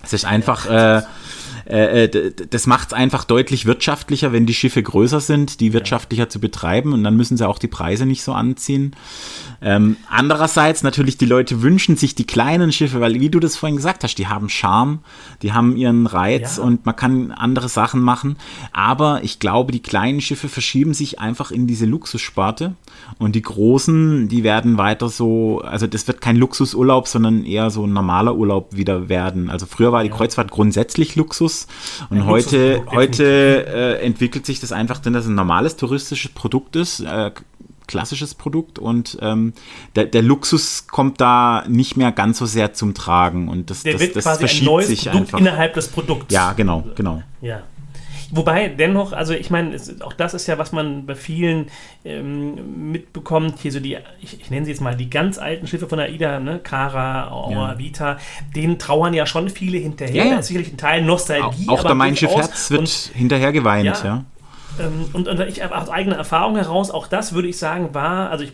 Es 0.02 0.12
ist 0.12 0.24
einfach, 0.24 0.66
äh, 0.66 1.02
äh, 1.68 2.04
äh, 2.04 2.32
das 2.50 2.66
macht 2.66 2.88
es 2.88 2.92
einfach 2.92 3.24
deutlich 3.24 3.66
wirtschaftlicher, 3.66 4.32
wenn 4.32 4.46
die 4.46 4.54
Schiffe 4.54 4.82
größer 4.82 5.20
sind, 5.20 5.60
die 5.60 5.72
wirtschaftlicher 5.72 6.28
zu 6.28 6.38
betreiben 6.38 6.92
und 6.92 7.02
dann 7.02 7.16
müssen 7.16 7.36
sie 7.36 7.46
auch 7.48 7.58
die 7.58 7.66
Preise 7.66 8.06
nicht 8.06 8.22
so 8.22 8.32
anziehen. 8.32 8.94
Ähm, 9.60 9.96
andererseits 10.08 10.82
natürlich, 10.82 11.18
die 11.18 11.26
Leute 11.26 11.62
wünschen 11.62 11.96
sich 11.96 12.14
die 12.14 12.26
kleinen 12.26 12.70
Schiffe, 12.70 13.00
weil 13.00 13.14
wie 13.20 13.30
du 13.30 13.40
das 13.40 13.56
vorhin 13.56 13.76
gesagt 13.76 14.04
hast, 14.04 14.16
die 14.16 14.28
haben 14.28 14.48
Charme, 14.48 15.00
die 15.42 15.52
haben 15.52 15.76
ihren 15.76 16.06
Reiz 16.06 16.58
Ja. 16.58 16.62
und 16.62 16.86
man 16.86 16.94
kann 16.94 17.32
andere 17.32 17.68
Sachen 17.68 18.00
machen. 18.00 18.36
Aber 18.72 19.24
ich 19.24 19.40
glaube, 19.40 19.72
die 19.72 19.82
kleinen 19.82 20.20
Schiffe 20.20 20.48
verschieben 20.48 20.94
sich 20.94 21.18
einfach 21.18 21.50
in 21.50 21.66
diese 21.66 21.86
Luxussparte 21.86 22.74
und 23.18 23.34
die 23.34 23.42
großen, 23.42 24.28
die 24.28 24.44
werden 24.44 24.78
weiter 24.78 25.08
so, 25.08 25.62
also 25.62 25.86
das 25.86 26.06
wird 26.06 26.20
kein 26.20 26.36
Luxusurlaub, 26.36 27.08
sondern 27.08 27.44
eher 27.44 27.70
so 27.70 27.86
ein 27.86 27.92
normaler 27.92 28.36
Urlaub 28.36 28.76
wieder 28.76 29.08
werden. 29.08 29.50
Also 29.50 29.66
früher 29.66 29.90
war 29.90 30.02
die 30.04 30.10
Kreuzfahrt 30.10 30.50
grundsätzlich 30.50 31.16
Luxus 31.16 31.55
und 32.10 32.18
Ein 32.18 32.26
heute, 32.26 32.74
Luxusprodukt, 32.74 32.96
heute 32.96 33.66
äh, 33.66 34.04
entwickelt 34.04 34.46
sich 34.46 34.60
das 34.60 34.72
einfach, 34.72 34.98
denn 34.98 35.12
das 35.12 35.26
ein 35.26 35.34
normales 35.34 35.76
touristisches 35.76 36.32
Produkt 36.32 36.76
ist. 36.76 37.00
Äh, 37.00 37.30
klassisches 37.86 38.34
Produkt 38.34 38.80
und 38.80 39.16
ähm, 39.20 39.52
der, 39.94 40.06
der 40.06 40.22
Luxus 40.22 40.88
kommt 40.88 41.20
da 41.20 41.64
nicht 41.68 41.96
mehr 41.96 42.10
ganz 42.10 42.38
so 42.38 42.46
sehr 42.46 42.72
zum 42.74 42.94
Tragen 42.94 43.48
und 43.48 43.70
das, 43.70 43.84
Der 43.84 43.92
das, 43.92 44.02
wird 44.02 44.16
das 44.16 44.24
quasi 44.24 44.36
ein 44.36 44.48
verschiebt 44.48 44.66
neues 44.66 44.88
sich 44.88 45.04
Produkt 45.04 45.26
einfach. 45.26 45.38
innerhalb 45.38 45.74
des 45.74 45.88
Produkts. 45.88 46.34
Ja, 46.34 46.52
genau, 46.52 46.84
genau. 46.96 47.22
Ja. 47.40 47.62
Wobei, 48.32 48.68
dennoch, 48.68 49.12
also 49.12 49.34
ich 49.34 49.50
meine, 49.50 49.76
auch 50.00 50.12
das 50.12 50.34
ist 50.34 50.46
ja, 50.46 50.58
was 50.58 50.72
man 50.72 51.06
bei 51.06 51.14
vielen 51.14 51.66
ähm, 52.04 52.90
mitbekommt, 52.90 53.58
hier 53.60 53.72
so 53.72 53.80
die, 53.80 53.98
ich, 54.20 54.40
ich, 54.40 54.50
nenne 54.50 54.64
sie 54.64 54.72
jetzt 54.72 54.80
mal 54.80 54.96
die 54.96 55.10
ganz 55.10 55.38
alten 55.38 55.66
Schiffe 55.66 55.88
von 55.88 56.00
AIDA, 56.00 56.40
ne, 56.40 56.58
Cara, 56.58 57.30
Aura, 57.30 57.72
ja. 57.72 57.78
Vita, 57.78 58.18
denen 58.54 58.78
trauern 58.78 59.14
ja 59.14 59.26
schon 59.26 59.48
viele 59.48 59.78
hinterher. 59.78 60.24
Ja, 60.24 60.30
ja. 60.32 60.42
Sicherlich 60.42 60.72
ein 60.72 60.76
Teil 60.76 61.02
Nostalgie. 61.02 61.68
Auch, 61.68 61.80
auch 61.80 61.84
der 61.84 61.94
Mein 61.94 62.16
Schiff 62.16 62.34
Herz 62.34 62.70
wird 62.70 62.88
hinterher 62.88 63.52
geweint, 63.52 64.02
ja. 64.04 64.24
Ähm, 64.78 65.06
und, 65.12 65.28
und, 65.28 65.40
ich 65.40 65.62
aus 65.64 65.88
eigener 65.88 66.16
Erfahrung 66.16 66.56
heraus, 66.56 66.90
auch 66.90 67.06
das 67.06 67.32
würde 67.32 67.48
ich 67.48 67.58
sagen, 67.58 67.94
war, 67.94 68.30
also 68.30 68.44
ich, 68.44 68.52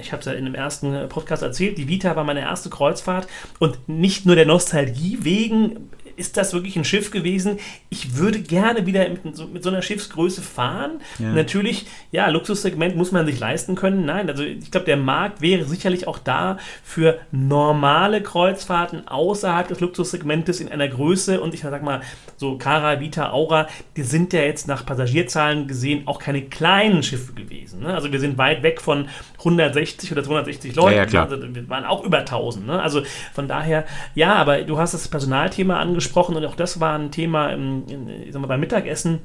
ich 0.00 0.12
habe 0.12 0.20
es 0.20 0.26
ja 0.26 0.32
in 0.32 0.44
dem 0.44 0.54
ersten 0.54 1.08
Podcast 1.08 1.42
erzählt, 1.42 1.78
die 1.78 1.88
Vita 1.88 2.16
war 2.16 2.24
meine 2.24 2.40
erste 2.40 2.70
Kreuzfahrt 2.70 3.28
und 3.58 3.88
nicht 3.88 4.26
nur 4.26 4.36
der 4.36 4.46
Nostalgie 4.46 5.18
wegen 5.22 5.90
ist 6.16 6.36
das 6.36 6.52
wirklich 6.52 6.76
ein 6.76 6.84
Schiff 6.84 7.10
gewesen. 7.10 7.58
Ich 7.90 8.16
würde 8.16 8.40
gerne 8.40 8.86
wieder 8.86 9.08
mit 9.08 9.36
so, 9.36 9.46
mit 9.46 9.62
so 9.62 9.70
einer 9.70 9.82
Schiffsgröße 9.82 10.42
fahren. 10.42 11.00
Ja. 11.18 11.32
Natürlich, 11.32 11.86
ja, 12.12 12.28
Luxussegment 12.28 12.96
muss 12.96 13.12
man 13.12 13.26
sich 13.26 13.38
leisten 13.38 13.74
können. 13.74 14.04
Nein, 14.04 14.28
also 14.28 14.42
ich 14.42 14.70
glaube, 14.70 14.86
der 14.86 14.96
Markt 14.96 15.40
wäre 15.40 15.64
sicherlich 15.64 16.06
auch 16.06 16.18
da 16.18 16.58
für 16.82 17.18
normale 17.30 18.22
Kreuzfahrten 18.22 19.08
außerhalb 19.08 19.68
des 19.68 19.80
Luxussegmentes 19.80 20.60
in 20.60 20.68
einer 20.68 20.88
Größe. 20.88 21.40
Und 21.40 21.54
ich 21.54 21.60
sag 21.60 21.82
mal, 21.82 22.00
so 22.36 22.58
Cara, 22.58 23.00
Vita, 23.00 23.30
Aura, 23.30 23.68
die 23.96 24.02
sind 24.02 24.32
ja 24.32 24.42
jetzt 24.42 24.68
nach 24.68 24.86
Passagierzahlen 24.86 25.66
gesehen 25.66 26.06
auch 26.06 26.18
keine 26.18 26.42
kleinen 26.42 27.02
Schiffe 27.02 27.32
gewesen. 27.32 27.80
Ne? 27.80 27.94
Also 27.94 28.12
wir 28.12 28.20
sind 28.20 28.38
weit 28.38 28.62
weg 28.62 28.80
von 28.80 29.08
160 29.38 30.12
oder 30.12 30.22
260 30.22 30.74
Leuten. 30.74 30.92
Ja, 30.92 31.02
ja, 31.02 31.06
klar. 31.06 31.30
Also 31.30 31.54
wir 31.54 31.68
waren 31.68 31.84
auch 31.84 32.04
über 32.04 32.18
1000. 32.18 32.66
Ne? 32.66 32.80
Also 32.80 33.02
von 33.32 33.48
daher, 33.48 33.84
ja, 34.14 34.34
aber 34.34 34.62
du 34.62 34.78
hast 34.78 34.94
das 34.94 35.08
Personalthema 35.08 35.78
angesprochen 35.78 36.03
gesprochen 36.04 36.36
und 36.36 36.44
auch 36.44 36.56
das 36.56 36.80
war 36.80 36.98
ein 36.98 37.10
Thema 37.10 37.50
im, 37.50 37.84
in, 37.88 38.32
sagen 38.32 38.44
wir, 38.44 38.48
beim 38.48 38.60
Mittagessen. 38.60 39.20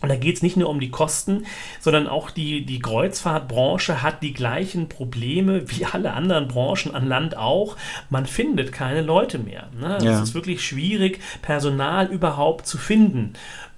Und 0.00 0.08
da 0.10 0.16
geht 0.16 0.36
es 0.36 0.42
nicht 0.42 0.56
nur 0.56 0.68
um 0.68 0.80
die 0.80 0.90
Kosten, 0.90 1.46
sondern 1.80 2.08
auch 2.08 2.30
die, 2.30 2.66
die 2.66 2.78
Kreuzfahrtbranche 2.78 4.02
hat 4.02 4.22
die 4.22 4.34
gleichen 4.34 4.88
Probleme 4.88 5.70
wie 5.70 5.86
alle 5.86 6.12
anderen 6.12 6.48
Branchen 6.48 6.94
an 6.94 7.06
Land 7.06 7.38
auch. 7.38 7.76
Man 8.10 8.26
findet 8.26 8.70
keine 8.72 9.00
Leute 9.00 9.38
mehr. 9.38 9.68
Ne? 9.80 9.98
Ja. 10.02 10.12
Es 10.12 10.20
ist 10.20 10.34
wirklich 10.34 10.62
schwierig, 10.62 11.20
Personal 11.40 12.08
überhaupt 12.08 12.66
zu 12.66 12.76
finden. 12.76 13.32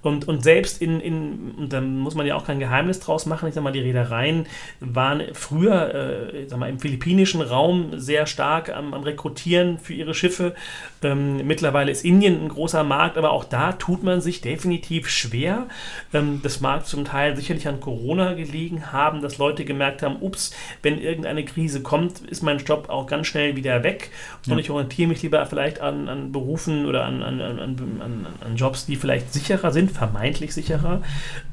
Und, 0.07 0.27
und 0.27 0.41
selbst 0.41 0.81
in, 0.81 1.01
in, 1.01 1.51
und 1.57 1.73
da 1.73 1.81
muss 1.81 2.15
man 2.15 2.25
ja 2.25 2.35
auch 2.35 2.45
kein 2.45 2.59
Geheimnis 2.59 3.01
draus 3.01 3.25
machen, 3.25 3.49
ich 3.49 3.55
sag 3.55 3.63
mal, 3.63 3.73
die 3.73 3.81
Reedereien 3.81 4.45
waren 4.79 5.21
früher, 5.33 5.93
äh, 6.33 6.43
ich 6.43 6.49
sag 6.49 6.59
mal, 6.59 6.69
im 6.69 6.79
philippinischen 6.79 7.41
Raum 7.41 7.99
sehr 7.99 8.25
stark 8.25 8.69
am, 8.69 8.93
am 8.93 9.03
Rekrutieren 9.03 9.79
für 9.79 9.93
ihre 9.93 10.13
Schiffe. 10.13 10.55
Ähm, 11.03 11.45
mittlerweile 11.45 11.91
ist 11.91 12.05
Indien 12.05 12.41
ein 12.41 12.47
großer 12.47 12.85
Markt, 12.85 13.17
aber 13.17 13.31
auch 13.31 13.43
da 13.43 13.73
tut 13.73 14.01
man 14.01 14.21
sich 14.21 14.39
definitiv 14.39 15.09
schwer. 15.09 15.67
Ähm, 16.13 16.39
das 16.41 16.61
mag 16.61 16.85
zum 16.87 17.03
Teil 17.03 17.35
sicherlich 17.35 17.67
an 17.67 17.81
Corona 17.81 18.33
gelegen 18.33 18.93
haben, 18.93 19.21
dass 19.21 19.37
Leute 19.37 19.65
gemerkt 19.65 20.03
haben, 20.03 20.17
ups, 20.21 20.55
wenn 20.83 21.01
irgendeine 21.01 21.43
Krise 21.43 21.81
kommt, 21.81 22.21
ist 22.21 22.43
mein 22.43 22.59
Job 22.59 22.89
auch 22.89 23.07
ganz 23.07 23.27
schnell 23.27 23.57
wieder 23.57 23.83
weg. 23.83 24.11
Und 24.45 24.53
ja. 24.53 24.59
ich 24.59 24.69
orientiere 24.69 25.09
mich 25.09 25.21
lieber 25.21 25.45
vielleicht 25.45 25.81
an, 25.81 26.07
an 26.07 26.31
Berufen 26.31 26.85
oder 26.85 27.03
an, 27.03 27.21
an, 27.21 27.41
an, 27.41 28.27
an 28.39 28.55
Jobs, 28.55 28.85
die 28.85 28.95
vielleicht 28.95 29.33
sicherer 29.33 29.71
sind, 29.71 29.96
vermeintlich 29.97 30.53
sicherer. 30.53 31.01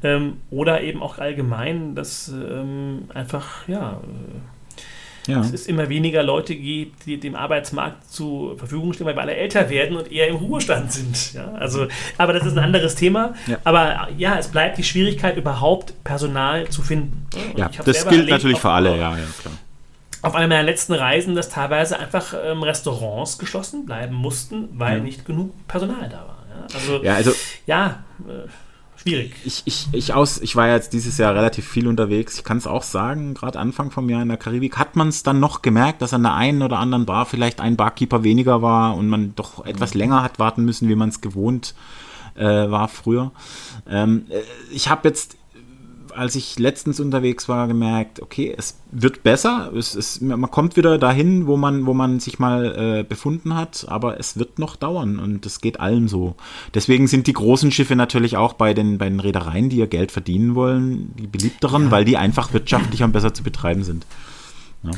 Ähm, 0.03 0.37
oder 0.51 0.81
eben 0.81 1.01
auch 1.01 1.17
allgemein, 1.17 1.95
dass 1.95 2.29
ähm, 2.29 3.09
einfach, 3.13 3.67
ja, 3.67 4.01
äh, 5.27 5.31
ja. 5.31 5.39
es 5.39 5.51
ist 5.51 5.67
immer 5.67 5.89
weniger 5.89 6.21
Leute 6.23 6.55
gibt, 6.55 7.05
die 7.05 7.19
dem 7.19 7.35
Arbeitsmarkt 7.35 8.09
zur 8.09 8.57
Verfügung 8.57 8.93
stehen, 8.93 9.07
weil 9.07 9.15
wir 9.15 9.21
alle 9.21 9.35
älter 9.35 9.69
werden 9.69 9.97
und 9.97 10.11
eher 10.11 10.27
im 10.27 10.35
Ruhestand 10.35 10.91
sind. 10.91 11.33
Ja? 11.33 11.51
Also, 11.53 11.87
aber 12.17 12.33
das 12.33 12.45
ist 12.45 12.53
ein 12.57 12.63
anderes 12.63 12.95
Thema. 12.95 13.33
Ja. 13.47 13.57
Aber 13.63 14.09
ja, 14.17 14.37
es 14.37 14.49
bleibt 14.49 14.77
die 14.77 14.83
Schwierigkeit, 14.83 15.37
überhaupt 15.37 16.03
Personal 16.03 16.67
zu 16.69 16.81
finden. 16.81 17.27
Und 17.53 17.59
ja, 17.59 17.69
das 17.83 18.07
gilt 18.07 18.29
natürlich 18.29 18.59
für 18.59 18.71
alle, 18.71 18.91
ja, 18.91 19.17
ja, 19.17 19.25
klar 19.41 19.53
auf 20.25 20.33
einer 20.33 20.47
meiner 20.47 20.63
letzten 20.63 20.93
Reisen, 20.93 21.35
dass 21.35 21.49
teilweise 21.49 21.99
einfach 21.99 22.33
ähm, 22.43 22.63
Restaurants 22.63 23.37
geschlossen 23.37 23.85
bleiben 23.85 24.15
mussten, 24.15 24.69
weil 24.73 25.01
nicht 25.01 25.23
genug 25.23 25.51
Personal 25.67 26.09
da 26.09 26.17
war. 26.17 26.34
Also, 26.73 27.03
ja, 27.03 27.15
also, 27.15 27.31
ja 27.65 28.03
äh, 28.27 28.47
schwierig. 28.99 29.35
Ich, 29.45 29.63
ich, 29.65 29.87
ich, 29.91 30.13
aus, 30.13 30.39
ich 30.39 30.55
war 30.55 30.67
jetzt 30.69 30.93
dieses 30.93 31.17
Jahr 31.17 31.35
relativ 31.35 31.67
viel 31.67 31.87
unterwegs. 31.87 32.37
Ich 32.37 32.43
kann 32.43 32.57
es 32.57 32.67
auch 32.67 32.83
sagen, 32.83 33.33
gerade 33.33 33.59
Anfang 33.59 33.91
vom 33.91 34.09
Jahr 34.09 34.21
in 34.21 34.29
der 34.29 34.37
Karibik 34.37 34.77
hat 34.77 34.95
man 34.95 35.09
es 35.09 35.23
dann 35.23 35.39
noch 35.39 35.61
gemerkt, 35.61 36.01
dass 36.01 36.13
an 36.13 36.23
der 36.23 36.33
einen 36.33 36.61
oder 36.61 36.79
anderen 36.79 37.05
Bar 37.05 37.25
vielleicht 37.25 37.61
ein 37.61 37.75
Barkeeper 37.75 38.23
weniger 38.23 38.61
war 38.61 38.95
und 38.95 39.07
man 39.07 39.35
doch 39.35 39.65
etwas 39.65 39.93
mhm. 39.93 39.99
länger 39.99 40.23
hat 40.23 40.39
warten 40.39 40.65
müssen, 40.65 40.89
wie 40.89 40.95
man 40.95 41.09
es 41.09 41.21
gewohnt 41.21 41.75
äh, 42.35 42.43
war 42.43 42.87
früher. 42.87 43.31
Ähm, 43.87 44.25
äh, 44.29 44.41
ich 44.71 44.89
habe 44.89 45.07
jetzt 45.07 45.37
als 46.15 46.35
ich 46.35 46.57
letztens 46.59 46.99
unterwegs 46.99 47.47
war, 47.49 47.67
gemerkt, 47.67 48.21
okay, 48.21 48.53
es 48.57 48.79
wird 48.91 49.23
besser. 49.23 49.71
Es, 49.75 49.95
es, 49.95 50.21
man 50.21 50.49
kommt 50.49 50.77
wieder 50.77 50.97
dahin, 50.97 51.47
wo 51.47 51.57
man, 51.57 51.85
wo 51.85 51.93
man 51.93 52.19
sich 52.19 52.39
mal 52.39 52.99
äh, 52.99 53.03
befunden 53.03 53.55
hat, 53.55 53.85
aber 53.87 54.19
es 54.19 54.37
wird 54.37 54.59
noch 54.59 54.75
dauern 54.75 55.19
und 55.19 55.45
es 55.45 55.61
geht 55.61 55.79
allen 55.79 56.07
so. 56.07 56.35
Deswegen 56.73 57.07
sind 57.07 57.27
die 57.27 57.33
großen 57.33 57.71
Schiffe 57.71 57.95
natürlich 57.95 58.37
auch 58.37 58.53
bei 58.53 58.73
den, 58.73 58.97
bei 58.97 59.09
den 59.09 59.19
Reedereien, 59.19 59.69
die 59.69 59.77
ihr 59.77 59.87
Geld 59.87 60.11
verdienen 60.11 60.55
wollen, 60.55 61.13
die 61.17 61.27
beliebteren, 61.27 61.85
ja. 61.85 61.91
weil 61.91 62.05
die 62.05 62.17
einfach 62.17 62.53
wirtschaftlicher 62.53 63.05
und 63.05 63.11
besser 63.11 63.33
zu 63.33 63.43
betreiben 63.43 63.83
sind. 63.83 64.05
Ja. 64.83 64.91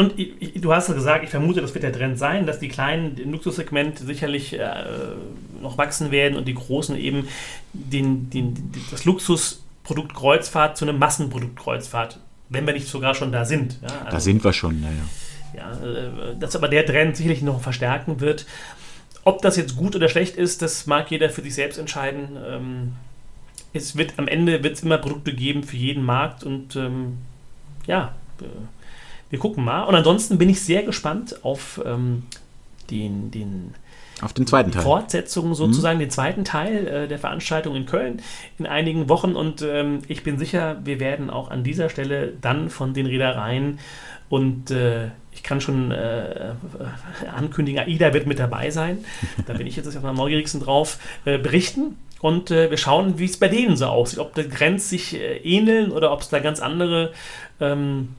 Und 0.00 0.14
du 0.54 0.72
hast 0.72 0.88
ja 0.88 0.94
gesagt, 0.94 1.24
ich 1.24 1.30
vermute, 1.30 1.60
das 1.60 1.74
wird 1.74 1.84
der 1.84 1.92
Trend 1.92 2.18
sein, 2.18 2.46
dass 2.46 2.58
die 2.58 2.68
kleinen 2.68 3.16
im 3.16 3.32
Luxussegment 3.32 3.98
sicherlich 3.98 4.58
äh, 4.58 4.68
noch 5.62 5.78
wachsen 5.78 6.10
werden 6.10 6.36
und 6.36 6.46
die 6.46 6.54
großen 6.54 6.96
eben 6.96 7.26
den, 7.72 8.30
den, 8.30 8.72
das 8.90 9.04
Luxus 9.04 9.62
Produktkreuzfahrt 9.90 10.76
zu 10.76 10.84
einem 10.84 11.00
Massenproduktkreuzfahrt, 11.00 12.20
wenn 12.48 12.64
wir 12.64 12.74
nicht 12.74 12.86
sogar 12.86 13.16
schon 13.16 13.32
da 13.32 13.44
sind. 13.44 13.76
Ja, 13.82 13.88
also, 13.88 14.10
da 14.12 14.20
sind 14.20 14.44
wir 14.44 14.52
schon, 14.52 14.80
naja. 14.80 15.02
Ja, 15.52 15.72
äh, 15.84 16.36
dass 16.38 16.54
aber 16.54 16.68
der 16.68 16.86
Trend 16.86 17.16
sicherlich 17.16 17.42
noch 17.42 17.60
verstärken 17.60 18.20
wird. 18.20 18.46
Ob 19.24 19.42
das 19.42 19.56
jetzt 19.56 19.76
gut 19.76 19.96
oder 19.96 20.08
schlecht 20.08 20.36
ist, 20.36 20.62
das 20.62 20.86
mag 20.86 21.10
jeder 21.10 21.28
für 21.28 21.42
sich 21.42 21.56
selbst 21.56 21.76
entscheiden. 21.76 22.38
Ähm, 22.46 22.92
es 23.72 23.96
wird 23.96 24.14
am 24.16 24.28
Ende 24.28 24.62
wird 24.62 24.74
es 24.74 24.84
immer 24.84 24.98
Produkte 24.98 25.34
geben 25.34 25.64
für 25.64 25.76
jeden 25.76 26.04
Markt 26.04 26.44
und 26.44 26.76
ähm, 26.76 27.18
ja, 27.84 28.14
wir 29.28 29.38
gucken 29.40 29.64
mal. 29.64 29.82
Und 29.82 29.96
ansonsten 29.96 30.38
bin 30.38 30.48
ich 30.48 30.60
sehr 30.60 30.84
gespannt 30.84 31.44
auf 31.44 31.80
ähm, 31.84 32.22
den, 32.92 33.32
den 33.32 33.74
auf 34.22 34.32
den 34.32 34.46
zweiten 34.46 34.70
Teil. 34.70 34.82
Fortsetzung 34.82 35.54
sozusagen, 35.54 35.98
mhm. 35.98 36.02
den 36.02 36.10
zweiten 36.10 36.44
Teil 36.44 36.86
äh, 36.86 37.08
der 37.08 37.18
Veranstaltung 37.18 37.74
in 37.76 37.86
Köln 37.86 38.22
in 38.58 38.66
einigen 38.66 39.08
Wochen. 39.08 39.34
Und 39.34 39.62
ähm, 39.62 40.00
ich 40.08 40.22
bin 40.22 40.38
sicher, 40.38 40.78
wir 40.84 41.00
werden 41.00 41.30
auch 41.30 41.50
an 41.50 41.64
dieser 41.64 41.88
Stelle 41.88 42.32
dann 42.40 42.70
von 42.70 42.94
den 42.94 43.06
Reedereien 43.06 43.78
und 44.28 44.70
äh, 44.70 45.08
ich 45.32 45.42
kann 45.42 45.60
schon 45.60 45.90
äh, 45.90 46.52
ankündigen, 47.34 47.80
AIDA 47.80 48.14
wird 48.14 48.26
mit 48.26 48.38
dabei 48.38 48.70
sein. 48.70 49.04
Da 49.46 49.54
bin 49.54 49.66
ich 49.66 49.76
jetzt 49.76 49.96
am 49.96 50.16
neugierigsten 50.16 50.60
drauf, 50.60 50.98
äh, 51.24 51.38
berichten. 51.38 51.96
Und 52.20 52.50
äh, 52.50 52.70
wir 52.70 52.76
schauen, 52.76 53.18
wie 53.18 53.24
es 53.24 53.38
bei 53.38 53.48
denen 53.48 53.76
so 53.76 53.86
aussieht. 53.86 54.18
Ob 54.18 54.34
die 54.34 54.48
Grenzen 54.48 54.88
sich 54.88 55.14
äh, 55.14 55.38
ähneln 55.38 55.90
oder 55.90 56.12
ob 56.12 56.20
es 56.20 56.28
da 56.28 56.38
ganz 56.38 56.60
andere 56.60 57.12
ähm, 57.60 58.10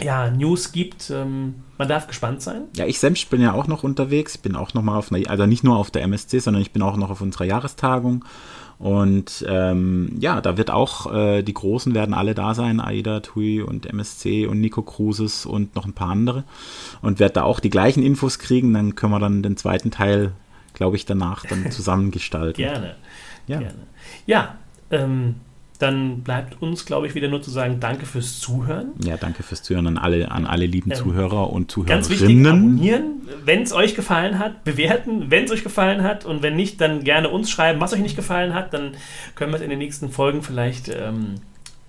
ja, 0.00 0.30
News 0.30 0.72
gibt. 0.72 1.10
Ähm, 1.10 1.56
man 1.78 1.88
darf 1.88 2.06
gespannt 2.06 2.42
sein. 2.42 2.64
Ja, 2.76 2.86
ich 2.86 2.98
selbst 2.98 3.30
bin 3.30 3.40
ja 3.40 3.52
auch 3.52 3.66
noch 3.66 3.82
unterwegs. 3.82 4.36
Ich 4.36 4.40
bin 4.40 4.56
auch 4.56 4.74
noch 4.74 4.82
mal 4.82 4.96
auf 4.96 5.12
einer, 5.12 5.28
also 5.28 5.46
nicht 5.46 5.64
nur 5.64 5.76
auf 5.76 5.90
der 5.90 6.02
MSC, 6.02 6.38
sondern 6.38 6.62
ich 6.62 6.72
bin 6.72 6.82
auch 6.82 6.96
noch 6.96 7.10
auf 7.10 7.20
unserer 7.20 7.44
Jahrestagung. 7.44 8.24
Und 8.78 9.44
ähm, 9.48 10.16
ja, 10.18 10.40
da 10.40 10.56
wird 10.56 10.70
auch, 10.70 11.12
äh, 11.12 11.42
die 11.42 11.54
Großen 11.54 11.94
werden 11.94 12.14
alle 12.14 12.34
da 12.34 12.54
sein, 12.54 12.80
AIDA, 12.80 13.20
TUI 13.20 13.62
und 13.62 13.86
MSC 13.86 14.46
und 14.46 14.60
Nico 14.60 14.82
Cruises 14.82 15.46
und 15.46 15.76
noch 15.76 15.86
ein 15.86 15.92
paar 15.92 16.10
andere. 16.10 16.44
Und 17.00 17.20
werde 17.20 17.34
da 17.34 17.42
auch 17.44 17.60
die 17.60 17.70
gleichen 17.70 18.02
Infos 18.02 18.40
kriegen. 18.40 18.74
Dann 18.74 18.96
können 18.96 19.12
wir 19.12 19.20
dann 19.20 19.42
den 19.42 19.56
zweiten 19.56 19.92
Teil, 19.92 20.32
glaube 20.74 20.96
ich, 20.96 21.06
danach 21.06 21.46
dann 21.46 21.70
zusammengestalten. 21.70 22.56
gerne. 22.62 22.96
Ja. 23.46 23.58
Gerne. 23.58 23.86
Ja, 24.26 24.56
ähm, 24.90 25.36
dann 25.82 26.22
bleibt 26.22 26.62
uns, 26.62 26.86
glaube 26.86 27.06
ich, 27.06 27.14
wieder 27.14 27.28
nur 27.28 27.42
zu 27.42 27.50
sagen, 27.50 27.80
danke 27.80 28.06
fürs 28.06 28.38
Zuhören. 28.38 28.92
Ja, 29.04 29.16
danke 29.16 29.42
fürs 29.42 29.62
Zuhören 29.62 29.86
an 29.88 29.98
alle, 29.98 30.30
an 30.30 30.46
alle 30.46 30.66
lieben 30.66 30.92
ähm, 30.92 30.96
Zuhörer 30.96 31.50
und 31.50 31.70
Zuhörerinnen. 31.70 32.00
Ganz 32.00 32.10
wichtig, 32.10 32.46
abonnieren, 32.46 33.22
wenn 33.44 33.62
es 33.62 33.72
euch 33.72 33.94
gefallen 33.94 34.38
hat, 34.38 34.64
bewerten, 34.64 35.30
wenn 35.30 35.44
es 35.44 35.50
euch 35.50 35.64
gefallen 35.64 36.02
hat 36.02 36.24
und 36.24 36.42
wenn 36.42 36.54
nicht, 36.54 36.80
dann 36.80 37.02
gerne 37.02 37.28
uns 37.28 37.50
schreiben, 37.50 37.80
was 37.80 37.92
euch 37.92 38.00
nicht 38.00 38.16
gefallen 38.16 38.54
hat, 38.54 38.72
dann 38.72 38.92
können 39.34 39.52
wir 39.52 39.56
es 39.56 39.62
in 39.62 39.70
den 39.70 39.80
nächsten 39.80 40.10
Folgen 40.10 40.42
vielleicht 40.42 40.88
ähm, 40.88 41.34